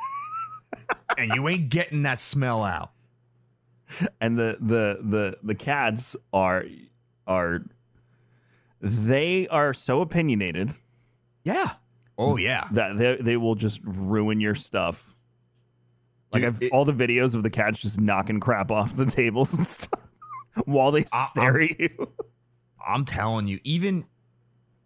and 1.18 1.30
you 1.34 1.48
ain't 1.48 1.68
getting 1.70 2.02
that 2.02 2.20
smell 2.20 2.62
out. 2.62 2.90
and 4.20 4.38
the 4.38 4.56
the 4.60 4.98
the 5.02 5.38
the 5.42 5.54
cats 5.54 6.16
are 6.32 6.64
are 7.26 7.62
they 8.80 9.46
are 9.48 9.72
so 9.72 10.00
opinionated 10.00 10.74
Yeah. 11.44 11.72
Oh 12.18 12.36
yeah. 12.36 12.68
that 12.72 12.96
they 12.98 13.16
they 13.16 13.36
will 13.36 13.54
just 13.54 13.80
ruin 13.84 14.40
your 14.40 14.54
stuff. 14.54 15.14
Like 16.32 16.42
Dude, 16.42 16.48
I've 16.54 16.62
it- 16.62 16.72
all 16.72 16.84
the 16.84 16.92
videos 16.92 17.34
of 17.34 17.42
the 17.42 17.50
cats 17.50 17.80
just 17.80 18.00
knocking 18.00 18.40
crap 18.40 18.70
off 18.70 18.96
the 18.96 19.06
tables 19.10 19.56
and 19.56 19.66
stuff 19.66 20.00
while 20.64 20.90
they 20.90 21.04
I- 21.12 21.26
stare 21.30 21.60
at 21.60 21.78
you. 21.78 22.12
I'm 22.84 23.04
telling 23.04 23.46
you, 23.46 23.60
even 23.64 24.04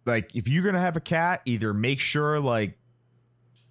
like 0.05 0.35
if 0.35 0.47
you're 0.47 0.63
gonna 0.63 0.79
have 0.79 0.95
a 0.95 1.01
cat, 1.01 1.41
either 1.45 1.73
make 1.73 1.99
sure 1.99 2.39
like 2.39 2.77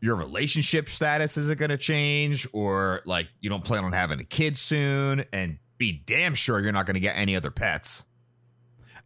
your 0.00 0.16
relationship 0.16 0.88
status 0.88 1.37
isn't 1.37 1.59
gonna 1.59 1.76
change, 1.76 2.46
or 2.52 3.02
like 3.04 3.28
you 3.40 3.50
don't 3.50 3.64
plan 3.64 3.85
on 3.85 3.92
having 3.92 4.20
a 4.20 4.24
kid 4.24 4.56
soon, 4.56 5.24
and 5.33 5.59
be 5.78 5.92
damn 5.92 6.35
sure 6.35 6.61
you're 6.61 6.72
not 6.72 6.87
gonna 6.87 7.00
get 7.00 7.16
any 7.16 7.37
other 7.37 7.50
pets. 7.50 8.04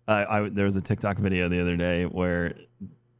Uh, 0.07 0.25
I 0.29 0.49
there 0.49 0.67
was 0.67 0.77
a 0.77 0.83
TikTok 0.83 1.19
video 1.19 1.49
the 1.49 1.61
other 1.61 1.77
day 1.77 2.05
where 2.05 2.55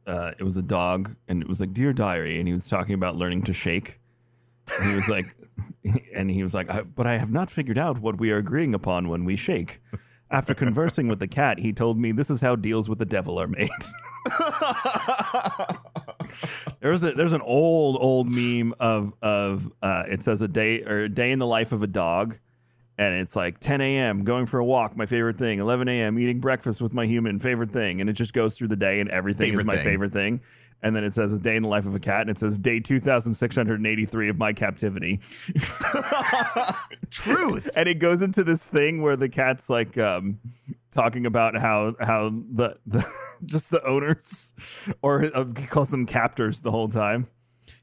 uh, 0.07 0.31
it 0.37 0.43
was 0.43 0.57
a 0.57 0.61
dog 0.61 1.15
and 1.27 1.41
it 1.41 1.49
was 1.49 1.59
like 1.59 1.73
dear 1.73 1.93
diary 1.93 2.37
and 2.37 2.47
he 2.47 2.53
was 2.53 2.67
talking 2.69 2.93
about 2.93 3.15
learning 3.15 3.43
to 3.43 3.53
shake. 3.53 3.99
And 4.79 4.89
he 4.89 4.95
was 4.95 5.09
like, 5.09 5.25
and 6.15 6.29
he 6.29 6.43
was 6.43 6.53
like, 6.53 6.69
I, 6.69 6.81
but 6.81 7.07
I 7.07 7.17
have 7.17 7.31
not 7.31 7.49
figured 7.49 7.77
out 7.77 7.99
what 7.99 8.19
we 8.19 8.31
are 8.31 8.37
agreeing 8.37 8.73
upon 8.73 9.09
when 9.09 9.25
we 9.25 9.35
shake. 9.35 9.79
After 10.31 10.53
conversing 10.55 11.07
with 11.07 11.19
the 11.19 11.27
cat, 11.27 11.59
he 11.59 11.71
told 11.71 11.97
me 11.99 12.11
this 12.11 12.29
is 12.29 12.41
how 12.41 12.55
deals 12.55 12.89
with 12.89 12.97
the 12.99 13.05
devil 13.05 13.39
are 13.39 13.47
made. 13.47 13.69
there's 16.81 17.03
a 17.03 17.11
there's 17.11 17.33
an 17.33 17.41
old 17.41 17.97
old 17.99 18.27
meme 18.29 18.73
of 18.79 19.13
of 19.21 19.71
uh, 19.81 20.03
it 20.07 20.23
says 20.23 20.41
a 20.41 20.47
day 20.47 20.81
or 20.83 21.03
a 21.03 21.09
day 21.09 21.31
in 21.31 21.39
the 21.39 21.45
life 21.47 21.71
of 21.71 21.83
a 21.83 21.87
dog, 21.87 22.37
and 22.97 23.13
it's 23.15 23.35
like 23.35 23.59
10 23.59 23.81
a.m. 23.81 24.23
going 24.23 24.45
for 24.47 24.59
a 24.59 24.65
walk, 24.65 24.97
my 24.97 25.05
favorite 25.05 25.35
thing. 25.37 25.59
11 25.59 25.87
a.m. 25.87 26.17
eating 26.17 26.39
breakfast 26.39 26.81
with 26.81 26.93
my 26.93 27.05
human, 27.05 27.39
favorite 27.39 27.71
thing, 27.71 28.01
and 28.01 28.09
it 28.09 28.13
just 28.13 28.33
goes 28.33 28.55
through 28.57 28.69
the 28.69 28.75
day, 28.75 28.99
and 28.99 29.09
everything 29.11 29.51
Favorite 29.51 29.61
is 29.61 29.65
my 29.67 29.75
thing. 29.75 29.83
favorite 29.83 30.11
thing. 30.11 30.41
And 30.81 30.95
then 30.95 31.03
it 31.03 31.13
says 31.15 31.33
a 31.33 31.39
day 31.39 31.55
in 31.55 31.63
the 31.63 31.69
life 31.69 31.85
of 31.87 31.95
a 31.95 31.99
cat, 31.99 32.21
and 32.21 32.29
it 32.29 32.37
says 32.37 32.59
day 32.59 32.79
2,683 32.79 34.29
of 34.29 34.37
my 34.37 34.53
captivity. 34.53 35.19
Truth. 37.33 37.69
and 37.75 37.89
it 37.89 37.99
goes 37.99 38.21
into 38.21 38.43
this 38.43 38.67
thing 38.67 39.01
where 39.01 39.15
the 39.15 39.29
cat's 39.29 39.69
like 39.69 39.97
um, 39.97 40.39
talking 40.91 41.25
about 41.25 41.55
how 41.57 41.95
how 41.99 42.29
the, 42.29 42.77
the 42.85 43.05
just 43.45 43.71
the 43.71 43.83
owners 43.83 44.53
or 45.01 45.25
uh, 45.35 45.45
he 45.57 45.67
calls 45.67 45.89
them 45.89 46.05
captors 46.05 46.61
the 46.61 46.71
whole 46.71 46.89
time. 46.89 47.27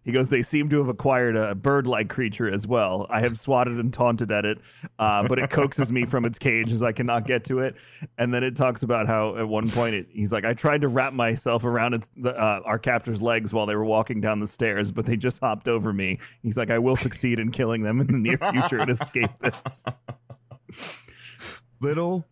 He 0.04 0.10
goes, 0.10 0.30
they 0.30 0.42
seem 0.42 0.68
to 0.70 0.78
have 0.78 0.88
acquired 0.88 1.36
a 1.36 1.54
bird-like 1.54 2.08
creature 2.08 2.50
as 2.50 2.66
well. 2.66 3.06
I 3.08 3.20
have 3.20 3.38
swatted 3.38 3.74
and 3.74 3.92
taunted 3.92 4.32
at 4.32 4.44
it, 4.44 4.58
uh, 4.98 5.26
but 5.28 5.38
it 5.38 5.50
coaxes 5.50 5.92
me 5.92 6.06
from 6.06 6.24
its 6.24 6.38
cage 6.38 6.72
as 6.72 6.82
I 6.82 6.90
cannot 6.92 7.24
get 7.26 7.44
to 7.44 7.60
it. 7.60 7.76
And 8.18 8.34
then 8.34 8.42
it 8.42 8.56
talks 8.56 8.82
about 8.82 9.06
how 9.06 9.36
at 9.36 9.46
one 9.48 9.70
point 9.70 9.94
it, 9.94 10.08
he's 10.10 10.32
like, 10.32 10.44
I 10.44 10.54
tried 10.54 10.80
to 10.80 10.88
wrap 10.88 11.12
myself 11.12 11.64
around 11.64 11.94
its, 11.94 12.10
the, 12.16 12.36
uh, 12.36 12.62
our 12.64 12.78
captor's 12.78 13.22
legs 13.22 13.52
while 13.52 13.66
they 13.66 13.76
were 13.76 13.84
walking 13.84 14.20
down 14.20 14.40
the 14.40 14.48
stairs, 14.48 14.90
but 14.90 15.06
they 15.06 15.16
just 15.16 15.40
hopped 15.40 15.68
over 15.68 15.92
me. 15.92 16.18
He's 16.42 16.56
like, 16.56 16.70
I 16.70 16.80
will 16.80 16.96
succeed 16.96 17.38
in 17.38 17.52
killing 17.52 17.82
them 17.82 18.00
in 18.00 18.08
the 18.08 18.18
near 18.18 18.38
future 18.38 18.78
and 18.78 18.90
escape 18.90 19.30
this. 19.40 19.84
Little 21.80 22.26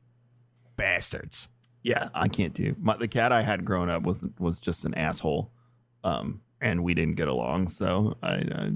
bastards. 0.76 1.48
Yeah, 1.82 2.08
I 2.14 2.28
can't 2.28 2.52
do. 2.52 2.74
My, 2.78 2.96
the 2.96 3.08
cat 3.08 3.32
I 3.32 3.42
had 3.42 3.64
growing 3.64 3.88
up 3.90 4.02
was 4.02 4.26
was 4.38 4.60
just 4.60 4.84
an 4.84 4.94
asshole, 4.94 5.50
um, 6.04 6.42
and 6.60 6.82
we 6.84 6.94
didn't 6.94 7.14
get 7.16 7.28
along. 7.28 7.68
So 7.68 8.16
I, 8.22 8.32
I 8.34 8.72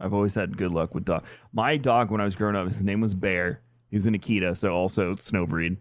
I've 0.00 0.14
always 0.14 0.34
had 0.34 0.56
good 0.56 0.72
luck 0.72 0.94
with 0.94 1.04
dog. 1.04 1.24
My 1.52 1.76
dog 1.76 2.10
when 2.10 2.20
I 2.20 2.24
was 2.24 2.36
growing 2.36 2.56
up, 2.56 2.68
his 2.68 2.84
name 2.84 3.00
was 3.00 3.14
Bear. 3.14 3.60
He 3.90 3.96
was 3.96 4.06
an 4.06 4.14
Akita, 4.14 4.56
so 4.56 4.72
also 4.74 5.14
snow 5.16 5.46
breed. 5.46 5.78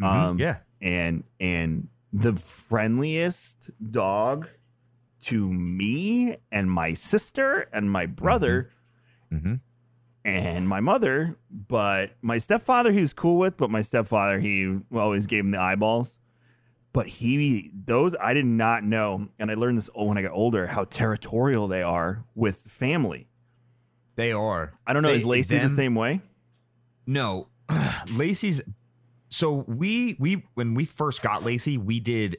Mhm, 0.00 0.06
Um, 0.06 0.38
yeah. 0.38 0.58
and 0.80 1.24
and 1.40 1.88
the 2.12 2.34
friendliest 2.34 3.70
dog 3.90 4.48
to 5.22 5.50
me 5.52 6.36
and 6.50 6.70
my 6.70 6.92
sister 6.94 7.68
and 7.72 7.90
my 7.90 8.06
brother 8.06 8.70
hmm 9.30 9.54
and 10.24 10.68
my 10.68 10.78
mother, 10.80 11.36
but 11.50 12.12
my 12.22 12.38
stepfather 12.38 12.92
he 12.92 13.00
was 13.00 13.12
cool 13.12 13.38
with, 13.38 13.56
but 13.56 13.70
my 13.70 13.82
stepfather 13.82 14.38
he 14.38 14.78
always 14.94 15.26
gave 15.26 15.44
him 15.44 15.50
the 15.50 15.60
eyeballs. 15.60 16.16
But 16.92 17.06
he 17.06 17.70
those 17.74 18.14
I 18.20 18.34
did 18.34 18.44
not 18.44 18.84
know, 18.84 19.28
and 19.38 19.50
I 19.50 19.54
learned 19.54 19.78
this 19.78 19.88
when 19.94 20.18
I 20.18 20.22
got 20.22 20.32
older 20.32 20.66
how 20.66 20.84
territorial 20.84 21.66
they 21.68 21.82
are 21.82 22.24
with 22.34 22.56
family. 22.58 23.28
They 24.16 24.32
are. 24.32 24.74
I 24.86 24.92
don't 24.92 25.02
know, 25.02 25.08
They- 25.08 25.16
is 25.16 25.24
Lacey 25.24 25.56
the 25.58 25.68
same 25.68 25.94
way? 25.94 26.20
No, 27.06 27.48
Lacey's. 28.12 28.62
So 29.30 29.64
we 29.66 30.16
we 30.18 30.44
when 30.54 30.74
we 30.74 30.84
first 30.84 31.22
got 31.22 31.42
Lacey, 31.42 31.78
we 31.78 31.98
did 31.98 32.36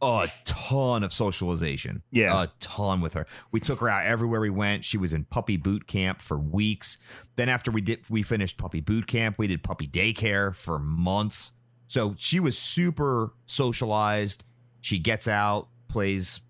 a 0.00 0.26
ton 0.44 1.04
of 1.04 1.12
socialization. 1.12 2.02
Yeah. 2.10 2.42
a 2.44 2.48
ton 2.58 3.00
with 3.00 3.14
her. 3.14 3.26
We 3.52 3.60
took 3.60 3.78
her 3.80 3.88
out 3.88 4.04
everywhere 4.06 4.40
we 4.40 4.50
went. 4.50 4.84
She 4.84 4.96
was 4.98 5.14
in 5.14 5.24
puppy 5.24 5.56
boot 5.56 5.86
camp 5.86 6.20
for 6.20 6.36
weeks. 6.38 6.98
Then 7.36 7.48
after 7.48 7.70
we 7.70 7.82
did, 7.82 8.10
we 8.10 8.22
finished 8.22 8.56
puppy 8.58 8.80
boot 8.80 9.06
camp. 9.06 9.38
We 9.38 9.46
did 9.46 9.62
puppy 9.62 9.86
daycare 9.86 10.56
for 10.56 10.78
months. 10.78 11.52
So 11.92 12.14
she 12.16 12.40
was 12.40 12.56
super 12.56 13.34
socialized. 13.44 14.44
She 14.80 14.98
gets 14.98 15.28
out, 15.28 15.68
plays. 15.88 16.40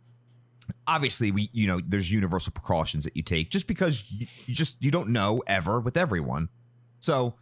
Obviously 0.86 1.32
we 1.32 1.50
you 1.52 1.66
know 1.66 1.80
there's 1.84 2.12
universal 2.12 2.52
precautions 2.52 3.02
that 3.02 3.16
you 3.16 3.24
take 3.24 3.50
just 3.50 3.66
because 3.66 4.08
you, 4.08 4.26
you 4.46 4.54
just 4.54 4.76
you 4.78 4.92
don't 4.92 5.08
know 5.08 5.42
ever 5.48 5.80
with 5.80 5.96
everyone. 5.96 6.48
So 7.00 7.34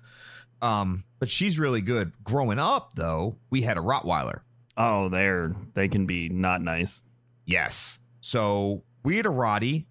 um 0.63 1.05
but 1.19 1.29
she's 1.29 1.59
really 1.59 1.83
good. 1.83 2.13
Growing 2.25 2.59
up 2.59 2.95
though 2.95 3.37
we 3.51 3.61
had 3.63 3.77
a 3.77 3.83
rottweiler. 3.83 4.41
Oh, 4.79 5.11
they're 5.11 5.55
they 5.75 5.87
can 5.89 6.07
be 6.07 6.31
not 6.31 6.63
nice. 6.63 7.03
yes. 7.45 7.99
So 8.23 8.83
we 9.05 9.19
had 9.19 9.27
a 9.27 9.31
rottie 9.31 9.85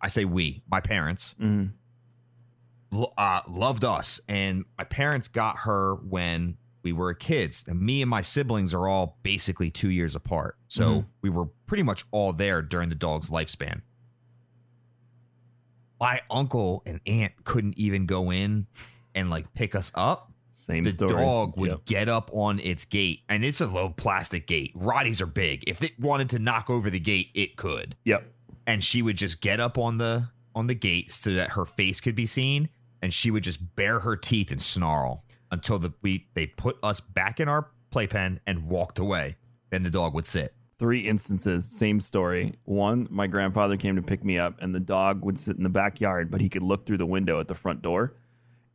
i 0.00 0.06
say 0.06 0.24
we 0.24 0.62
my 0.70 0.80
parents. 0.80 1.34
Mhm. 1.40 1.72
uh, 3.18 3.40
loved 3.48 3.84
us. 3.84 4.20
And 4.28 4.64
my 4.78 4.84
parents 4.84 5.26
got 5.26 5.58
her 5.58 5.94
when 5.96 6.56
we 6.82 6.92
were 6.92 7.14
kids 7.14 7.64
and 7.68 7.80
me 7.80 8.02
and 8.02 8.10
my 8.10 8.20
siblings 8.20 8.74
are 8.74 8.88
all 8.88 9.18
basically 9.22 9.70
two 9.70 9.88
years 9.90 10.16
apart. 10.16 10.56
So 10.68 10.82
Mhm. 11.02 11.06
we 11.22 11.30
were 11.30 11.46
pretty 11.66 11.82
much 11.82 12.04
all 12.10 12.32
there 12.32 12.60
during 12.62 12.88
the 12.88 12.94
dog's 12.94 13.30
lifespan. 13.30 13.82
My 16.00 16.20
uncle 16.30 16.82
and 16.84 17.00
aunt 17.06 17.44
couldn't 17.44 17.78
even 17.78 18.06
go 18.06 18.30
in 18.32 18.66
and 19.14 19.30
like 19.30 19.54
pick 19.54 19.74
us 19.74 19.92
up. 19.94 20.32
Same 20.50 20.84
the 20.84 20.92
story. 20.92 21.12
dog 21.12 21.56
would 21.56 21.84
get 21.86 22.08
up 22.08 22.28
on 22.32 22.58
its 22.60 22.84
gate 22.84 23.20
and 23.28 23.44
it's 23.44 23.60
a 23.60 23.66
low 23.66 23.88
plastic 23.88 24.46
gate. 24.46 24.74
Rotties 24.76 25.20
are 25.20 25.26
big. 25.26 25.64
If 25.66 25.82
it 25.82 25.98
wanted 25.98 26.28
to 26.30 26.38
knock 26.38 26.68
over 26.68 26.90
the 26.90 27.00
gate 27.00 27.28
it 27.34 27.56
could. 27.56 27.96
Yep. 28.04 28.28
and 28.64 28.84
she 28.84 29.02
would 29.02 29.16
just 29.16 29.40
get 29.40 29.58
up 29.58 29.76
on 29.76 29.98
the 29.98 30.28
on 30.54 30.68
the 30.68 30.74
gate 30.74 31.10
so 31.10 31.32
that 31.34 31.50
her 31.50 31.64
face 31.66 32.00
could 32.00 32.14
be 32.14 32.26
seen 32.26 32.68
and 33.00 33.12
she 33.12 33.28
would 33.28 33.42
just 33.42 33.74
bare 33.74 33.98
her 34.00 34.14
teeth 34.16 34.52
and 34.52 34.62
snarl 34.62 35.24
until 35.52 35.78
the 35.78 35.92
we 36.02 36.26
they 36.34 36.46
put 36.46 36.76
us 36.82 36.98
back 37.00 37.38
in 37.38 37.46
our 37.48 37.68
playpen 37.92 38.40
and 38.46 38.66
walked 38.66 38.98
away 38.98 39.36
then 39.70 39.84
the 39.84 39.90
dog 39.90 40.14
would 40.14 40.26
sit 40.26 40.54
three 40.78 41.00
instances, 41.06 41.64
same 41.64 42.00
story. 42.00 42.54
One, 42.64 43.06
my 43.08 43.28
grandfather 43.28 43.76
came 43.76 43.94
to 43.94 44.02
pick 44.02 44.24
me 44.24 44.36
up, 44.36 44.60
and 44.60 44.74
the 44.74 44.80
dog 44.80 45.24
would 45.24 45.38
sit 45.38 45.56
in 45.56 45.62
the 45.62 45.68
backyard, 45.68 46.28
but 46.28 46.40
he 46.40 46.48
could 46.48 46.64
look 46.64 46.84
through 46.86 46.96
the 46.96 47.06
window 47.06 47.38
at 47.38 47.46
the 47.46 47.54
front 47.54 47.82
door. 47.82 48.16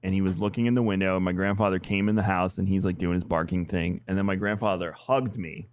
And 0.01 0.13
he 0.13 0.21
was 0.21 0.39
looking 0.39 0.67
in 0.67 0.73
the 0.75 0.81
window, 0.81 1.17
and 1.17 1.25
my 1.25 1.33
grandfather 1.33 1.79
came 1.79 2.07
in 2.07 2.15
the 2.15 2.23
house, 2.23 2.57
and 2.57 2.69
he's 2.69 2.85
like 2.85 2.97
doing 2.97 3.15
his 3.15 3.25
barking 3.25 3.65
thing. 3.65 3.99
And 4.07 4.17
then 4.17 4.25
my 4.25 4.35
grandfather 4.35 4.93
hugged 4.93 5.37
me, 5.37 5.67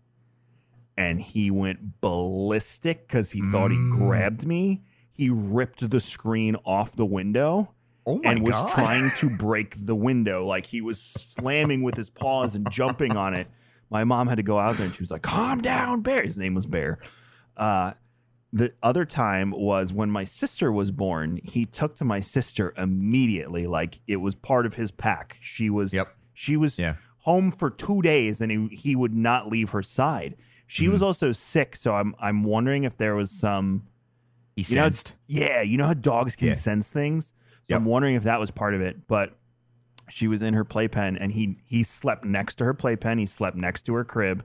and 0.97 1.21
he 1.21 1.53
went 1.53 2.01
ballistic 2.01 3.07
because 3.07 3.31
he 3.31 3.41
thought 3.53 3.71
he 3.71 3.77
Mm. 3.77 3.93
grabbed 3.93 4.45
me. 4.45 4.83
He 5.13 5.31
ripped 5.31 5.89
the 5.89 6.01
screen 6.01 6.57
off 6.65 6.97
the 6.97 7.07
window 7.07 7.75
oh 8.07 8.21
and 8.25 8.43
was 8.43 8.53
god 8.55 8.69
trying 8.71 9.11
to 9.19 9.31
break 9.39 9.75
the 9.87 9.95
window. 9.95 10.45
Like 10.47 10.67
he 10.67 10.81
was 10.81 11.01
slamming 11.01 11.83
with 11.83 11.97
his 11.97 12.11
paws 12.11 12.55
and 12.55 12.71
jumping 12.71 13.17
on 13.17 13.35
it. 13.35 13.49
My 13.91 14.05
mom 14.05 14.29
had 14.29 14.37
to 14.37 14.43
go 14.43 14.59
out 14.59 14.77
there 14.77 14.87
and 14.87 14.95
she 14.95 15.03
was 15.03 15.11
like, 15.11 15.23
calm 15.23 15.61
down, 15.61 16.01
Bear. 16.01 16.23
His 16.23 16.39
name 16.39 16.55
was 16.55 16.67
Bear. 16.67 16.99
Uh, 17.57 17.93
the 18.53 18.73
other 18.83 19.05
time 19.05 19.51
was 19.51 19.93
when 19.93 20.11
my 20.11 20.25
sister 20.25 20.71
was 20.73 20.91
born. 20.91 21.41
He 21.43 21.65
took 21.67 21.97
to 21.97 22.05
my 22.05 22.21
sister 22.21 22.73
immediately, 22.77 23.67
like 23.67 24.01
it 24.07 24.17
was 24.17 24.35
part 24.35 24.65
of 24.67 24.75
his 24.75 24.91
pack. 24.91 25.37
She 25.41 25.69
was, 25.71 25.93
Yep. 25.93 26.15
she 26.33 26.57
was 26.57 26.79
Yeah. 26.79 26.95
home 27.19 27.51
for 27.51 27.69
two 27.71 28.01
days, 28.03 28.41
and 28.41 28.51
he, 28.53 28.69
he 28.77 28.95
would 28.97 29.15
not 29.15 29.49
leave 29.49 29.71
her 29.71 29.83
side. 29.83 30.37
She 30.67 30.85
Mm-hmm. 30.85 30.93
was 30.93 31.03
also 31.03 31.33
sick, 31.33 31.77
so 31.77 31.95
I'm 31.97 32.15
I'm 32.19 32.43
wondering 32.45 32.85
if 32.85 32.97
there 32.97 33.15
was 33.15 33.31
some 33.31 33.87
he 34.57 34.63
you 34.63 34.77
know, 34.77 34.83
sensed 34.85 35.15
yeah, 35.27 35.61
you 35.63 35.77
know 35.77 35.87
how 35.87 35.95
dogs 35.95 36.35
can 36.37 36.49
Yeah. 36.49 36.55
sense 36.55 36.91
things. 36.91 37.33
So 37.65 37.75
Yep. 37.75 37.81
I'm 37.81 37.85
wondering 37.87 38.15
if 38.15 38.25
that 38.25 38.39
was 38.39 38.51
part 38.51 38.75
of 38.75 38.81
it. 38.81 39.07
But 39.09 39.37
she 40.11 40.29
was 40.29 40.43
in 40.43 40.55
her 40.55 40.65
playpen, 40.65 41.17
and 41.17 41.33
he 41.33 41.59
he 41.65 41.83
slept 41.83 42.25
next 42.25 42.57
to 42.57 42.65
her 42.65 42.75
playpen. 42.75 43.19
He 43.19 43.27
slept 43.27 43.57
next 43.57 43.83
to 43.83 43.95
her 43.95 44.05
crib, 44.05 44.45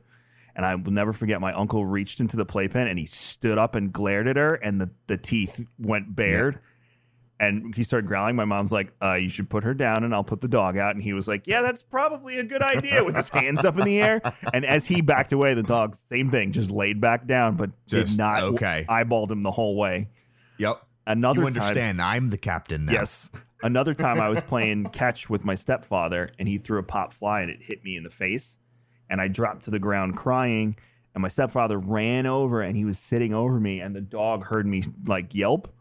and 0.56 0.66
I 0.66 0.76
will 0.76 0.92
never 0.92 1.14
forget. 1.14 1.42
My 1.42 1.54
uncle 1.54 1.86
reached 1.86 2.20
into 2.20 2.38
the 2.38 2.46
playpen 2.46 2.88
and 2.88 2.98
he 3.00 3.06
stood 3.06 3.58
up 3.58 3.76
and 3.76 3.92
glared 3.92 4.28
at 4.28 4.38
her, 4.38 4.56
and 4.56 4.80
the 4.80 4.90
the 5.08 5.18
teeth 5.18 5.66
went 5.78 6.16
bared. 6.16 6.60
And 7.42 7.74
he 7.74 7.86
started 7.86 8.06
growling. 8.06 8.36
My 8.36 8.44
mom's 8.44 8.70
like, 8.70 8.92
uh, 9.02 9.14
"You 9.14 9.30
should 9.30 9.50
put 9.50 9.64
her 9.64 9.74
down, 9.74 10.04
and 10.04 10.14
I'll 10.14 10.26
put 10.26 10.42
the 10.42 10.50
dog 10.50 10.76
out." 10.78 10.96
And 10.96 11.02
he 11.02 11.14
was 11.14 11.26
like, 11.26 11.48
"Yeah, 11.48 11.62
that's 11.62 11.82
probably 11.82 12.38
a 12.38 12.44
good 12.44 12.62
idea." 12.62 13.02
With 13.06 13.16
his 13.16 13.30
hands 13.30 13.64
up 13.64 13.78
in 13.80 13.86
the 13.86 14.02
air, 14.02 14.22
and 14.54 14.66
as 14.66 14.86
he 14.86 15.00
backed 15.00 15.32
away, 15.32 15.54
the 15.54 15.64
dog, 15.64 15.96
same 16.10 16.30
thing, 16.30 16.52
just 16.52 16.70
laid 16.70 17.00
back 17.00 17.28
down, 17.28 17.56
but 17.56 17.72
did 17.88 18.18
not 18.18 18.44
okay. 18.44 18.86
eyeballed 18.90 19.32
him 19.32 19.42
the 19.42 19.52
whole 19.52 19.78
way. 19.78 20.10
yep 20.58 20.84
Another 21.10 21.42
you 21.42 21.50
time, 21.52 22.00
i'm 22.00 22.30
the 22.30 22.38
captain 22.38 22.86
now 22.86 22.94
Yes. 22.94 23.32
Another 23.62 23.94
time 23.94 24.22
I 24.22 24.30
was 24.30 24.42
playing 24.42 24.86
catch 24.94 25.30
with 25.30 25.44
my 25.44 25.56
stepfather 25.56 26.30
and 26.40 26.48
he 26.48 26.58
threw 26.58 26.80
a 26.80 26.84
pop 26.84 27.12
fly 27.12 27.42
and 27.42 27.52
it 27.52 27.64
hit 27.64 27.84
me 27.84 27.98
in 27.98 28.04
the 28.04 28.10
face. 28.10 28.58
And 29.10 29.20
I 29.20 29.28
dropped 29.28 29.66
to 29.66 29.72
the 29.72 29.80
ground 29.80 30.16
crying. 30.16 30.76
And 31.14 31.22
my 31.22 31.28
stepfather 31.28 31.78
ran 31.78 32.26
over 32.26 32.62
and 32.62 32.78
he 32.78 32.86
was 32.86 33.00
sitting 33.00 33.34
over 33.34 33.60
me. 33.60 33.82
And 33.82 33.96
the 33.96 34.02
dog 34.02 34.46
heard 34.46 34.66
me 34.68 34.84
like 35.06 35.34
yelp, 35.36 35.74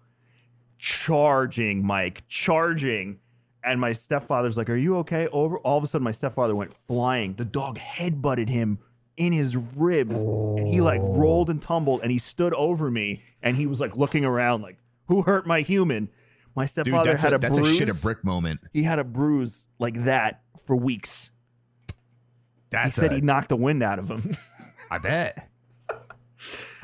charging, 0.78 1.86
Mike, 1.86 2.26
charging. 2.26 3.20
And 3.62 3.80
my 3.80 3.92
stepfather's 3.92 4.56
like, 4.56 4.70
Are 4.70 4.76
you 4.76 4.96
okay? 4.98 5.28
Over 5.28 5.58
all 5.58 5.78
of 5.78 5.84
a 5.84 5.86
sudden, 5.86 6.04
my 6.04 6.12
stepfather 6.12 6.56
went 6.56 6.74
flying. 6.88 7.34
The 7.34 7.44
dog 7.44 7.78
headbutted 7.78 8.48
him 8.48 8.78
in 9.16 9.32
his 9.32 9.56
ribs. 9.56 10.18
And 10.20 10.66
he 10.66 10.80
like 10.80 11.00
rolled 11.02 11.50
and 11.50 11.60
tumbled 11.60 12.00
and 12.02 12.10
he 12.10 12.18
stood 12.18 12.54
over 12.54 12.90
me 12.90 13.22
and 13.42 13.56
he 13.56 13.66
was 13.66 13.78
like 13.78 13.96
looking 13.96 14.24
around 14.24 14.62
like, 14.62 14.78
Who 15.08 15.22
hurt 15.22 15.46
my 15.46 15.60
human? 15.62 16.10
My 16.56 16.64
dude 16.64 16.70
stepfather 16.70 17.10
that's, 17.12 17.22
had 17.22 17.32
a, 17.32 17.36
a, 17.36 17.38
that's 17.38 17.58
bruise. 17.58 17.70
a 17.70 17.74
shit 17.74 17.88
a 17.88 17.94
brick 17.94 18.24
moment 18.24 18.60
He 18.72 18.82
had 18.82 18.98
a 18.98 19.04
bruise 19.04 19.66
like 19.78 20.04
that 20.04 20.42
for 20.66 20.74
weeks. 20.76 21.30
that's 22.70 22.96
he 22.96 23.00
said 23.02 23.12
a- 23.12 23.16
he 23.16 23.20
knocked 23.20 23.48
the 23.50 23.56
wind 23.56 23.82
out 23.82 23.98
of 23.98 24.08
him. 24.10 24.36
i 24.90 24.98
bet 24.98 25.48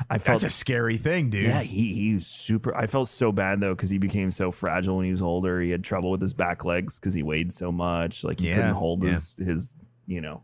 I 0.09 0.17
felt 0.17 0.41
that's 0.41 0.53
a 0.53 0.57
scary 0.57 0.97
thing 0.97 1.29
dude 1.29 1.45
yeah, 1.45 1.61
he 1.61 1.93
he 1.93 2.13
was 2.15 2.27
super. 2.27 2.75
I 2.75 2.85
felt 2.87 3.07
so 3.09 3.31
bad 3.31 3.61
though 3.61 3.73
because 3.73 3.89
he 3.89 3.97
became 3.97 4.31
so 4.31 4.51
fragile 4.51 4.97
when 4.97 5.05
he 5.05 5.11
was 5.11 5.21
older. 5.21 5.61
He 5.61 5.69
had 5.71 5.83
trouble 5.83 6.11
with 6.11 6.21
his 6.21 6.33
back 6.33 6.65
legs 6.65 6.99
because 6.99 7.13
he 7.13 7.23
weighed 7.23 7.53
so 7.53 7.71
much. 7.71 8.23
Like 8.23 8.39
he 8.41 8.49
Yeah, 8.49 8.55
couldn't 8.55 8.73
hold 8.75 9.03
yeah. 9.03 9.11
his 9.13 9.33
his 9.37 9.77
you 10.05 10.19
know. 10.21 10.43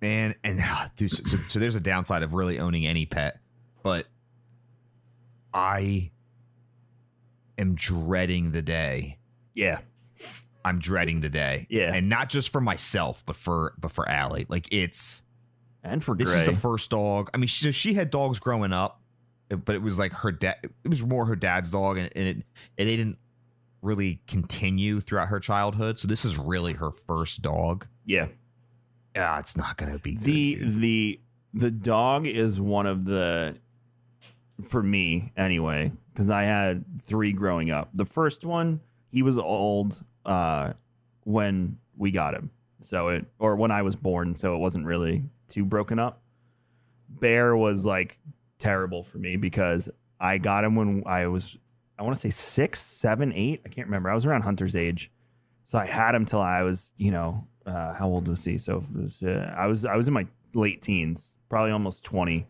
man 0.00 0.34
and 0.44 0.60
ah, 0.62 0.88
dude 0.96 1.10
so, 1.10 1.24
so, 1.24 1.36
so 1.48 1.58
there's 1.58 1.74
a 1.74 1.80
downside 1.80 2.22
of 2.22 2.32
really 2.34 2.58
owning 2.60 2.86
any 2.86 3.04
pet 3.06 3.40
but 3.82 4.06
i 5.52 6.10
am 7.58 7.74
dreading 7.74 8.52
the 8.52 8.62
day 8.62 9.18
Yeah, 9.54 9.78
i'm 10.64 10.78
dreading 10.78 11.20
the 11.20 11.28
day 11.28 11.66
Yeah. 11.70 11.92
and 11.94 12.08
not 12.08 12.28
just 12.28 12.50
for 12.50 12.60
myself 12.60 13.22
but 13.26 13.36
for 13.36 13.74
but 13.78 13.90
for 13.90 14.08
Allie. 14.08 14.46
like 14.48 14.72
it's 14.72 15.22
and 15.84 16.02
for 16.02 16.14
this 16.16 16.30
Gray, 16.30 16.40
is 16.40 16.44
the 16.46 16.56
first 16.56 16.90
dog 16.90 17.30
i 17.34 17.36
mean 17.36 17.46
she, 17.46 17.70
she 17.72 17.94
had 17.94 18.10
dogs 18.10 18.38
growing 18.38 18.72
up 18.72 19.00
but 19.48 19.74
it 19.76 19.82
was 19.82 19.98
like 19.98 20.12
her 20.12 20.32
dad 20.32 20.56
it 20.62 20.88
was 20.88 21.04
more 21.06 21.24
her 21.26 21.36
dad's 21.36 21.70
dog 21.70 21.98
and, 21.98 22.10
and 22.16 22.26
it 22.28 22.36
and 22.78 22.88
they 22.88 22.96
didn't 22.96 23.18
really 23.82 24.20
continue 24.26 25.00
throughout 25.00 25.28
her 25.28 25.38
childhood 25.38 25.98
so 25.98 26.08
this 26.08 26.24
is 26.24 26.36
really 26.36 26.72
her 26.72 26.90
first 26.90 27.42
dog 27.42 27.86
yeah. 28.04 28.26
yeah 29.14 29.38
it's 29.38 29.56
not 29.56 29.76
gonna 29.76 29.98
be 30.00 30.16
the 30.16 30.56
dude. 30.56 30.80
the 30.80 31.20
the 31.54 31.70
dog 31.70 32.26
is 32.26 32.60
one 32.60 32.86
of 32.86 33.04
the 33.04 33.56
for 34.62 34.82
me 34.82 35.32
anyway 35.36 35.92
because 36.12 36.30
i 36.30 36.44
had 36.44 36.84
three 37.02 37.32
growing 37.32 37.70
up 37.70 37.90
the 37.94 38.04
first 38.04 38.44
one 38.44 38.80
he 39.10 39.22
was 39.22 39.38
old 39.38 40.02
uh 40.24 40.72
when 41.24 41.78
we 41.96 42.10
got 42.10 42.34
him 42.34 42.50
so 42.80 43.08
it 43.08 43.24
or 43.38 43.56
when 43.56 43.70
i 43.70 43.82
was 43.82 43.96
born 43.96 44.34
so 44.34 44.54
it 44.54 44.58
wasn't 44.58 44.84
really 44.84 45.24
too 45.48 45.64
broken 45.64 45.98
up 45.98 46.22
bear 47.08 47.56
was 47.56 47.84
like 47.84 48.18
terrible 48.58 49.02
for 49.02 49.18
me 49.18 49.36
because 49.36 49.90
i 50.18 50.38
got 50.38 50.64
him 50.64 50.74
when 50.74 51.02
i 51.06 51.26
was 51.26 51.58
I 51.98 52.02
want 52.02 52.14
to 52.14 52.20
say 52.20 52.30
six, 52.30 52.80
seven, 52.80 53.32
eight. 53.32 53.62
I 53.64 53.68
can't 53.68 53.86
remember. 53.86 54.10
I 54.10 54.14
was 54.14 54.26
around 54.26 54.42
Hunter's 54.42 54.76
age, 54.76 55.10
so 55.64 55.78
I 55.78 55.86
had 55.86 56.14
him 56.14 56.26
till 56.26 56.40
I 56.40 56.62
was, 56.62 56.92
you 56.96 57.10
know, 57.10 57.46
uh, 57.64 57.94
how 57.94 58.08
old 58.08 58.28
was 58.28 58.44
he? 58.44 58.58
So 58.58 58.84
was, 58.94 59.22
uh, 59.22 59.54
I 59.56 59.66
was, 59.66 59.84
I 59.84 59.96
was 59.96 60.06
in 60.06 60.14
my 60.14 60.26
late 60.54 60.82
teens, 60.82 61.36
probably 61.48 61.70
almost 61.70 62.04
twenty, 62.04 62.46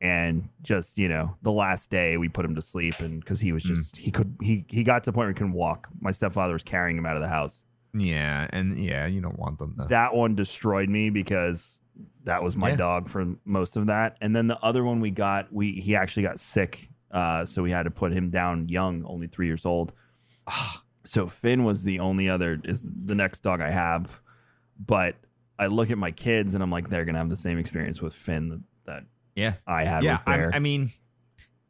and 0.00 0.48
just 0.62 0.96
you 0.98 1.08
know, 1.08 1.36
the 1.42 1.52
last 1.52 1.90
day 1.90 2.16
we 2.16 2.28
put 2.28 2.44
him 2.44 2.54
to 2.54 2.62
sleep, 2.62 3.00
and 3.00 3.20
because 3.20 3.40
he 3.40 3.52
was 3.52 3.62
just 3.62 3.96
he 3.96 4.10
could 4.10 4.36
he 4.40 4.64
he 4.68 4.82
got 4.82 5.04
to 5.04 5.10
the 5.10 5.14
point 5.14 5.24
where 5.24 5.28
he 5.30 5.34
couldn't 5.34 5.52
walk. 5.52 5.88
My 6.00 6.10
stepfather 6.10 6.52
was 6.52 6.62
carrying 6.62 6.96
him 6.96 7.06
out 7.06 7.16
of 7.16 7.22
the 7.22 7.28
house. 7.28 7.64
Yeah, 7.92 8.46
and 8.50 8.78
yeah, 8.78 9.06
you 9.06 9.20
don't 9.20 9.38
want 9.38 9.58
them 9.58 9.74
to. 9.78 9.86
That 9.88 10.14
one 10.14 10.34
destroyed 10.36 10.88
me 10.88 11.10
because 11.10 11.80
that 12.24 12.42
was 12.42 12.54
my 12.56 12.70
Yeah. 12.70 12.76
dog 12.76 13.08
for 13.08 13.34
most 13.44 13.76
of 13.76 13.86
that. 13.88 14.16
And 14.20 14.34
then 14.36 14.46
the 14.46 14.58
other 14.62 14.84
one 14.84 15.00
we 15.00 15.10
got, 15.10 15.52
we 15.52 15.72
he 15.72 15.96
actually 15.96 16.22
got 16.22 16.38
sick, 16.38 16.88
uh, 17.10 17.44
so 17.44 17.62
we 17.62 17.70
had 17.72 17.82
to 17.84 17.90
put 17.90 18.12
him 18.12 18.30
down 18.30 18.68
young, 18.68 19.04
only 19.06 19.26
three 19.26 19.46
years 19.46 19.64
old. 19.66 19.92
so 21.04 21.26
Finn 21.26 21.64
was 21.64 21.82
the 21.84 21.98
only 21.98 22.28
other 22.28 22.60
is 22.64 22.86
the 22.88 23.14
next 23.14 23.40
dog 23.40 23.60
I 23.60 23.70
have, 23.70 24.20
but 24.78 25.16
I 25.58 25.66
look 25.66 25.90
at 25.90 25.98
my 25.98 26.10
kids 26.10 26.54
and 26.54 26.62
I'm 26.62 26.70
like, 26.70 26.88
they're 26.88 27.04
gonna 27.04 27.18
have 27.18 27.30
the 27.30 27.36
same 27.36 27.58
experience 27.58 28.00
with 28.00 28.14
Finn 28.14 28.64
that 28.86 29.04
yeah, 29.34 29.54
I 29.66 29.84
had 29.84 30.04
yeah. 30.04 30.18
I, 30.26 30.44
I 30.44 30.58
mean, 30.58 30.90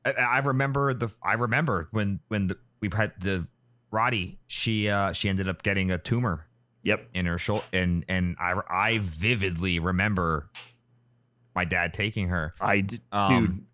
I, 0.04 0.12
I 0.12 0.38
remember 0.38 0.94
the. 0.94 1.10
I 1.22 1.34
remember 1.34 1.88
when 1.92 2.20
when 2.28 2.48
the, 2.48 2.58
we 2.80 2.88
had 2.92 3.12
the 3.20 3.46
rottie. 3.92 4.38
She 4.46 4.88
uh 4.88 5.12
she 5.12 5.28
ended 5.28 5.48
up 5.48 5.62
getting 5.62 5.90
a 5.90 5.98
tumor 5.98 6.46
yep. 6.82 7.08
in 7.14 7.26
her 7.26 7.38
shoulder, 7.38 7.64
and 7.72 8.04
and 8.08 8.36
I 8.38 8.54
I 8.68 8.98
vividly 9.02 9.78
remember 9.78 10.50
my 11.54 11.64
dad 11.64 11.94
taking 11.94 12.28
her. 12.28 12.54
I 12.60 12.82
d- 12.82 13.00
Um, 13.12 13.46
dude 13.46 13.66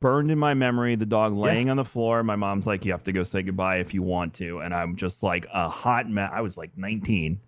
burned 0.00 0.30
in 0.30 0.38
my 0.38 0.54
memory 0.54 0.96
the 0.96 1.06
dog 1.06 1.32
laying 1.32 1.70
on 1.70 1.76
the 1.76 1.84
floor 1.84 2.24
my 2.24 2.34
mom's 2.34 2.66
like 2.66 2.84
you 2.84 2.90
have 2.90 3.04
to 3.04 3.12
go 3.12 3.22
say 3.22 3.42
goodbye 3.42 3.76
if 3.76 3.94
you 3.94 4.02
want 4.02 4.34
to 4.34 4.58
and 4.58 4.74
i'm 4.74 4.96
just 4.96 5.22
like 5.22 5.46
a 5.52 5.68
hot 5.68 6.08
mess 6.08 6.28
i 6.32 6.40
was 6.40 6.56
like 6.56 6.76
19 6.76 7.40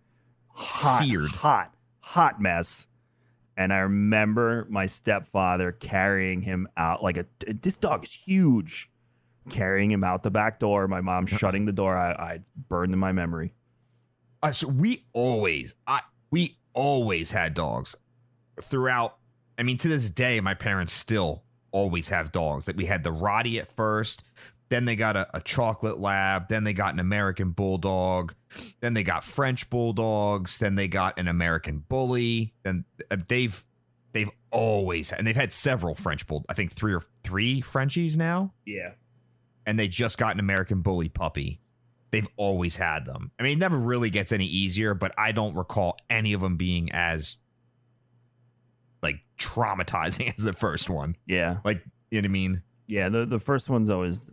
hot 0.50 1.02
Seared. 1.02 1.30
hot 1.30 1.74
hot 1.98 2.40
mess 2.40 2.86
and 3.62 3.72
i 3.72 3.78
remember 3.78 4.66
my 4.68 4.86
stepfather 4.86 5.72
carrying 5.72 6.42
him 6.42 6.68
out 6.76 7.02
like 7.02 7.16
a 7.16 7.26
this 7.46 7.76
dog 7.76 8.04
is 8.04 8.12
huge 8.12 8.90
carrying 9.50 9.90
him 9.90 10.04
out 10.04 10.22
the 10.22 10.30
back 10.30 10.58
door 10.60 10.86
my 10.88 11.00
mom 11.00 11.26
shutting 11.26 11.64
the 11.64 11.72
door 11.72 11.96
i, 11.96 12.12
I 12.12 12.40
burned 12.68 12.92
in 12.92 12.98
my 12.98 13.12
memory 13.12 13.54
Uh, 14.42 14.50
so 14.52 14.66
we 14.68 15.04
always, 15.12 15.74
I 15.86 16.00
we 16.30 16.58
always 16.74 17.30
had 17.30 17.54
dogs 17.54 17.94
throughout. 18.60 19.18
I 19.56 19.62
mean, 19.62 19.78
to 19.78 19.88
this 19.88 20.10
day, 20.10 20.40
my 20.40 20.54
parents 20.54 20.92
still 20.92 21.44
always 21.70 22.08
have 22.08 22.32
dogs. 22.32 22.64
That 22.64 22.74
we 22.74 22.86
had 22.86 23.04
the 23.04 23.12
rottie 23.12 23.60
at 23.60 23.68
first, 23.76 24.24
then 24.72 24.86
they 24.86 24.96
got 24.96 25.16
a, 25.16 25.28
a 25.36 25.40
chocolate 25.40 25.98
lab, 25.98 26.48
then 26.48 26.64
they 26.64 26.72
got 26.72 26.94
an 26.94 26.98
American 26.98 27.50
bulldog, 27.50 28.34
then 28.80 28.94
they 28.94 29.02
got 29.02 29.22
French 29.22 29.68
bulldogs, 29.68 30.58
then 30.58 30.74
they 30.76 30.88
got 30.88 31.18
an 31.18 31.28
American 31.28 31.84
bully. 31.88 32.54
Then 32.62 32.86
uh, 33.10 33.18
they've 33.28 33.64
they've 34.12 34.30
always 34.50 35.12
and 35.12 35.26
they've 35.26 35.36
had 35.36 35.52
several 35.52 35.94
French 35.94 36.26
bull. 36.26 36.44
I 36.48 36.54
think 36.54 36.72
three 36.72 36.94
or 36.94 37.02
three 37.22 37.60
Frenchies 37.60 38.16
now 38.16 38.54
yeah 38.64 38.92
and 39.66 39.78
they 39.78 39.88
just 39.88 40.18
got 40.18 40.34
an 40.34 40.40
American 40.40 40.80
Bully 40.80 41.08
puppy. 41.08 41.60
They've 42.10 42.28
always 42.36 42.76
had 42.76 43.06
them. 43.06 43.30
I 43.38 43.42
mean, 43.42 43.52
it 43.52 43.58
never 43.58 43.78
really 43.78 44.10
gets 44.10 44.32
any 44.32 44.44
easier, 44.44 44.92
but 44.94 45.14
I 45.16 45.32
don't 45.32 45.54
recall 45.54 45.96
any 46.10 46.32
of 46.32 46.40
them 46.40 46.56
being 46.56 46.90
as 46.92 47.36
like 49.02 49.20
traumatizing 49.38 50.34
as 50.36 50.44
the 50.44 50.52
first 50.52 50.90
one. 50.90 51.16
yeah 51.26 51.58
Like, 51.64 51.82
you 52.10 52.20
know 52.20 52.26
what 52.26 52.30
I 52.30 52.32
mean? 52.32 52.62
Yeah, 52.86 53.08
the 53.08 53.24
the 53.24 53.38
first 53.38 53.70
one's 53.70 53.88
always 53.88 54.30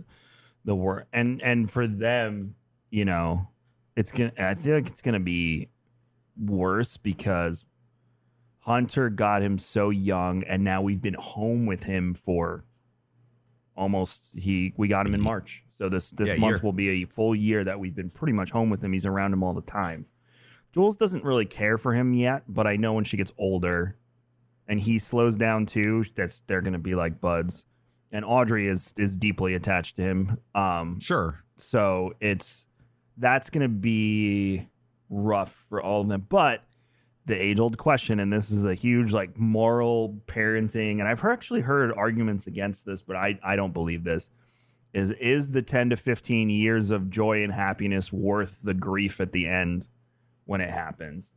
the 0.65 0.75
worst, 0.75 1.07
and 1.13 1.41
and 1.41 1.69
for 1.69 1.87
them, 1.87 2.55
you 2.89 3.05
know, 3.05 3.47
it's 3.95 4.11
gonna. 4.11 4.33
I 4.37 4.55
feel 4.55 4.75
like 4.75 4.87
it's 4.87 5.01
gonna 5.01 5.19
be 5.19 5.69
worse 6.37 6.97
because 6.97 7.65
Hunter 8.59 9.09
got 9.09 9.41
him 9.41 9.57
so 9.57 9.89
young, 9.89 10.43
and 10.43 10.63
now 10.63 10.81
we've 10.81 11.01
been 11.01 11.15
home 11.15 11.65
with 11.65 11.83
him 11.83 12.13
for 12.13 12.65
almost 13.75 14.29
he. 14.35 14.73
We 14.77 14.87
got 14.87 15.05
him 15.05 15.13
in 15.13 15.21
mm-hmm. 15.21 15.27
March, 15.27 15.63
so 15.77 15.89
this 15.89 16.11
this 16.11 16.31
Yeah, 16.31 16.37
month 16.37 16.57
year. 16.57 16.63
will 16.63 16.73
be 16.73 17.03
a 17.03 17.05
full 17.05 17.35
year 17.35 17.63
that 17.63 17.79
we've 17.79 17.95
been 17.95 18.09
pretty 18.09 18.33
much 18.33 18.51
home 18.51 18.69
with 18.69 18.83
him. 18.83 18.93
He's 18.93 19.05
around 19.05 19.33
him 19.33 19.43
all 19.43 19.53
the 19.53 19.61
time. 19.61 20.05
Jules 20.71 20.95
doesn't 20.95 21.23
really 21.23 21.45
care 21.45 21.77
for 21.77 21.93
him 21.93 22.13
yet, 22.13 22.43
but 22.47 22.67
I 22.67 22.75
know 22.75 22.93
when 22.93 23.03
she 23.03 23.17
gets 23.17 23.31
older, 23.37 23.97
and 24.67 24.79
he 24.79 24.99
slows 24.99 25.35
down 25.35 25.65
too, 25.65 26.05
that's 26.15 26.41
they're 26.45 26.61
gonna 26.61 26.79
be 26.79 26.95
like 26.95 27.19
buds 27.19 27.65
and 28.11 28.25
Audrey 28.25 28.67
is 28.67 28.93
is 28.97 29.15
deeply 29.15 29.53
attached 29.55 29.95
to 29.97 30.01
him. 30.01 30.37
Um, 30.55 30.99
Sure. 30.99 31.43
so 31.57 32.13
it's 32.19 32.65
that's 33.17 33.49
going 33.49 33.63
to 33.63 33.67
be 33.69 34.67
rough 35.09 35.65
for 35.69 35.81
all 35.81 36.01
of 36.01 36.07
them. 36.07 36.25
But 36.29 36.63
the 37.25 37.35
age 37.35 37.59
old 37.59 37.77
question, 37.77 38.19
and 38.19 38.31
this 38.33 38.49
is 38.49 38.65
a 38.65 38.73
huge 38.73 39.11
like 39.11 39.37
moral 39.37 40.21
parenting, 40.27 40.99
and 40.99 41.03
I've 41.07 41.23
actually 41.23 41.61
heard 41.61 41.91
arguments 41.93 42.47
against 42.47 42.85
this, 42.85 43.01
but 43.01 43.15
I 43.15 43.39
I 43.43 43.55
don't 43.55 43.73
believe 43.73 44.03
this. 44.03 44.29
Is 44.93 45.11
is 45.11 45.51
the 45.51 45.61
ten 45.61 45.89
to 45.91 45.97
fifteen 45.97 46.49
years 46.49 46.89
of 46.89 47.09
joy 47.11 47.43
and 47.43 47.53
happiness 47.53 48.11
worth 48.11 48.61
the 48.63 48.73
grief 48.73 49.19
at 49.21 49.31
the 49.31 49.47
end 49.47 49.87
when 50.45 50.61
it 50.61 50.71
happens? 50.71 51.33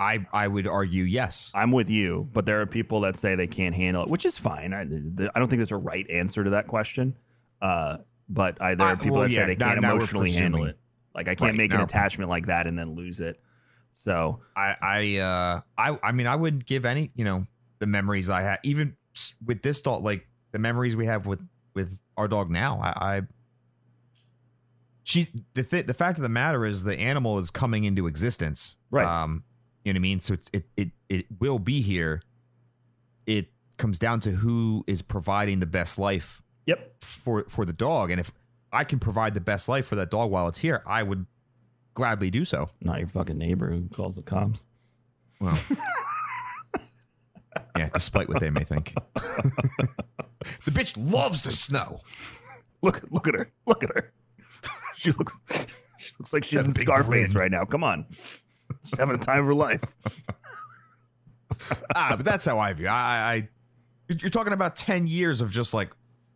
I 0.00 0.26
I 0.32 0.48
would 0.48 0.66
argue 0.66 1.04
yes. 1.04 1.52
I'm 1.54 1.70
with 1.72 1.90
you, 1.90 2.28
but 2.32 2.46
there 2.46 2.60
are 2.62 2.66
people 2.66 3.02
that 3.02 3.16
say 3.18 3.34
they 3.34 3.46
can't 3.46 3.74
handle 3.74 4.02
it, 4.02 4.08
which 4.08 4.24
is 4.24 4.38
fine. 4.38 4.72
I, 4.72 4.80
I 4.80 4.84
don't 5.38 5.48
think 5.48 5.58
there's 5.58 5.70
a 5.70 5.76
right 5.76 6.08
answer 6.10 6.42
to 6.42 6.50
that 6.50 6.66
question. 6.66 7.14
Uh, 7.60 7.98
but 8.28 8.60
I, 8.62 8.74
there 8.74 8.86
are 8.86 8.92
Uh, 8.92 8.96
people 8.96 9.16
well, 9.16 9.22
that 9.24 9.30
yeah, 9.30 9.42
say 9.42 9.46
they 9.48 9.56
can't 9.56 9.80
now 9.80 9.90
we're 9.90 9.96
emotionally 9.98 10.32
handle 10.32 10.64
it. 10.64 10.78
Like 11.14 11.28
I 11.28 11.34
can't 11.34 11.50
Right, 11.50 11.56
make 11.56 11.72
an 11.74 11.80
attachment 11.80 12.30
like 12.30 12.46
that 12.46 12.66
and 12.66 12.78
then 12.78 12.94
lose 12.94 13.20
it. 13.20 13.40
So 13.92 14.40
I 14.56 14.76
I 14.80 15.16
uh 15.18 15.60
I 15.76 15.98
I 16.02 16.12
mean 16.12 16.26
I 16.26 16.36
wouldn't 16.36 16.64
give 16.64 16.86
any 16.86 17.10
you 17.14 17.24
know 17.24 17.44
the 17.80 17.86
memories 17.86 18.30
I 18.30 18.42
had 18.42 18.58
even 18.62 18.96
with 19.44 19.60
this 19.62 19.82
dog 19.82 20.02
like 20.02 20.26
the 20.52 20.58
memories 20.58 20.96
we 20.96 21.06
have 21.06 21.26
with 21.26 21.46
with 21.74 22.00
our 22.16 22.28
dog 22.28 22.50
now. 22.50 22.80
I, 22.80 23.16
I 23.18 23.22
she 25.02 25.28
the 25.54 25.62
th- 25.62 25.86
the 25.86 25.94
fact 25.94 26.18
of 26.18 26.22
the 26.22 26.28
matter 26.28 26.64
is 26.64 26.84
the 26.84 26.96
animal 26.98 27.38
is 27.38 27.50
coming 27.50 27.84
into 27.84 28.06
existence. 28.06 28.76
Right. 28.90 29.04
Um, 29.06 29.44
you 29.84 29.92
know 29.92 29.96
what 29.96 30.00
I 30.00 30.02
mean. 30.02 30.20
So 30.20 30.34
it's 30.34 30.50
it 30.52 30.64
it 30.76 30.88
it 31.08 31.26
will 31.38 31.58
be 31.58 31.80
here. 31.80 32.22
It 33.26 33.48
comes 33.76 33.98
down 33.98 34.20
to 34.20 34.30
who 34.30 34.84
is 34.86 35.02
providing 35.02 35.60
the 35.60 35.66
best 35.66 35.98
life 35.98 36.42
yep, 36.66 36.94
for 37.00 37.44
for 37.48 37.64
the 37.64 37.72
dog, 37.72 38.10
and 38.10 38.20
if 38.20 38.32
I 38.72 38.84
can 38.84 38.98
provide 38.98 39.34
the 39.34 39.40
best 39.40 39.68
life 39.68 39.86
for 39.86 39.96
that 39.96 40.10
dog 40.10 40.30
while 40.30 40.48
it's 40.48 40.58
here, 40.58 40.82
I 40.86 41.02
would 41.02 41.26
gladly 41.94 42.30
do 42.30 42.44
so. 42.44 42.70
not 42.80 42.98
your 42.98 43.08
fucking 43.08 43.38
neighbor 43.38 43.70
who 43.70 43.88
calls 43.88 44.16
the 44.16 44.22
cops. 44.22 44.64
Well, 45.40 45.58
yeah, 47.76 47.88
despite 47.92 48.28
what 48.28 48.40
they 48.40 48.50
may 48.50 48.64
think. 48.64 48.94
the 49.14 50.70
bitch 50.70 50.94
loves 50.96 51.42
the 51.42 51.50
snow. 51.50 52.00
Look, 52.82 53.02
look 53.10 53.28
at 53.28 53.34
her. 53.34 53.50
Look 53.66 53.84
at 53.84 53.90
her. 53.90 54.10
she 54.96 55.12
looks. 55.12 55.36
She 55.98 56.12
looks 56.18 56.32
like 56.32 56.44
she's 56.44 56.58
Got 56.58 56.64
a 56.64 56.68
in 56.68 56.74
Scarface 56.74 57.34
right 57.34 57.50
now. 57.50 57.64
Come 57.64 57.84
on, 57.84 58.06
she's 58.84 58.98
having 58.98 59.14
a 59.16 59.18
time 59.18 59.40
of 59.40 59.46
her 59.46 59.54
life. 59.54 59.96
ah, 61.94 62.14
but 62.16 62.24
that's 62.24 62.44
how 62.44 62.58
I 62.58 62.72
view. 62.72 62.86
I, 62.88 62.90
I, 62.92 63.32
I, 63.34 63.48
you're 64.20 64.30
talking 64.30 64.52
about 64.52 64.76
ten 64.76 65.06
years 65.06 65.40
of 65.40 65.50
just 65.50 65.74
like 65.74 65.90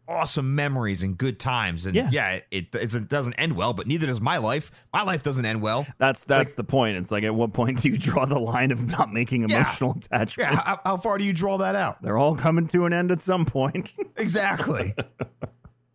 awesome 0.06 0.54
memories 0.54 1.02
and 1.02 1.16
good 1.16 1.40
times, 1.40 1.86
and 1.86 1.94
Yeah. 1.96 2.08
yeah, 2.12 2.40
it, 2.50 2.66
it 2.74 3.08
doesn't 3.08 3.34
end 3.34 3.56
well. 3.56 3.72
But 3.72 3.86
neither 3.86 4.06
does 4.06 4.20
my 4.20 4.36
life. 4.36 4.70
My 4.92 5.02
life 5.02 5.22
doesn't 5.22 5.44
end 5.44 5.62
well. 5.62 5.86
That's 5.98 6.24
that's 6.24 6.54
the 6.54 6.64
point. 6.64 6.96
It's 6.98 7.10
like 7.10 7.24
at 7.24 7.34
what 7.34 7.52
point 7.52 7.80
do 7.82 7.88
you 7.88 7.96
draw 7.98 8.26
the 8.26 8.38
line 8.38 8.70
of 8.70 8.86
not 8.90 9.12
making 9.12 9.48
Yeah. 9.48 9.56
emotional 9.56 9.92
attachment? 9.92 10.50
Yeah, 10.52 10.60
how, 10.62 10.80
how 10.84 10.96
far 10.98 11.16
do 11.18 11.24
you 11.24 11.32
draw 11.32 11.58
that 11.58 11.74
out? 11.74 12.02
They're 12.02 12.18
all 12.18 12.36
coming 12.36 12.68
to 12.68 12.84
an 12.84 12.92
end 12.92 13.10
at 13.12 13.22
some 13.22 13.44
point. 13.46 13.92
Exactly. 14.16 14.94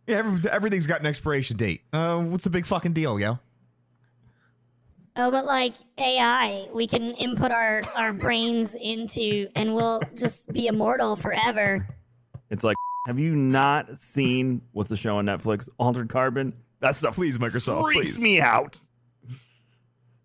yeah, 0.06 0.18
every, 0.18 0.50
everything's 0.50 0.86
got 0.86 1.00
an 1.00 1.06
expiration 1.06 1.56
date. 1.56 1.82
Uh, 1.92 2.22
what's 2.22 2.44
the 2.44 2.50
big 2.50 2.66
fucking 2.66 2.92
deal, 2.92 3.18
yo? 3.18 3.38
Oh, 5.22 5.30
but 5.30 5.44
like 5.44 5.74
AI, 5.98 6.66
we 6.72 6.86
can 6.86 7.10
input 7.12 7.50
our, 7.52 7.82
our 7.94 8.14
brains 8.14 8.74
into, 8.74 9.48
and 9.54 9.74
we'll 9.74 10.00
just 10.14 10.50
be 10.50 10.66
immortal 10.66 11.14
forever. 11.14 11.86
It's 12.48 12.64
like, 12.64 12.76
have 13.06 13.18
you 13.18 13.36
not 13.36 13.98
seen 13.98 14.62
what's 14.72 14.88
the 14.88 14.96
show 14.96 15.18
on 15.18 15.26
Netflix? 15.26 15.68
Altered 15.78 16.08
Carbon. 16.08 16.54
That 16.80 16.96
stuff 16.96 17.16
Please, 17.16 17.36
Microsoft, 17.36 17.82
freaks 17.82 18.14
please. 18.14 18.22
me 18.22 18.40
out. 18.40 18.78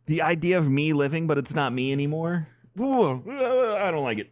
The 0.06 0.22
idea 0.22 0.58
of 0.58 0.70
me 0.70 0.94
living, 0.94 1.28
but 1.28 1.38
it's 1.38 1.54
not 1.54 1.74
me 1.74 1.92
anymore. 1.92 2.48
Ooh, 2.80 3.22
I 3.30 3.92
don't 3.92 4.04
like 4.04 4.20
it. 4.20 4.32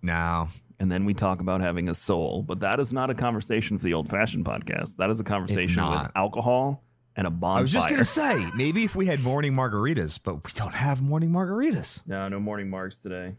No, 0.00 0.48
And 0.78 0.90
then 0.90 1.04
we 1.04 1.12
talk 1.12 1.40
about 1.40 1.60
having 1.60 1.90
a 1.90 1.94
soul, 1.94 2.42
but 2.42 2.60
that 2.60 2.80
is 2.80 2.94
not 2.94 3.10
a 3.10 3.14
conversation 3.14 3.76
for 3.76 3.84
the 3.84 3.92
old-fashioned 3.92 4.46
podcast. 4.46 4.96
That 4.96 5.10
is 5.10 5.20
a 5.20 5.24
conversation 5.24 5.74
with 5.86 6.10
alcohol 6.14 6.82
and 7.18 7.26
a 7.26 7.30
bonfire. 7.30 7.58
I 7.58 7.62
was 7.62 7.72
just 7.72 7.90
gonna 7.90 8.04
say 8.06 8.42
maybe 8.56 8.84
if 8.84 8.96
we 8.96 9.04
had 9.06 9.20
morning 9.20 9.52
margaritas, 9.52 10.18
but 10.22 10.36
we 10.36 10.50
don't 10.54 10.72
have 10.74 11.02
morning 11.02 11.30
margaritas. 11.30 12.00
no, 12.06 12.28
no 12.28 12.40
morning 12.40 12.70
marks 12.70 13.00
today. 13.00 13.34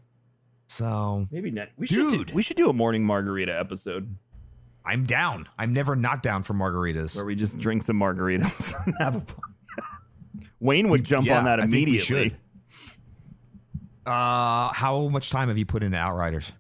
So 0.68 1.28
Maybe 1.32 1.50
next. 1.50 1.74
We 1.80 1.88
should 1.88 2.10
do, 2.10 2.18
Dude. 2.26 2.32
we 2.36 2.44
should 2.44 2.58
do 2.58 2.70
a 2.70 2.74
morning 2.74 3.04
margarita 3.04 3.58
episode. 3.60 4.16
I'm 4.86 5.06
down. 5.06 5.50
I'm 5.58 5.74
never 5.74 5.96
not 5.96 6.22
down 6.22 6.44
for 6.44 6.54
margaritas. 6.54 7.16
where 7.16 7.26
we 7.26 7.34
just 7.36 7.58
drink 7.58 7.82
some 7.82 8.00
margaritas 8.00 8.74
and 8.86 8.94
have 9.00 9.16
a 9.16 9.24
Wayne 10.60 10.90
would 10.90 11.04
jump 11.04 11.26
Yeah, 11.26 11.40
on 11.40 11.46
that 11.46 11.60
I 11.60 11.64
think 11.64 11.74
we 11.74 11.84
immediately. 11.84 12.36
Uh, 14.06 14.72
how 14.74 15.08
much 15.08 15.30
time 15.30 15.48
have 15.50 15.58
you 15.58 15.66
put 15.66 15.84
into 15.84 15.98
Outriders? 15.98 16.52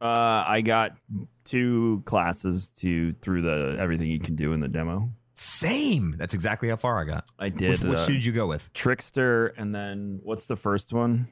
Uh, 0.00 0.44
I 0.46 0.60
got 0.64 0.96
two 1.44 2.02
classes 2.04 2.68
to 2.80 3.12
through 3.20 3.42
the 3.42 3.76
everything 3.78 4.08
you 4.10 4.18
can 4.18 4.34
do 4.34 4.52
in 4.52 4.60
the 4.60 4.68
demo. 4.68 5.10
Same. 5.34 6.14
That's 6.16 6.32
exactly 6.34 6.68
how 6.68 6.76
far 6.76 7.00
I 7.00 7.04
got. 7.04 7.28
I 7.38 7.48
did 7.48 7.70
Which, 7.70 7.80
which 7.82 7.98
uh, 8.00 8.06
did 8.06 8.24
you 8.24 8.32
go 8.32 8.46
with? 8.46 8.72
Trickster, 8.72 9.48
and 9.56 9.74
then 9.74 10.20
what's 10.22 10.46
the 10.46 10.56
first 10.56 10.92
one? 10.92 11.28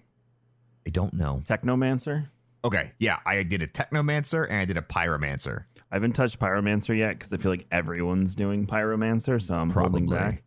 I 0.87 0.91
don't 0.91 1.15
know. 1.15 1.41
Technomancer. 1.45 2.27
Okay, 2.65 2.93
yeah, 2.99 3.19
I 3.25 3.43
did 3.43 3.63
a 3.63 3.67
Technomancer 3.67 4.45
and 4.49 4.57
I 4.59 4.65
did 4.65 4.77
a 4.77 4.83
Pyromancer. 4.83 5.65
I 5.91 5.97
haven't 5.97 6.13
touched 6.13 6.39
Pyromancer 6.39 6.97
yet 6.97 7.19
because 7.19 7.33
I 7.33 7.37
feel 7.37 7.51
like 7.53 7.67
everyone's 7.71 8.35
doing 8.35 8.67
Pyromancer, 8.67 9.41
so 9.43 9.55
I'm 9.55 9.71
holding 9.71 10.07
Probably. 10.09 10.33
back. 10.33 10.43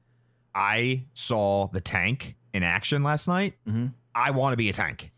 I 0.54 1.06
saw 1.14 1.68
the 1.68 1.82
tank 1.82 2.36
in 2.54 2.64
action 2.64 3.04
last 3.04 3.28
night. 3.28 3.56
Mhm. 3.68 3.94
I 4.14 4.32
want 4.32 4.54
to 4.54 4.58
be 4.58 4.70
a 4.70 4.74
tank. 4.74 5.12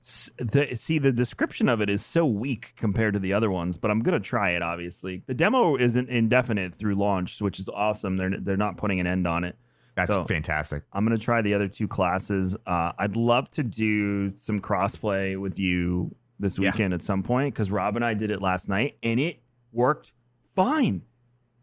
The, 0.00 0.68
see, 0.74 0.98
the 0.98 1.12
description 1.12 1.68
of 1.68 1.80
it 1.80 1.90
is 1.90 2.04
so 2.04 2.24
weak 2.24 2.72
compared 2.76 3.14
to 3.14 3.20
the 3.20 3.32
other 3.32 3.50
ones, 3.50 3.76
but 3.78 3.90
I'm 3.90 4.00
gonna 4.00 4.20
try 4.20 4.50
it. 4.50 4.62
Obviously, 4.62 5.22
the 5.26 5.34
demo 5.34 5.76
isn't 5.76 6.08
indefinite 6.08 6.74
through 6.74 6.94
launch, 6.94 7.40
which 7.40 7.58
is 7.58 7.68
awesome. 7.68 8.16
They're 8.16 8.30
they're 8.38 8.56
not 8.56 8.76
putting 8.76 9.00
an 9.00 9.06
end 9.06 9.26
on 9.26 9.44
it. 9.44 9.56
That's 9.96 10.14
So- 10.14 10.24
fantastic. 10.24 10.84
I'm 10.92 11.04
gonna 11.04 11.18
try 11.18 11.42
the 11.42 11.54
other 11.54 11.68
two 11.68 11.88
classes. 11.88 12.56
Uh, 12.66 12.92
I'd 12.98 13.16
love 13.16 13.50
to 13.52 13.64
do 13.64 14.36
some 14.36 14.60
crossplay 14.60 15.38
with 15.38 15.58
you 15.58 16.14
this 16.38 16.56
Yeah. 16.58 16.70
weekend 16.70 16.94
at 16.94 17.02
some 17.02 17.22
point 17.24 17.52
because 17.54 17.70
Rob 17.70 17.96
and 17.96 18.04
I 18.04 18.14
did 18.14 18.30
it 18.30 18.40
last 18.40 18.68
night 18.68 18.96
and 19.02 19.18
it 19.18 19.42
worked 19.72 20.12
fine. 20.54 21.02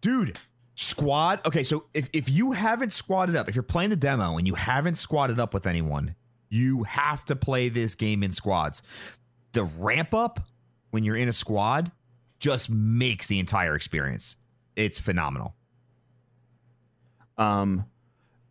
Dude, 0.02 0.38
squad. 0.76 1.40
Okay, 1.48 1.64
so 1.64 1.86
if, 1.94 2.10
if 2.12 2.30
you 2.30 2.52
haven't 2.52 2.92
squatted 2.92 3.36
up, 3.38 3.48
if 3.48 3.56
you're 3.56 3.64
playing 3.64 3.90
the 3.90 3.96
demo 3.96 4.38
and 4.38 4.46
you 4.46 4.56
haven't 4.56 4.96
squatted 4.96 5.40
up 5.40 5.54
with 5.54 5.66
anyone, 5.66 6.16
you 6.50 6.84
have 6.84 7.26
to 7.26 7.36
play 7.36 7.70
this 7.70 7.96
game 7.96 8.24
in 8.24 8.32
squads. 8.32 8.82
The 9.54 9.66
ramp 9.66 10.14
up 10.14 10.39
when 10.91 11.04
you're 11.04 11.16
in 11.16 11.28
a 11.28 11.34
squad 11.34 11.91
just 12.39 12.70
makes 12.70 13.28
the 13.28 13.39
entire 13.39 13.76
experience. 13.76 14.38
It's 14.76 15.00
phenomenal. 15.00 15.56
Um, 17.38 17.86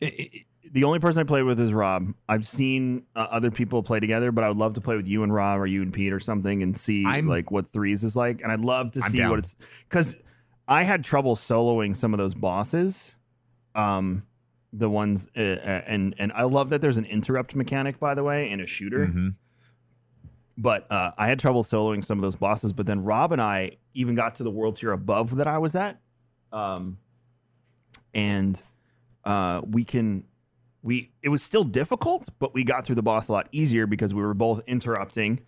i 0.03 0.07
i 0.07 0.29
the 0.73 0.83
only 0.83 0.99
person 0.99 1.21
I 1.21 1.25
played 1.25 1.45
with 1.45 1.61
is 1.61 1.73
Rob. 1.73 2.15
I've 2.29 2.49
seen 2.49 3.05
uh, 3.15 3.29
other 3.31 3.53
people 3.53 3.85
play 3.85 4.01
together, 4.01 4.33
but 4.33 4.43
I 4.43 4.49
would 4.49 4.57
love 4.57 4.73
to 4.75 4.81
play 4.81 4.97
with 4.97 5.07
you 5.07 5.23
and 5.23 5.33
Rob 5.33 5.61
or 5.61 5.67
you 5.67 5.83
and 5.83 5.93
Pete 5.93 6.13
or 6.13 6.19
something 6.19 6.65
and 6.65 6.77
see 6.77 7.07
I'm- 7.07 7.29
like 7.29 7.53
what 7.53 7.69
threes 7.69 8.03
is 8.03 8.17
like. 8.17 8.43
And 8.43 8.51
I'd 8.51 8.65
love 8.65 8.91
to 8.93 9.03
see 9.03 9.25
what 9.25 9.39
it's 9.39 9.55
because 9.89 10.17
I 10.67 10.83
had 10.83 11.05
trouble 11.05 11.37
soloing 11.37 11.95
some 11.95 12.13
of 12.13 12.19
those 12.19 12.35
bosses. 12.35 13.15
Um, 13.77 14.25
the 14.77 14.91
ones 14.91 15.29
uh, 15.37 15.41
uh, 15.41 15.83
and 15.87 16.15
and 16.19 16.33
I 16.33 16.43
love 16.43 16.71
that 16.71 16.81
there's 16.81 16.97
an 16.97 17.05
interrupt 17.05 17.55
mechanic 17.55 18.01
by 18.01 18.15
the 18.15 18.25
way 18.25 18.51
in 18.51 18.61
a 18.61 18.67
shooter. 18.67 19.07
Mhm. 19.07 19.35
but 20.57 20.91
uh, 20.91 21.13
I 21.19 21.27
had 21.29 21.39
trouble 21.39 21.63
soloing 21.63 22.05
some 22.05 22.19
of 22.19 22.23
those 22.23 22.37
bosses. 22.37 22.73
But 22.73 22.87
then 22.87 23.03
Rob 23.05 23.33
and 23.33 23.41
I 23.43 23.77
even 23.95 24.15
got 24.15 24.35
to 24.37 24.43
the 24.43 24.51
world 24.51 24.77
tier 24.77 24.93
above 24.93 25.37
that 25.37 25.47
I 25.47 25.59
was 25.59 25.75
at, 25.77 26.01
um, 26.53 26.99
and 28.13 28.63
uh, 29.25 29.63
we 29.67 29.85
can 29.85 30.25
we 30.83 31.11
it 31.23 31.29
was 31.29 31.43
still 31.43 31.65
difficult, 31.65 32.29
but 32.39 32.55
we 32.55 32.65
got 32.65 32.85
through 32.85 32.97
the 32.97 33.03
boss 33.03 33.29
a 33.29 33.33
lot 33.33 33.49
easier 33.53 33.87
because 33.87 34.13
we 34.13 34.23
were 34.23 34.35
both 34.35 34.61
interrupting, 34.67 35.41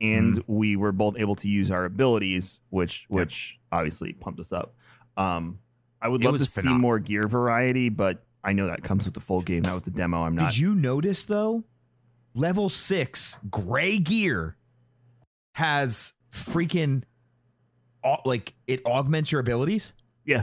and 0.00 0.34
Mm-hmm. 0.36 0.52
we 0.52 0.76
were 0.76 0.92
both 0.92 1.16
able 1.18 1.34
to 1.36 1.48
use 1.48 1.70
our 1.70 1.84
abilities, 1.84 2.60
which 2.70 3.06
which 3.08 3.58
obviously 3.70 4.12
pumped 4.12 4.40
us 4.40 4.52
up. 4.52 4.74
Um, 5.16 5.58
I 6.00 6.08
would 6.08 6.20
It 6.20 6.24
love 6.24 6.38
to 6.38 6.46
see 6.46 6.68
more 6.68 6.98
gear 6.98 7.22
variety, 7.28 7.88
but 7.88 8.24
I 8.44 8.52
know 8.52 8.66
that 8.66 8.82
comes 8.82 9.04
with 9.04 9.14
the 9.14 9.20
full 9.20 9.40
game, 9.40 9.62
not 9.62 9.76
with 9.76 9.84
the 9.84 9.90
demo. 9.90 10.22
I'm 10.22 10.34
not. 10.34 10.50
Did 10.50 10.58
you 10.58 10.74
notice 10.74 11.24
though? 11.24 11.64
Level 12.34 12.68
six 12.68 13.38
gray 13.50 13.98
gear 13.98 14.56
has 15.52 16.14
freaking 16.30 17.02
like 18.24 18.54
it 18.66 18.84
augments 18.86 19.30
your 19.30 19.40
abilities, 19.40 19.92
yeah. 20.24 20.42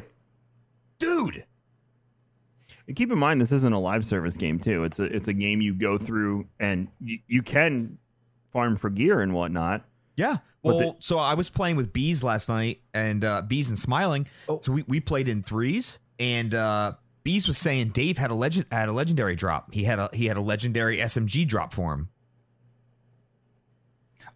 dude. 0.99 1.45
And 2.87 2.95
keep 2.95 3.11
in 3.11 3.19
mind, 3.19 3.41
this 3.41 3.51
isn't 3.51 3.73
a 3.73 3.79
live 3.79 4.05
service 4.05 4.37
game 4.37 4.59
too. 4.59 4.83
It's 4.83 4.99
a 4.99 5.03
it's 5.03 5.27
a 5.27 5.33
game 5.33 5.61
you 5.61 5.73
go 5.73 5.97
through, 5.97 6.47
and 6.59 6.87
you, 6.99 7.19
you 7.27 7.41
can 7.43 7.97
farm 8.51 8.75
for 8.75 8.89
gear 8.89 9.21
and 9.21 9.33
whatnot. 9.33 9.85
Yeah. 10.15 10.37
Well, 10.63 10.77
the- 10.77 10.95
so 10.99 11.19
I 11.19 11.35
was 11.35 11.49
playing 11.49 11.75
with 11.75 11.93
bees 11.93 12.23
last 12.23 12.49
night, 12.49 12.81
and 12.93 13.23
uh, 13.23 13.41
bees 13.41 13.69
and 13.69 13.77
smiling. 13.77 14.27
Oh. 14.47 14.59
So 14.63 14.71
we, 14.71 14.83
we 14.87 14.99
played 14.99 15.27
in 15.27 15.43
threes, 15.43 15.99
and 16.19 16.53
uh, 16.53 16.93
bees 17.23 17.47
was 17.47 17.57
saying 17.57 17.89
Dave 17.89 18.17
had 18.17 18.31
a 18.31 18.35
legend 18.35 18.67
had 18.71 18.89
a 18.89 18.93
legendary 18.93 19.35
drop. 19.35 19.73
He 19.73 19.83
had 19.83 19.99
a 19.99 20.09
he 20.13 20.25
had 20.25 20.37
a 20.37 20.41
legendary 20.41 20.97
SMG 20.97 21.47
drop 21.47 21.73
for 21.73 21.93
him. 21.93 22.09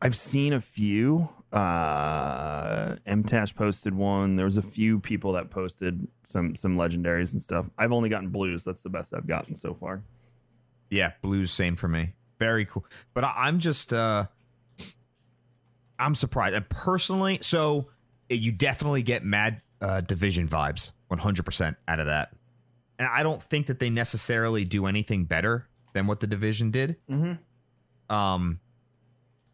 I've 0.01 0.15
seen 0.15 0.53
a 0.53 0.59
few. 0.59 1.29
Uh, 1.51 2.95
MTash 3.05 3.55
posted 3.55 3.93
one. 3.93 4.35
There 4.35 4.45
was 4.45 4.57
a 4.57 4.63
few 4.63 4.99
people 4.99 5.33
that 5.33 5.49
posted 5.49 6.07
some 6.23 6.55
some 6.55 6.77
legendaries 6.77 7.31
and 7.31 7.41
stuff. 7.41 7.69
I've 7.77 7.91
only 7.91 8.09
gotten 8.09 8.29
blues. 8.29 8.63
That's 8.63 8.83
the 8.83 8.89
best 8.89 9.13
I've 9.13 9.27
gotten 9.27 9.55
so 9.55 9.73
far. 9.73 10.03
Yeah, 10.89 11.13
blues 11.21 11.51
same 11.51 11.75
for 11.75 11.87
me. 11.87 12.13
Very 12.39 12.65
cool. 12.65 12.85
But 13.13 13.23
I, 13.23 13.33
I'm 13.35 13.59
just 13.59 13.93
uh 13.93 14.25
I'm 15.99 16.15
surprised. 16.15 16.69
Personally, 16.69 17.39
so 17.41 17.87
uh, 18.31 18.35
you 18.35 18.51
definitely 18.51 19.03
get 19.03 19.23
mad 19.23 19.61
uh, 19.81 20.01
division 20.01 20.47
vibes 20.47 20.91
100% 21.11 21.75
out 21.87 21.99
of 21.99 22.07
that. 22.07 22.33
And 23.03 23.11
I 23.13 23.21
don't 23.21 23.41
think 23.43 23.67
that 23.67 23.79
they 23.79 23.89
necessarily 23.89 24.63
do 24.63 24.85
anything 24.85 25.25
better 25.25 25.67
than 25.93 26.07
what 26.07 26.21
the 26.21 26.27
division 26.27 26.71
did. 26.71 26.95
Mm-hmm. 27.09 28.13
Um 28.13 28.59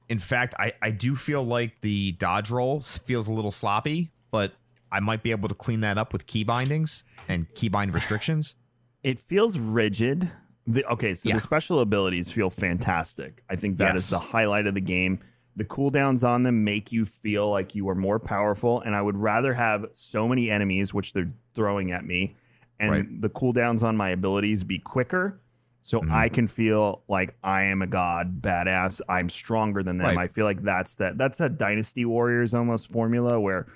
in 0.07 0.19
fact, 0.19 0.53
I 0.59 0.73
I 0.81 0.91
do 0.91 1.15
feel 1.15 1.43
like 1.43 1.81
the 1.81 2.11
dodge 2.13 2.49
roll 2.51 2.81
feels 2.81 3.27
a 3.27 3.31
little 3.33 3.51
sloppy, 3.51 4.11
but 4.31 4.53
I 4.91 4.99
might 4.99 5.21
be 5.23 5.31
able 5.31 5.49
to 5.49 5.55
clean 5.55 5.81
that 5.81 5.97
up 5.97 6.13
with 6.13 6.25
key 6.27 6.43
bindings 6.43 7.03
and 7.27 7.47
keybind 7.55 7.93
restrictions. 7.93 8.55
It 9.01 9.17
feels 9.17 9.57
rigid. 9.57 10.29
The, 10.67 10.83
okay, 10.91 11.15
so 11.15 11.29
Yeah. 11.29 11.35
the 11.35 11.39
special 11.39 11.79
abilities 11.79 12.29
feel 12.33 12.49
fantastic. 12.49 13.43
I 13.49 13.55
think 13.55 13.77
that 13.77 13.95
is 13.95 14.11
Yes. 14.11 14.19
the 14.19 14.19
highlight 14.19 14.67
of 14.67 14.73
the 14.73 14.81
game. 14.81 15.19
The 15.55 15.63
cooldowns 15.63 16.21
on 16.27 16.43
them 16.43 16.65
make 16.65 16.91
you 16.91 17.05
feel 17.05 17.49
like 17.49 17.75
you 17.75 17.87
are 17.87 17.95
more 17.95 18.19
powerful, 18.19 18.81
and 18.81 18.93
I 18.93 19.01
would 19.01 19.15
rather 19.15 19.53
have 19.53 19.85
so 19.93 20.27
many 20.27 20.51
enemies, 20.51 20.93
which 20.93 21.13
they're 21.13 21.31
throwing 21.55 21.93
at 21.93 22.03
me, 22.05 22.35
and 22.79 22.91
Right. 22.91 23.21
the 23.21 23.29
cooldowns 23.29 23.83
on 23.83 23.97
my 23.97 24.09
abilities 24.09 24.63
be 24.63 24.79
quicker, 24.79 25.41
so 25.81 26.01
Mhm. 26.01 26.11
I 26.11 26.29
can 26.29 26.47
feel 26.47 27.03
like 27.07 27.35
I 27.43 27.63
am 27.63 27.81
a 27.81 27.87
god, 27.87 28.41
badass. 28.41 29.01
I'm 29.09 29.29
stronger 29.29 29.83
than 29.83 29.97
them. 29.97 30.07
Right. 30.07 30.17
I 30.17 30.27
feel 30.27 30.45
like 30.45 30.61
that's 30.63 30.95
that. 30.95 31.17
That's 31.17 31.39
a 31.39 31.49
Dynasty 31.49 32.05
Warriors 32.05 32.53
almost 32.53 32.91
formula 32.91 33.39
where 33.39 33.67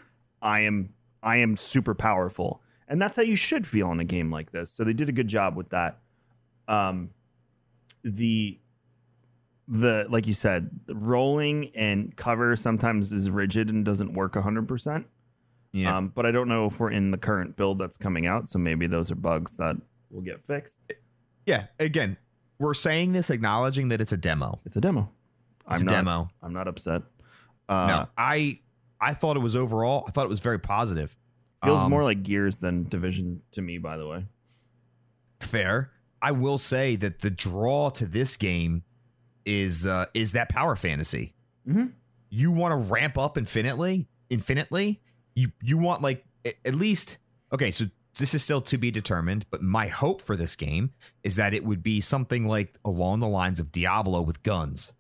I 0.42 0.62
am 0.62 0.90
I 1.22 1.38
am 1.38 1.56
super 1.56 1.96
powerful, 1.96 2.62
and 2.88 3.02
that's 3.02 3.16
how 3.16 3.22
you 3.24 3.38
should 3.38 3.66
feel 3.66 3.92
in 3.94 4.00
a 4.02 4.06
game 4.06 4.30
like 4.30 4.52
this. 4.52 4.72
So 4.72 4.84
they 4.84 4.92
did 4.94 5.08
a 5.08 5.14
good 5.14 5.30
job 5.30 5.56
with 5.56 5.70
that. 5.70 6.00
Um, 6.68 7.12
the 8.04 8.60
the 9.68 10.06
like 10.10 10.28
you 10.28 10.34
said, 10.34 10.70
the 10.88 10.96
rolling 10.96 11.70
and 11.76 12.14
cover 12.18 12.56
sometimes 12.58 13.14
is 13.14 13.30
rigid 13.30 13.70
and 13.70 13.86
doesn't 13.86 14.14
work 14.14 14.36
hundred 14.36 14.68
percent. 14.68 15.08
Yeah. 15.74 15.98
Um, 15.98 16.10
but 16.10 16.26
I 16.26 16.32
don't 16.32 16.48
know 16.48 16.68
if 16.68 16.80
we're 16.80 16.92
in 16.92 17.12
the 17.12 17.18
current 17.18 17.56
build 17.58 17.80
that's 17.80 17.98
coming 17.98 18.28
out, 18.28 18.48
so 18.48 18.60
maybe 18.60 18.86
those 18.88 19.10
are 19.12 19.16
bugs 19.16 19.58
that 19.58 19.76
will 20.12 20.22
get 20.22 20.46
fixed. 20.46 20.78
Yeah, 21.48 21.66
again, 21.80 22.18
we're 22.60 22.76
saying 22.76 23.14
this 23.14 23.30
acknowledging 23.30 23.90
that 23.90 24.00
it's 24.00 24.12
a 24.12 24.18
demo. 24.18 24.60
It's 24.66 24.76
a 24.76 24.82
demo. 24.82 25.10
It's 25.72 25.82
I'm 25.82 25.82
a 25.82 25.86
not, 25.86 25.92
demo. 25.92 26.30
I'm 26.44 26.54
not 26.54 26.68
upset. 26.68 27.02
Uh, 27.68 27.88
no, 27.88 28.08
I 28.18 28.60
I 29.02 29.14
thought 29.16 29.36
it 29.36 29.40
was 29.42 29.56
overall. 29.56 30.06
I 30.08 30.12
thought 30.12 30.26
it 30.26 30.30
was 30.30 30.40
very 30.42 30.60
positive. 30.60 31.16
feels 31.64 31.82
Um, 31.82 31.90
more 31.90 32.04
like 32.04 32.22
Gears 32.24 32.58
than 32.60 32.84
Division 32.84 33.42
to 33.54 33.62
me. 33.62 33.78
By 33.80 33.98
the 33.98 34.08
way, 34.08 34.26
fair. 35.40 35.92
I 36.22 36.32
will 36.32 36.58
say 36.58 36.96
that 36.98 37.20
the 37.20 37.30
draw 37.30 37.90
to 37.92 38.06
this 38.06 38.38
game 38.38 38.84
is 39.46 39.86
uh, 39.86 40.06
is 40.14 40.32
that 40.34 40.50
power 40.50 40.76
fantasy. 40.76 41.34
Mhm. 41.68 41.94
You 42.30 42.52
want 42.52 42.72
to 42.72 42.94
ramp 42.94 43.18
up 43.18 43.38
infinitely, 43.38 44.08
infinitely. 44.30 45.02
You 45.36 45.52
you 45.62 45.78
want 45.78 46.02
like 46.02 46.24
at 46.66 46.76
least 46.76 47.18
okay. 47.52 47.72
So 47.72 47.86
this 48.20 48.34
is 48.36 48.44
still 48.44 48.62
to 48.62 48.78
be 48.78 48.92
determined, 48.92 49.46
but 49.50 49.62
my 49.62 49.88
hope 49.88 50.22
for 50.22 50.36
this 50.36 50.56
game 50.56 50.92
is 51.24 51.36
that 51.38 51.54
it 51.54 51.66
would 51.66 51.82
be 51.82 52.00
something 52.00 52.48
like 52.48 52.76
along 52.86 53.20
the 53.22 53.28
lines 53.28 53.60
of 53.60 53.72
Diablo 53.72 54.22
with 54.22 54.44
guns. 54.44 54.94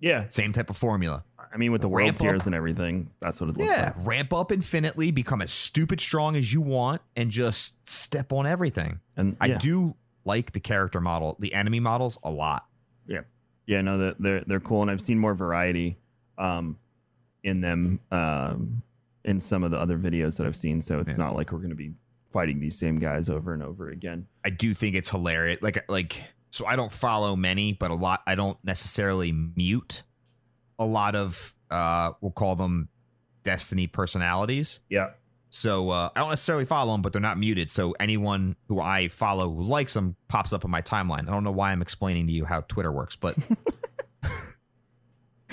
yeah. 0.00 0.26
Same 0.28 0.52
type 0.52 0.68
of 0.68 0.76
formula. 0.76 1.24
I 1.54 1.58
mean, 1.58 1.70
with 1.70 1.82
the 1.82 1.88
world 1.88 2.06
Ramp 2.06 2.16
up. 2.20 2.26
tiers 2.26 2.46
and 2.46 2.54
everything, 2.54 3.10
that's 3.20 3.38
what 3.40 3.50
it 3.50 3.56
looks 3.58 3.70
Yeah, 3.70 3.92
like. 3.96 4.06
ramp 4.06 4.32
up 4.32 4.50
infinitely, 4.50 5.10
become 5.10 5.42
as 5.42 5.52
stupid 5.52 6.00
strong 6.00 6.34
as 6.34 6.52
you 6.52 6.62
want, 6.62 7.02
and 7.14 7.30
just 7.30 7.86
step 7.86 8.32
on 8.32 8.46
everything. 8.46 9.00
And 9.16 9.36
I 9.38 9.46
yeah. 9.48 9.58
do 9.58 9.94
like 10.24 10.52
the 10.52 10.60
character 10.60 10.98
model, 11.00 11.36
the 11.38 11.52
enemy 11.52 11.78
models 11.78 12.18
a 12.24 12.30
lot. 12.30 12.66
Yeah, 13.06 13.20
yeah, 13.66 13.82
no, 13.82 14.14
they're 14.18 14.40
they're 14.46 14.60
cool, 14.60 14.80
and 14.82 14.90
I've 14.90 15.00
seen 15.02 15.18
more 15.18 15.34
variety 15.34 15.98
um, 16.38 16.78
in 17.44 17.60
them. 17.60 18.00
Um, 18.10 18.82
in 19.24 19.40
some 19.40 19.62
of 19.64 19.70
the 19.70 19.78
other 19.78 19.98
videos 19.98 20.36
that 20.36 20.46
I've 20.46 20.56
seen. 20.56 20.82
So 20.82 21.00
it's 21.00 21.16
not 21.16 21.34
like 21.36 21.52
we're 21.52 21.58
going 21.58 21.70
to 21.70 21.76
be 21.76 21.92
fighting 22.32 22.60
these 22.60 22.78
same 22.78 22.98
guys 22.98 23.28
over 23.28 23.52
and 23.52 23.62
over 23.62 23.88
again. 23.88 24.26
I 24.44 24.50
do 24.50 24.74
think 24.74 24.96
it's 24.96 25.10
hilarious. 25.10 25.60
Like 25.62 25.88
like 25.88 26.22
so 26.50 26.66
I 26.66 26.76
don't 26.76 26.92
follow 26.92 27.36
many, 27.36 27.72
but 27.72 27.90
a 27.90 27.94
lot 27.94 28.22
I 28.26 28.34
don't 28.34 28.58
necessarily 28.64 29.32
mute 29.32 30.02
a 30.78 30.86
lot 30.86 31.14
of 31.14 31.54
uh 31.70 32.12
we'll 32.20 32.32
call 32.32 32.56
them 32.56 32.88
Destiny 33.44 33.86
personalities. 33.86 34.80
Yeah. 34.88 35.10
So 35.50 35.90
uh, 35.90 36.08
I 36.16 36.20
don't 36.20 36.30
necessarily 36.30 36.64
follow 36.64 36.92
them, 36.92 37.02
but 37.02 37.12
they're 37.12 37.20
not 37.20 37.36
muted. 37.36 37.70
So 37.70 37.94
anyone 38.00 38.56
who 38.68 38.80
I 38.80 39.08
follow 39.08 39.52
who 39.52 39.64
likes 39.64 39.92
them 39.92 40.16
pops 40.28 40.52
up 40.52 40.64
in 40.64 40.70
my 40.70 40.80
timeline. 40.80 41.28
I 41.28 41.32
don't 41.32 41.44
know 41.44 41.52
why 41.52 41.72
I'm 41.72 41.82
explaining 41.82 42.26
to 42.28 42.32
you 42.32 42.46
how 42.46 42.62
Twitter 42.62 42.90
works, 42.90 43.16
but 43.16 43.36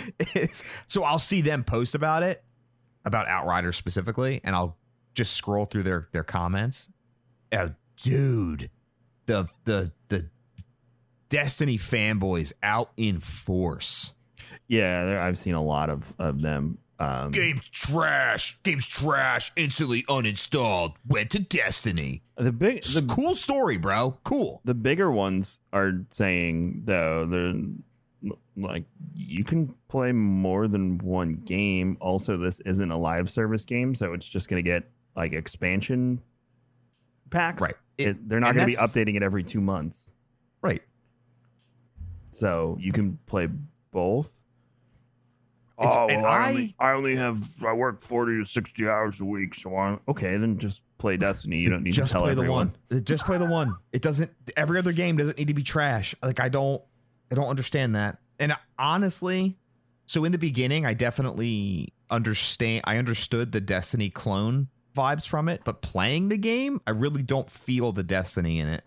it's, 0.20 0.63
so 0.88 1.03
I'll 1.03 1.20
see 1.20 1.41
them 1.41 1.63
post 1.63 1.95
about 1.95 2.24
it, 2.24 2.43
about 3.06 3.28
Outriders 3.28 3.78
specifically, 3.78 4.41
and 4.43 4.56
I'll 4.56 4.78
just 5.14 5.34
scroll 5.34 5.66
through 5.66 5.84
their 5.84 6.08
their 6.12 6.24
comments. 6.24 6.89
Oh, 7.52 7.74
dude, 8.02 8.70
the 9.26 9.50
the 9.66 9.91
the 10.10 10.30
Destiny 11.30 11.78
fanboys 11.78 12.54
out 12.64 12.91
in 12.97 13.20
force. 13.20 14.14
Yeah, 14.68 15.24
I've 15.24 15.38
seen 15.38 15.54
a 15.54 15.64
lot 15.64 15.89
of 15.89 16.14
of 16.18 16.41
them. 16.41 16.80
Um, 17.00 17.32
Game's 17.32 17.70
trash. 17.70 18.58
Game's 18.64 18.86
trash. 18.86 19.54
Instantly 19.56 20.04
uninstalled. 20.04 20.95
Went 21.08 21.30
to 21.32 21.39
Destiny. 21.39 22.24
the 22.36 22.52
big 22.52 22.82
the 22.84 23.06
cool 23.08 23.36
story, 23.36 23.78
bro. 23.78 24.18
Cool. 24.24 24.62
the 24.66 24.74
bigger 24.74 25.10
ones 25.12 25.60
are 25.72 26.06
saying 26.12 26.82
though 26.86 27.26
they're 27.26 27.54
like 28.62 28.84
you 29.16 29.43
can 29.43 29.74
play 29.88 30.12
more 30.12 30.68
than 30.68 30.97
one 30.99 31.36
game 31.36 31.97
also 31.99 32.38
this 32.38 32.60
isn't 32.62 32.91
a 32.91 32.97
live 32.97 33.30
service 33.30 33.66
game 33.66 33.93
so 33.95 34.14
it's 34.14 34.28
just 34.28 34.47
going 34.49 34.64
to 34.64 34.68
get 34.70 34.84
like 35.16 35.34
expansion 35.34 36.22
packs 37.30 37.62
Right. 37.62 37.74
it, 37.97 38.07
It- 38.10 38.30
they're 38.30 38.39
not 38.39 38.55
going 38.55 38.70
to 38.70 38.76
be 38.76 38.78
updating 38.82 39.16
it 39.16 39.24
every 39.24 39.43
two 39.43 39.62
months 39.62 40.12
Right. 40.62 40.82
so 42.32 42.78
you 42.80 42.91
can 42.91 43.18
play 43.26 43.47
both 43.91 44.32
oh, 45.78 45.84
It's- 45.84 45.97
oh, 45.97 46.07
and 46.07 46.22
well, 46.24 46.32
I, 46.32 46.38
I- 46.38 46.49
only, 46.49 46.76
I 46.80 46.91
only 46.91 47.16
have 47.16 47.49
I 47.66 47.74
work 47.74 48.01
forty 48.01 48.38
to 48.39 48.45
sixty 48.45 48.88
hours 48.88 49.20
a 49.22 49.26
week, 49.26 49.55
so 49.55 49.76
I'm 49.76 49.99
okay. 50.07 50.38
Then 50.38 50.57
just 50.57 50.84
play 50.97 51.16
Destiny. 51.18 51.57
You 51.60 51.70
don't 51.70 51.84
need 51.84 51.93
just 51.93 52.10
to 52.10 52.14
tell 52.14 52.22
play 52.24 52.32
everyone. 52.32 52.74
the 52.89 52.95
one. 52.95 53.03
Just 53.05 53.26
play 53.26 53.38
the 53.38 53.49
one. 53.49 53.76
It 53.93 54.01
doesn't. 54.01 54.32
Every 54.57 54.78
other 54.78 54.91
game 54.91 55.16
doesn't 55.18 55.38
need 55.38 55.47
to 55.47 55.53
be 55.53 55.64
trash. 55.64 56.14
Like 56.22 56.39
I 56.41 56.49
don't. 56.49 56.82
I 57.32 57.36
don't 57.36 57.45
understand 57.47 57.95
that. 57.95 58.18
And 58.39 58.55
honestly, 58.77 59.57
so 60.05 60.23
in 60.25 60.31
the 60.31 60.37
beginning, 60.37 60.85
I 60.85 60.93
definitely 60.93 61.93
understand. 62.09 62.81
I 62.85 62.97
understood 62.97 63.51
the 63.51 63.61
Destiny 63.61 64.09
clone 64.09 64.69
vibes 64.95 65.27
from 65.27 65.49
it, 65.49 65.61
but 65.65 65.81
playing 65.81 66.29
the 66.29 66.37
game, 66.37 66.81
I 66.87 66.91
really 66.91 67.21
don't 67.23 67.49
feel 67.49 67.91
the 67.91 68.03
Destiny 68.03 68.59
in 68.59 68.67
it. 68.67 68.83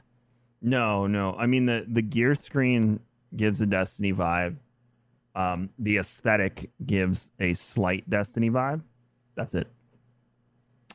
No, 0.61 1.07
no. 1.07 1.35
I 1.35 1.47
mean 1.47 1.67
the 1.67 1.85
the 1.89 2.03
gear 2.03 2.35
screen 2.35 3.01
gives 3.37 3.61
a 3.61 3.67
Destiny 3.67 4.13
vibe. 4.13 4.57
Um, 5.35 5.71
the 5.79 5.97
aesthetic 5.99 6.71
gives 6.85 7.31
a 7.41 7.55
slight 7.55 8.09
Destiny 8.09 8.51
vibe. 8.51 8.83
That's 9.35 9.55
it. 9.55 9.67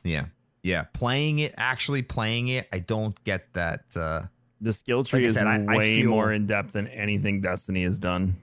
Yeah. 0.04 0.26
Yeah. 0.62 0.84
Playing 0.92 1.40
it, 1.40 1.54
actually 1.56 2.02
playing 2.02 2.48
it, 2.48 2.68
I 2.72 2.78
don't 2.78 3.22
get 3.24 3.52
that. 3.54 3.80
Uh, 3.96 4.22
The 4.60 4.72
skill 4.72 5.04
tree 5.04 5.24
I 5.24 5.26
is 5.26 5.34
said, 5.34 5.46
I- 5.46 5.64
I 5.72 5.76
way 5.76 6.00
feel- 6.02 6.10
more 6.10 6.32
in 6.32 6.46
depth 6.46 6.72
than 6.72 6.86
anything 6.88 7.40
Destiny 7.40 7.82
has 7.82 7.98
done, 7.98 8.36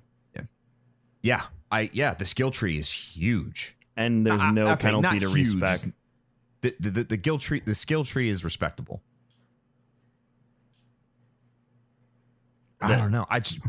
yeah. 1.26 1.44
I 1.72 1.90
yeah. 1.94 2.14
The 2.14 2.26
skill 2.26 2.52
tree 2.52 2.78
is 2.78 2.92
huge. 2.92 3.76
and 3.98 4.26
there's 4.26 4.42
Uh, 4.42 4.52
no 4.52 4.68
okay, 4.74 4.82
penalty 4.90 5.20
to 5.20 5.30
huge. 5.32 5.62
respec. 5.62 5.94
The, 6.62 6.76
the 6.80 6.90
the 6.90 7.04
the 7.04 7.18
guild 7.18 7.42
tree 7.42 7.62
the 7.66 7.76
skill 7.76 8.04
tree 8.06 8.30
is 8.30 8.44
respectable. 8.44 9.02
I 12.82 12.96
don't 12.98 13.12
know. 13.12 13.26
I 13.30 13.40
just 13.40 13.60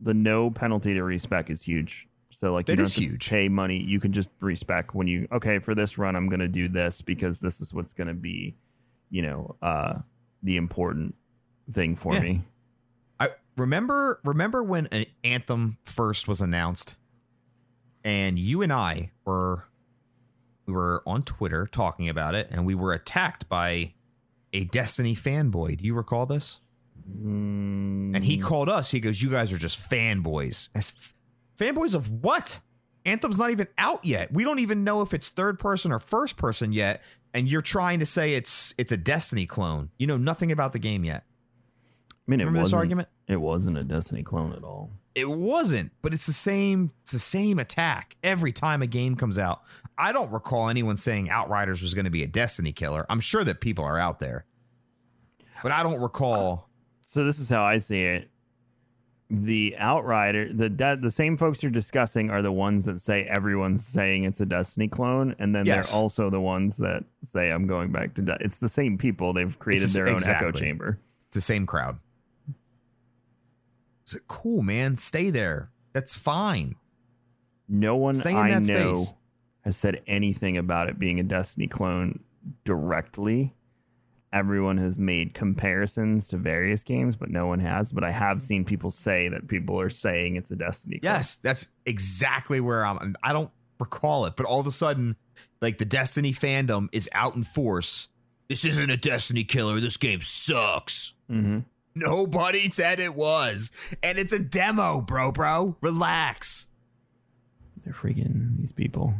The 0.00 0.14
no 0.14 0.50
penalty 0.50 0.94
to 0.94 1.02
respec 1.02 1.50
is 1.50 1.62
huge. 1.62 2.06
So 2.30 2.52
like 2.52 2.68
you 2.68 2.76
don't 2.76 2.84
is 2.84 2.94
have 2.94 3.02
to 3.04 3.10
huge. 3.10 3.28
pay 3.28 3.48
money. 3.48 3.78
You 3.82 4.00
can 4.00 4.12
just 4.12 4.30
respec 4.40 4.94
when 4.94 5.06
you 5.06 5.26
okay 5.32 5.58
for 5.58 5.74
this 5.74 5.98
run. 5.98 6.14
I'm 6.16 6.28
going 6.28 6.40
to 6.40 6.48
do 6.48 6.68
this 6.68 7.00
because 7.02 7.38
this 7.40 7.60
is 7.60 7.72
what's 7.72 7.92
going 7.94 8.08
to 8.08 8.14
be, 8.14 8.56
you 9.10 9.22
know, 9.22 9.56
uh, 9.62 10.00
the 10.42 10.56
important 10.56 11.14
thing 11.70 11.96
for 11.96 12.14
Yeah. 12.14 12.20
me. 12.20 12.42
Remember 13.56 14.20
remember 14.24 14.62
when 14.62 14.86
an 14.88 15.06
Anthem 15.22 15.78
first 15.84 16.26
was 16.26 16.40
announced, 16.40 16.96
and 18.02 18.38
you 18.38 18.62
and 18.62 18.72
I 18.72 19.12
were 19.24 19.64
we 20.66 20.72
were 20.72 21.02
on 21.06 21.22
Twitter 21.22 21.66
talking 21.70 22.08
about 22.08 22.34
it, 22.34 22.48
and 22.50 22.66
we 22.66 22.74
were 22.74 22.92
attacked 22.92 23.48
by 23.48 23.94
a 24.52 24.64
Destiny 24.64 25.14
fanboy. 25.14 25.78
Do 25.78 25.84
you 25.84 25.94
recall 25.94 26.26
this? 26.26 26.60
Mm, 27.10 28.14
And 28.14 28.24
he 28.24 28.38
called 28.38 28.68
us. 28.68 28.90
He 28.90 29.00
goes, 29.00 29.22
"You 29.22 29.30
guys 29.30 29.52
are 29.52 29.58
just 29.58 29.78
fanboys." 29.78 30.68
Said, 30.80 30.94
fanboys 31.58 31.94
of 31.94 32.08
what? 32.22 32.60
Anthem's 33.06 33.38
not 33.38 33.50
even 33.50 33.68
out 33.76 34.04
yet. 34.04 34.32
We 34.32 34.44
don't 34.44 34.60
even 34.60 34.82
know 34.82 35.02
if 35.02 35.12
it's 35.12 35.28
third 35.28 35.58
person 35.58 35.92
or 35.92 35.98
first 35.98 36.36
person 36.36 36.72
yet. 36.72 37.02
And 37.34 37.48
you're 37.48 37.62
trying 37.62 37.98
to 37.98 38.06
say 38.06 38.34
it's 38.34 38.74
it's 38.78 38.90
a 38.92 38.96
Destiny 38.96 39.44
clone. 39.46 39.90
You 39.98 40.06
know 40.06 40.16
nothing 40.16 40.50
about 40.50 40.72
the 40.72 40.78
game 40.78 41.04
yet. 41.04 41.24
I 42.26 42.30
mean, 42.30 42.40
it 42.40 42.44
Remember 42.44 42.58
this 42.60 42.64
wasn't, 42.66 42.78
argument? 42.78 43.08
It 43.28 43.36
wasn't 43.36 43.76
a 43.78 43.84
Destiny 43.84 44.22
clone 44.22 44.52
at 44.54 44.64
all. 44.64 44.90
It 45.14 45.28
wasn't, 45.30 45.92
but 46.02 46.12
it's 46.14 46.26
the 46.26 46.32
same. 46.32 46.90
It's 47.02 47.12
the 47.12 47.18
same 47.18 47.58
attack 47.58 48.16
every 48.24 48.50
time 48.52 48.82
a 48.82 48.86
game 48.86 49.14
comes 49.14 49.38
out. 49.38 49.62
I 49.98 50.10
don't 50.10 50.32
recall 50.32 50.68
anyone 50.68 50.96
saying 50.96 51.28
Outriders 51.30 51.82
was 51.82 51.94
going 51.94 52.06
to 52.06 52.10
be 52.10 52.22
a 52.22 52.26
Destiny 52.26 52.72
killer. 52.72 53.06
I'm 53.08 53.20
sure 53.20 53.44
that 53.44 53.60
people 53.60 53.84
are 53.84 53.98
out 53.98 54.18
there, 54.18 54.44
but 55.62 55.70
I 55.70 55.82
don't 55.82 56.00
recall. 56.00 56.68
So 57.02 57.24
this 57.24 57.38
is 57.38 57.48
how 57.48 57.62
I 57.62 57.78
see 57.78 58.02
it. 58.02 58.30
The 59.30 59.76
Outrider, 59.78 60.52
the 60.52 60.68
de- 60.68 60.96
the 60.96 61.10
same 61.10 61.36
folks 61.36 61.62
you're 61.62 61.72
discussing 61.72 62.30
are 62.30 62.42
the 62.42 62.52
ones 62.52 62.84
that 62.84 63.00
say 63.00 63.24
everyone's 63.24 63.84
saying 63.86 64.24
it's 64.24 64.40
a 64.40 64.46
Destiny 64.46 64.88
clone, 64.88 65.34
and 65.38 65.54
then 65.54 65.64
Yes. 65.66 65.90
they're 65.92 66.00
also 66.00 66.28
the 66.30 66.40
ones 66.40 66.76
that 66.78 67.04
say 67.22 67.50
I'm 67.50 67.66
going 67.66 67.92
back 67.92 68.14
to. 68.14 68.22
De-. 68.22 68.36
It's 68.40 68.58
the 68.58 68.68
same 68.68 68.98
people. 68.98 69.32
They've 69.32 69.56
created 69.58 69.84
It's 69.84 69.92
the- 69.92 70.00
their 70.04 70.08
own 70.08 70.22
echo 70.24 70.50
chamber. 70.52 70.98
It's 71.28 71.34
the 71.36 71.40
same 71.40 71.66
crowd. 71.66 71.98
Is 74.06 74.14
it 74.14 74.22
cool, 74.28 74.62
man? 74.62 74.96
Stay 74.96 75.30
there. 75.30 75.70
That's 75.92 76.14
fine. 76.14 76.76
No 77.68 77.96
one 77.96 78.16
Stay 78.16 78.34
I 78.34 78.58
know 78.58 78.94
space. 78.96 79.14
has 79.62 79.76
said 79.76 80.02
anything 80.06 80.56
about 80.56 80.88
it 80.88 80.98
being 80.98 81.18
a 81.18 81.22
Destiny 81.22 81.66
clone 81.66 82.20
directly. 82.64 83.54
Everyone 84.32 84.78
has 84.78 84.98
made 84.98 85.32
comparisons 85.32 86.26
to 86.28 86.36
various 86.36 86.82
games, 86.82 87.14
but 87.16 87.30
no 87.30 87.46
one 87.46 87.60
has. 87.60 87.92
But 87.92 88.02
I 88.04 88.10
have 88.10 88.42
seen 88.42 88.64
people 88.64 88.90
say 88.90 89.28
that 89.28 89.46
people 89.46 89.80
are 89.80 89.90
saying 89.90 90.36
it's 90.36 90.50
a 90.50 90.56
Destiny 90.56 90.98
clone. 90.98 91.14
Yes, 91.14 91.36
that's 91.36 91.68
exactly 91.86 92.60
where 92.60 92.84
I'm. 92.84 93.14
I 93.22 93.32
don't 93.32 93.50
recall 93.78 94.26
it, 94.26 94.34
but 94.36 94.44
all 94.44 94.60
of 94.60 94.66
a 94.66 94.72
sudden, 94.72 95.16
like 95.62 95.78
the 95.78 95.84
Destiny 95.84 96.32
fandom 96.32 96.88
is 96.92 97.08
out 97.12 97.36
in 97.36 97.44
force. 97.44 98.08
This 98.48 98.64
isn't 98.64 98.90
a 98.90 98.96
Destiny 98.96 99.44
killer. 99.44 99.78
This 99.80 99.96
game 99.96 100.20
sucks. 100.20 101.14
Mm-hmm. 101.30 101.60
Nobody 101.94 102.70
said 102.70 103.00
it 103.00 103.14
was. 103.14 103.70
And 104.02 104.18
it's 104.18 104.32
a 104.32 104.38
demo, 104.38 105.00
bro, 105.00 105.30
bro. 105.32 105.76
Relax. 105.80 106.68
They're 107.84 107.94
freaking 107.94 108.56
these 108.56 108.72
people. 108.72 109.14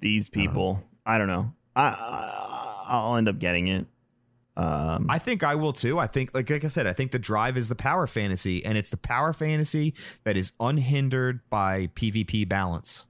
These 0.00 0.28
people. 0.28 0.82
I 1.06 1.18
don't 1.18 1.28
know. 1.28 1.52
I, 1.76 1.84
I 1.84 2.84
I'll 2.88 3.16
end 3.16 3.28
up 3.28 3.38
getting 3.38 3.68
it. 3.68 3.86
Um, 4.54 5.06
I 5.08 5.18
think 5.18 5.42
I 5.42 5.54
will 5.54 5.72
too. 5.72 5.98
I 5.98 6.06
think, 6.06 6.34
like, 6.34 6.50
like 6.50 6.64
I 6.64 6.68
said, 6.68 6.86
I 6.86 6.92
think 6.92 7.12
the 7.12 7.18
drive 7.18 7.56
is 7.56 7.70
the 7.70 7.74
power 7.74 8.06
fantasy, 8.06 8.62
and 8.64 8.76
it's 8.76 8.90
the 8.90 8.98
power 8.98 9.32
fantasy 9.32 9.94
that 10.24 10.36
is 10.36 10.52
unhindered 10.60 11.40
by 11.48 11.86
PvP 11.94 12.46
balance, 12.46 13.06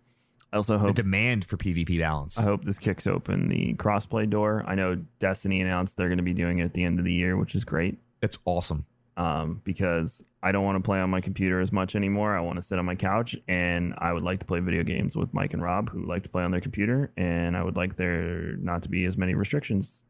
I 0.53 0.57
also 0.57 0.74
the 0.74 0.80
hope 0.80 0.94
demand 0.94 1.46
for 1.46 1.57
PvP 1.57 1.98
balance. 1.98 2.38
I 2.38 2.42
hope 2.42 2.64
this 2.64 2.78
kicks 2.78 3.07
open 3.07 3.48
the 3.48 3.74
crossplay 3.74 4.28
door. 4.28 4.64
I 4.66 4.74
know 4.74 4.96
Destiny 5.18 5.61
announced 5.61 5.96
they're 5.96 6.09
going 6.09 6.18
to 6.18 6.24
be 6.24 6.34
doing 6.34 6.59
it 6.59 6.64
at 6.64 6.74
the 6.74 6.84
end 6.84 6.98
of 6.98 7.05
the 7.05 7.12
year, 7.12 7.36
which 7.36 7.55
is 7.55 7.64
great. 7.64 7.98
It's 8.20 8.38
awesome. 8.44 8.84
Um, 9.16 9.61
because 9.64 10.22
I 10.42 10.53
don't 10.53 10.64
want 10.64 10.76
to 10.76 10.82
play 10.82 10.98
on 11.00 11.11
my 11.11 11.20
computer 11.20 11.61
as 11.61 11.70
much 11.70 11.94
anymore. 11.94 12.36
I 12.36 12.40
want 12.40 12.57
to 12.57 12.62
sit 12.62 12.78
on 12.78 12.84
my 12.84 12.94
couch, 12.94 13.36
and 13.46 13.94
I 13.98 14.12
would 14.12 14.22
like 14.22 14.40
to 14.40 14.46
play 14.46 14.61
video 14.61 14.82
games 14.82 15.16
with 15.16 15.32
Mike 15.34 15.53
and 15.53 15.62
Rob, 15.62 15.90
who 15.90 16.05
like 16.05 16.22
to 16.24 16.28
play 16.28 16.42
on 16.42 16.50
their 16.50 16.61
computer, 16.61 17.12
and 17.16 17.57
I 17.57 17.62
would 17.62 17.76
like 17.76 17.96
there 17.96 18.57
not 18.57 18.82
to 18.82 18.88
be 18.88 19.05
as 19.05 19.16
many 19.16 19.34
restrictions. 19.34 20.05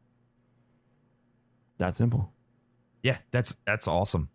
That 1.77 1.95
simple. 1.95 2.31
Yeah, 3.01 3.17
that's 3.31 3.55
that's 3.65 3.87
awesome. 3.87 4.29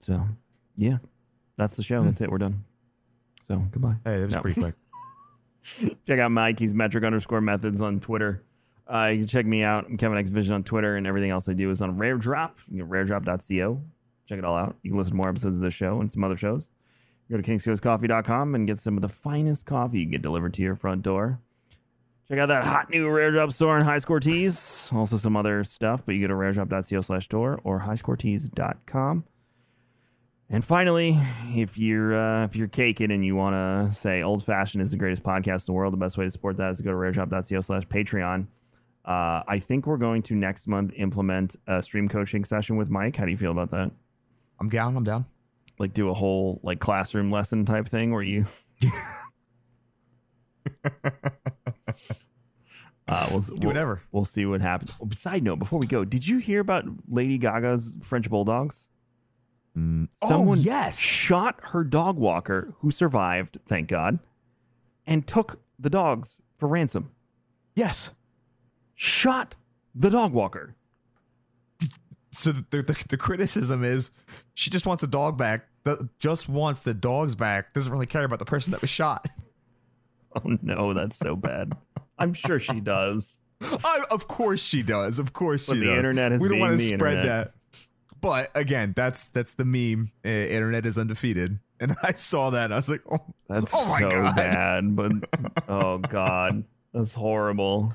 So, 0.00 0.26
yeah, 0.76 0.98
that's 1.56 1.76
the 1.76 1.82
show. 1.82 2.02
That's 2.02 2.20
it. 2.20 2.30
We're 2.30 2.38
done. 2.38 2.64
So, 3.52 3.58
goodbye. 3.70 3.96
Hey, 4.04 4.18
that 4.20 4.26
was 4.26 4.34
No. 4.34 4.40
pretty 4.40 4.60
quick. 4.62 4.74
check 6.06 6.18
out 6.18 6.30
Mike. 6.30 6.58
He's 6.58 6.72
metric 6.74 7.04
underscore 7.04 7.42
methods 7.42 7.82
on 7.82 8.00
Twitter. 8.00 8.42
Uh, 8.86 9.10
you 9.12 9.18
can 9.20 9.26
check 9.28 9.44
me 9.44 9.62
out. 9.62 9.84
I'm 9.86 9.98
Kevin 9.98 10.16
X 10.16 10.30
Vision 10.30 10.54
on 10.54 10.64
Twitter, 10.64 10.96
and 10.96 11.06
everything 11.06 11.30
else 11.30 11.48
I 11.50 11.52
do 11.52 11.70
is 11.70 11.82
on 11.82 11.98
Rare 11.98 12.16
Drop. 12.16 12.56
You 12.70 12.78
can 12.78 12.88
go 12.88 12.92
raredrop.co. 12.94 13.82
Check 14.26 14.38
it 14.38 14.44
all 14.46 14.56
out. 14.56 14.76
You 14.82 14.90
can 14.90 14.98
listen 14.98 15.10
to 15.12 15.16
more 15.18 15.28
episodes 15.28 15.56
of 15.56 15.62
this 15.62 15.74
show 15.74 16.00
and 16.00 16.10
some 16.10 16.24
other 16.24 16.36
shows. 16.36 16.70
Go 17.30 17.36
to 17.36 17.42
kingscoastcoffee.com 17.42 18.54
and 18.54 18.66
get 18.66 18.78
some 18.78 18.96
of 18.96 19.02
the 19.02 19.08
finest 19.08 19.66
coffee 19.66 19.98
you 19.98 20.04
can 20.06 20.12
get 20.12 20.22
delivered 20.22 20.54
to 20.54 20.62
your 20.62 20.74
front 20.74 21.02
door. 21.02 21.40
Check 22.28 22.38
out 22.38 22.46
that 22.46 22.64
hot 22.64 22.88
new 22.88 23.08
Rare 23.10 23.30
Drop 23.32 23.52
store 23.52 23.76
and 23.76 23.84
High 23.84 23.98
Score 23.98 24.18
Tees. 24.20 24.88
Also 24.92 25.18
some 25.18 25.36
other 25.36 25.62
stuff, 25.64 26.04
but 26.06 26.14
you 26.14 26.22
go 26.22 26.28
to 26.28 26.34
raredrop.co 26.34 27.02
slash 27.02 27.24
store 27.26 27.60
or 27.64 27.80
highscoretees.com. 27.80 29.24
And 30.52 30.62
finally, 30.62 31.18
if 31.54 31.78
you're 31.78 32.14
uh, 32.14 32.44
if 32.44 32.56
you're 32.56 32.68
caking 32.68 33.10
and 33.10 33.24
you 33.24 33.34
want 33.34 33.54
to 33.54 33.90
say 33.90 34.22
old 34.22 34.44
fashioned 34.44 34.82
is 34.82 34.90
the 34.90 34.98
greatest 34.98 35.22
podcast 35.22 35.66
in 35.66 35.72
the 35.72 35.76
world, 35.76 35.94
the 35.94 35.96
best 35.96 36.18
way 36.18 36.26
to 36.26 36.30
support 36.30 36.58
that 36.58 36.72
is 36.72 36.76
to 36.76 36.82
go 36.82 36.90
to 36.90 36.96
raredrop.co 36.96 37.62
slash 37.62 37.84
Patreon. 37.84 38.48
Uh, 39.02 39.42
I 39.48 39.58
think 39.58 39.86
we're 39.86 39.96
going 39.96 40.20
to 40.24 40.34
next 40.34 40.66
month 40.66 40.92
implement 40.94 41.56
a 41.66 41.82
stream 41.82 42.06
coaching 42.06 42.44
session 42.44 42.76
with 42.76 42.90
Mike. 42.90 43.16
How 43.16 43.24
do 43.24 43.30
you 43.30 43.38
feel 43.38 43.50
about 43.50 43.70
that? 43.70 43.92
I'm 44.60 44.68
down. 44.68 44.94
I'm 44.94 45.04
down. 45.04 45.24
Like 45.78 45.94
do 45.94 46.10
a 46.10 46.14
whole 46.14 46.60
like 46.62 46.80
classroom 46.80 47.30
lesson 47.32 47.64
type 47.64 47.88
thing 47.88 48.12
where 48.12 48.22
you 48.22 48.44
Uh, 53.08 53.26
we'll, 53.30 53.40
Do 53.40 53.66
whatever. 53.66 53.94
We'll, 54.12 54.20
we'll 54.20 54.24
see 54.24 54.46
what 54.46 54.60
happens. 54.60 54.94
Oh, 55.02 55.08
side 55.12 55.42
note, 55.42 55.58
before 55.58 55.80
we 55.80 55.86
go, 55.86 56.04
did 56.04 56.26
you 56.26 56.38
hear 56.38 56.60
about 56.60 56.84
Lady 57.08 57.36
Gaga's 57.36 57.96
French 58.00 58.30
bulldogs? 58.30 58.88
Mm. 59.76 60.08
Someone 60.24 60.58
oh, 60.58 60.62
yes. 60.62 60.98
shot 60.98 61.58
her 61.70 61.84
dog 61.84 62.16
walker, 62.16 62.74
who 62.80 62.90
survived, 62.90 63.58
thank 63.66 63.88
God, 63.88 64.18
and 65.06 65.26
took 65.26 65.60
the 65.78 65.90
dogs 65.90 66.38
for 66.58 66.68
ransom. 66.68 67.10
Yes. 67.74 68.12
Shot 68.94 69.54
the 69.94 70.10
dog 70.10 70.32
walker. 70.32 70.76
So 72.34 72.52
the, 72.52 72.82
the, 72.82 73.04
the 73.08 73.16
criticism 73.16 73.84
is 73.84 74.10
she 74.54 74.70
just 74.70 74.86
wants 74.86 75.02
a 75.02 75.06
dog 75.06 75.36
back. 75.36 75.66
The, 75.84 76.08
just 76.18 76.48
wants 76.48 76.82
the 76.82 76.94
dogs 76.94 77.34
back. 77.34 77.74
Doesn't 77.74 77.92
really 77.92 78.06
care 78.06 78.24
about 78.24 78.38
the 78.38 78.44
person 78.44 78.70
that 78.72 78.80
was 78.80 78.90
shot. 78.90 79.26
Oh 80.34 80.56
no, 80.62 80.94
that's 80.94 81.18
so 81.18 81.36
bad. 81.36 81.74
I'm 82.18 82.32
sure 82.32 82.58
she 82.58 82.80
does. 82.80 83.36
I, 83.60 84.02
of 84.10 84.28
course 84.28 84.62
she 84.62 84.82
does. 84.82 85.18
Of 85.18 85.34
course 85.34 85.66
she 85.66 85.72
does. 85.72 85.74
But 85.74 85.74
she 85.74 85.80
the 85.80 85.86
does. 85.88 85.98
internet 85.98 86.32
is 86.32 86.42
we 86.42 86.48
don't 86.48 86.58
want 86.58 86.72
to 86.72 86.80
spread 86.80 87.18
internet. 87.18 87.24
that. 87.24 87.54
But 88.22 88.50
again, 88.54 88.94
that's 88.96 89.24
that's 89.24 89.52
the 89.54 89.66
meme. 89.66 90.12
Uh, 90.24 90.28
internet 90.30 90.86
is 90.86 90.96
undefeated, 90.96 91.58
and 91.80 91.94
I 92.02 92.12
saw 92.12 92.48
that. 92.50 92.64
And 92.66 92.72
I 92.72 92.76
was 92.78 92.88
like, 92.88 93.02
oh, 93.10 93.18
That's 93.48 93.74
Oh 93.76 93.96
so 93.98 94.08
God. 94.10 94.36
bad. 94.36 94.96
But 94.96 95.12
oh 95.68 95.98
god, 95.98 96.64
that's 96.94 97.12
horrible. 97.12 97.94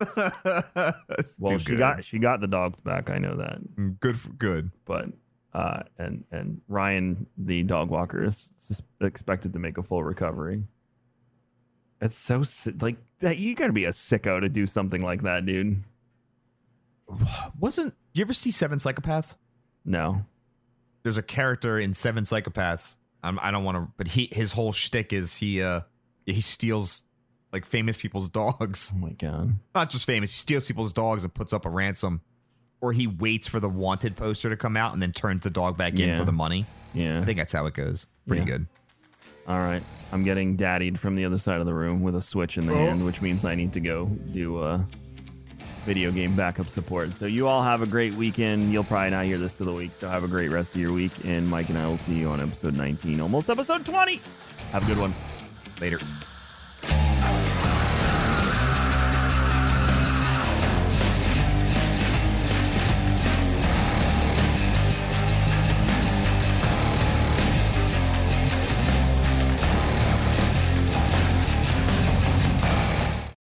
that's 0.16 1.36
Well, 1.38 1.58
she 1.58 1.64
good. 1.64 1.78
got 1.78 2.04
she 2.04 2.18
got 2.18 2.40
the 2.40 2.46
dogs 2.48 2.80
back. 2.80 3.08
I 3.10 3.18
know 3.18 3.36
that. 3.36 4.00
good. 4.00 4.18
For, 4.20 4.30
good. 4.30 4.70
but 4.84 5.06
uh, 5.54 5.84
and 5.98 6.24
and 6.30 6.60
Ryan, 6.68 7.26
the 7.38 7.62
dog 7.62 7.90
walker, 7.90 8.24
is 8.24 8.82
expected 9.00 9.52
to 9.54 9.58
make 9.58 9.78
a 9.78 9.82
full 9.82 10.02
recovery. 10.04 10.64
It's 12.00 12.16
so 12.16 12.42
like 12.80 12.96
that. 13.20 13.38
You 13.38 13.54
got 13.54 13.66
to 13.68 13.72
be 13.72 13.84
a 13.84 13.90
sicko 13.90 14.40
to 14.40 14.48
do 14.48 14.66
something 14.66 15.02
like 15.02 15.22
that, 15.22 15.44
dude. 15.46 15.84
Wasn't 17.58 17.94
you 18.14 18.22
ever 18.22 18.32
see 18.32 18.50
Seven 18.50 18.78
Psychopaths? 18.78 19.36
No, 19.84 20.24
There's 21.02 21.18
a 21.18 21.22
character 21.22 21.78
in 21.78 21.94
Seven 21.94 22.24
Psychopaths. 22.24 22.96
I'm, 23.22 23.38
I 23.40 23.50
don't 23.50 23.64
want 23.64 23.76
to, 23.76 23.92
but 23.96 24.08
he 24.08 24.28
his 24.32 24.52
whole 24.52 24.72
shtick 24.72 25.12
is 25.12 25.36
he 25.38 25.62
uh 25.62 25.80
he 26.26 26.40
steals 26.40 27.04
like 27.52 27.66
famous 27.66 27.96
people's 27.96 28.30
dogs. 28.40 28.92
oh 28.94 28.98
my 28.98 29.10
god, 29.12 29.54
not 29.74 29.90
just 29.90 30.06
famous. 30.06 30.30
He 30.32 30.38
steals 30.38 30.66
people's 30.66 30.92
dogs 30.92 31.24
and 31.24 31.32
puts 31.34 31.52
up 31.52 31.64
a 31.66 31.70
ransom, 31.70 32.20
or 32.80 32.92
he 32.92 33.06
waits 33.06 33.46
for 33.48 33.60
the 33.60 33.68
wanted 33.68 34.16
poster 34.16 34.48
to 34.50 34.56
come 34.56 34.76
out 34.76 34.92
and 34.92 35.02
then 35.02 35.12
turns 35.12 35.42
the 35.42 35.50
dog 35.50 35.76
back 35.76 35.94
in 35.94 36.08
Yeah. 36.10 36.18
for 36.18 36.24
the 36.24 36.32
money. 36.32 36.66
yeah. 36.94 37.20
I 37.20 37.24
think 37.24 37.38
that's 37.38 37.52
how 37.52 37.66
it 37.66 37.74
goes. 37.74 38.06
Pretty 38.26 38.42
Yeah. 38.42 38.46
good. 38.58 38.66
All 39.48 39.58
right, 39.58 39.82
I'm 40.12 40.22
getting 40.22 40.56
daddied 40.56 41.00
from 41.00 41.16
the 41.16 41.24
other 41.24 41.38
side 41.38 41.60
of 41.60 41.66
the 41.66 41.74
room 41.74 42.02
with 42.02 42.14
a 42.14 42.22
switch 42.22 42.56
in 42.56 42.66
the 42.66 42.74
hand, 42.74 43.04
which 43.04 43.20
means 43.20 43.44
I 43.44 43.54
need 43.56 43.72
to 43.72 43.80
go 43.80 44.06
do 44.06 44.58
uh, 44.58 44.82
video 45.84 46.10
game 46.10 46.36
backup 46.36 46.68
support. 46.68 47.16
So 47.16 47.26
you 47.26 47.48
all 47.48 47.62
have 47.62 47.82
a 47.82 47.86
great 47.86 48.14
weekend. 48.14 48.72
You'll 48.72 48.84
probably 48.84 49.10
not 49.10 49.24
hear 49.24 49.38
this 49.38 49.56
till 49.56 49.66
the 49.66 49.72
week, 49.72 49.92
so 49.98 50.08
have 50.08 50.24
a 50.24 50.28
great 50.28 50.50
rest 50.50 50.74
of 50.74 50.80
your 50.80 50.92
week. 50.92 51.12
And 51.24 51.48
Mike 51.48 51.68
and 51.68 51.78
I 51.78 51.86
will 51.86 51.98
see 51.98 52.14
you 52.14 52.28
on 52.28 52.40
episode 52.40 52.74
19, 52.74 53.20
almost 53.20 53.50
episode 53.50 53.84
20. 53.84 54.20
Have 54.72 54.84
a 54.84 54.86
good 54.86 54.98
one. 54.98 55.14
Later. 55.80 55.98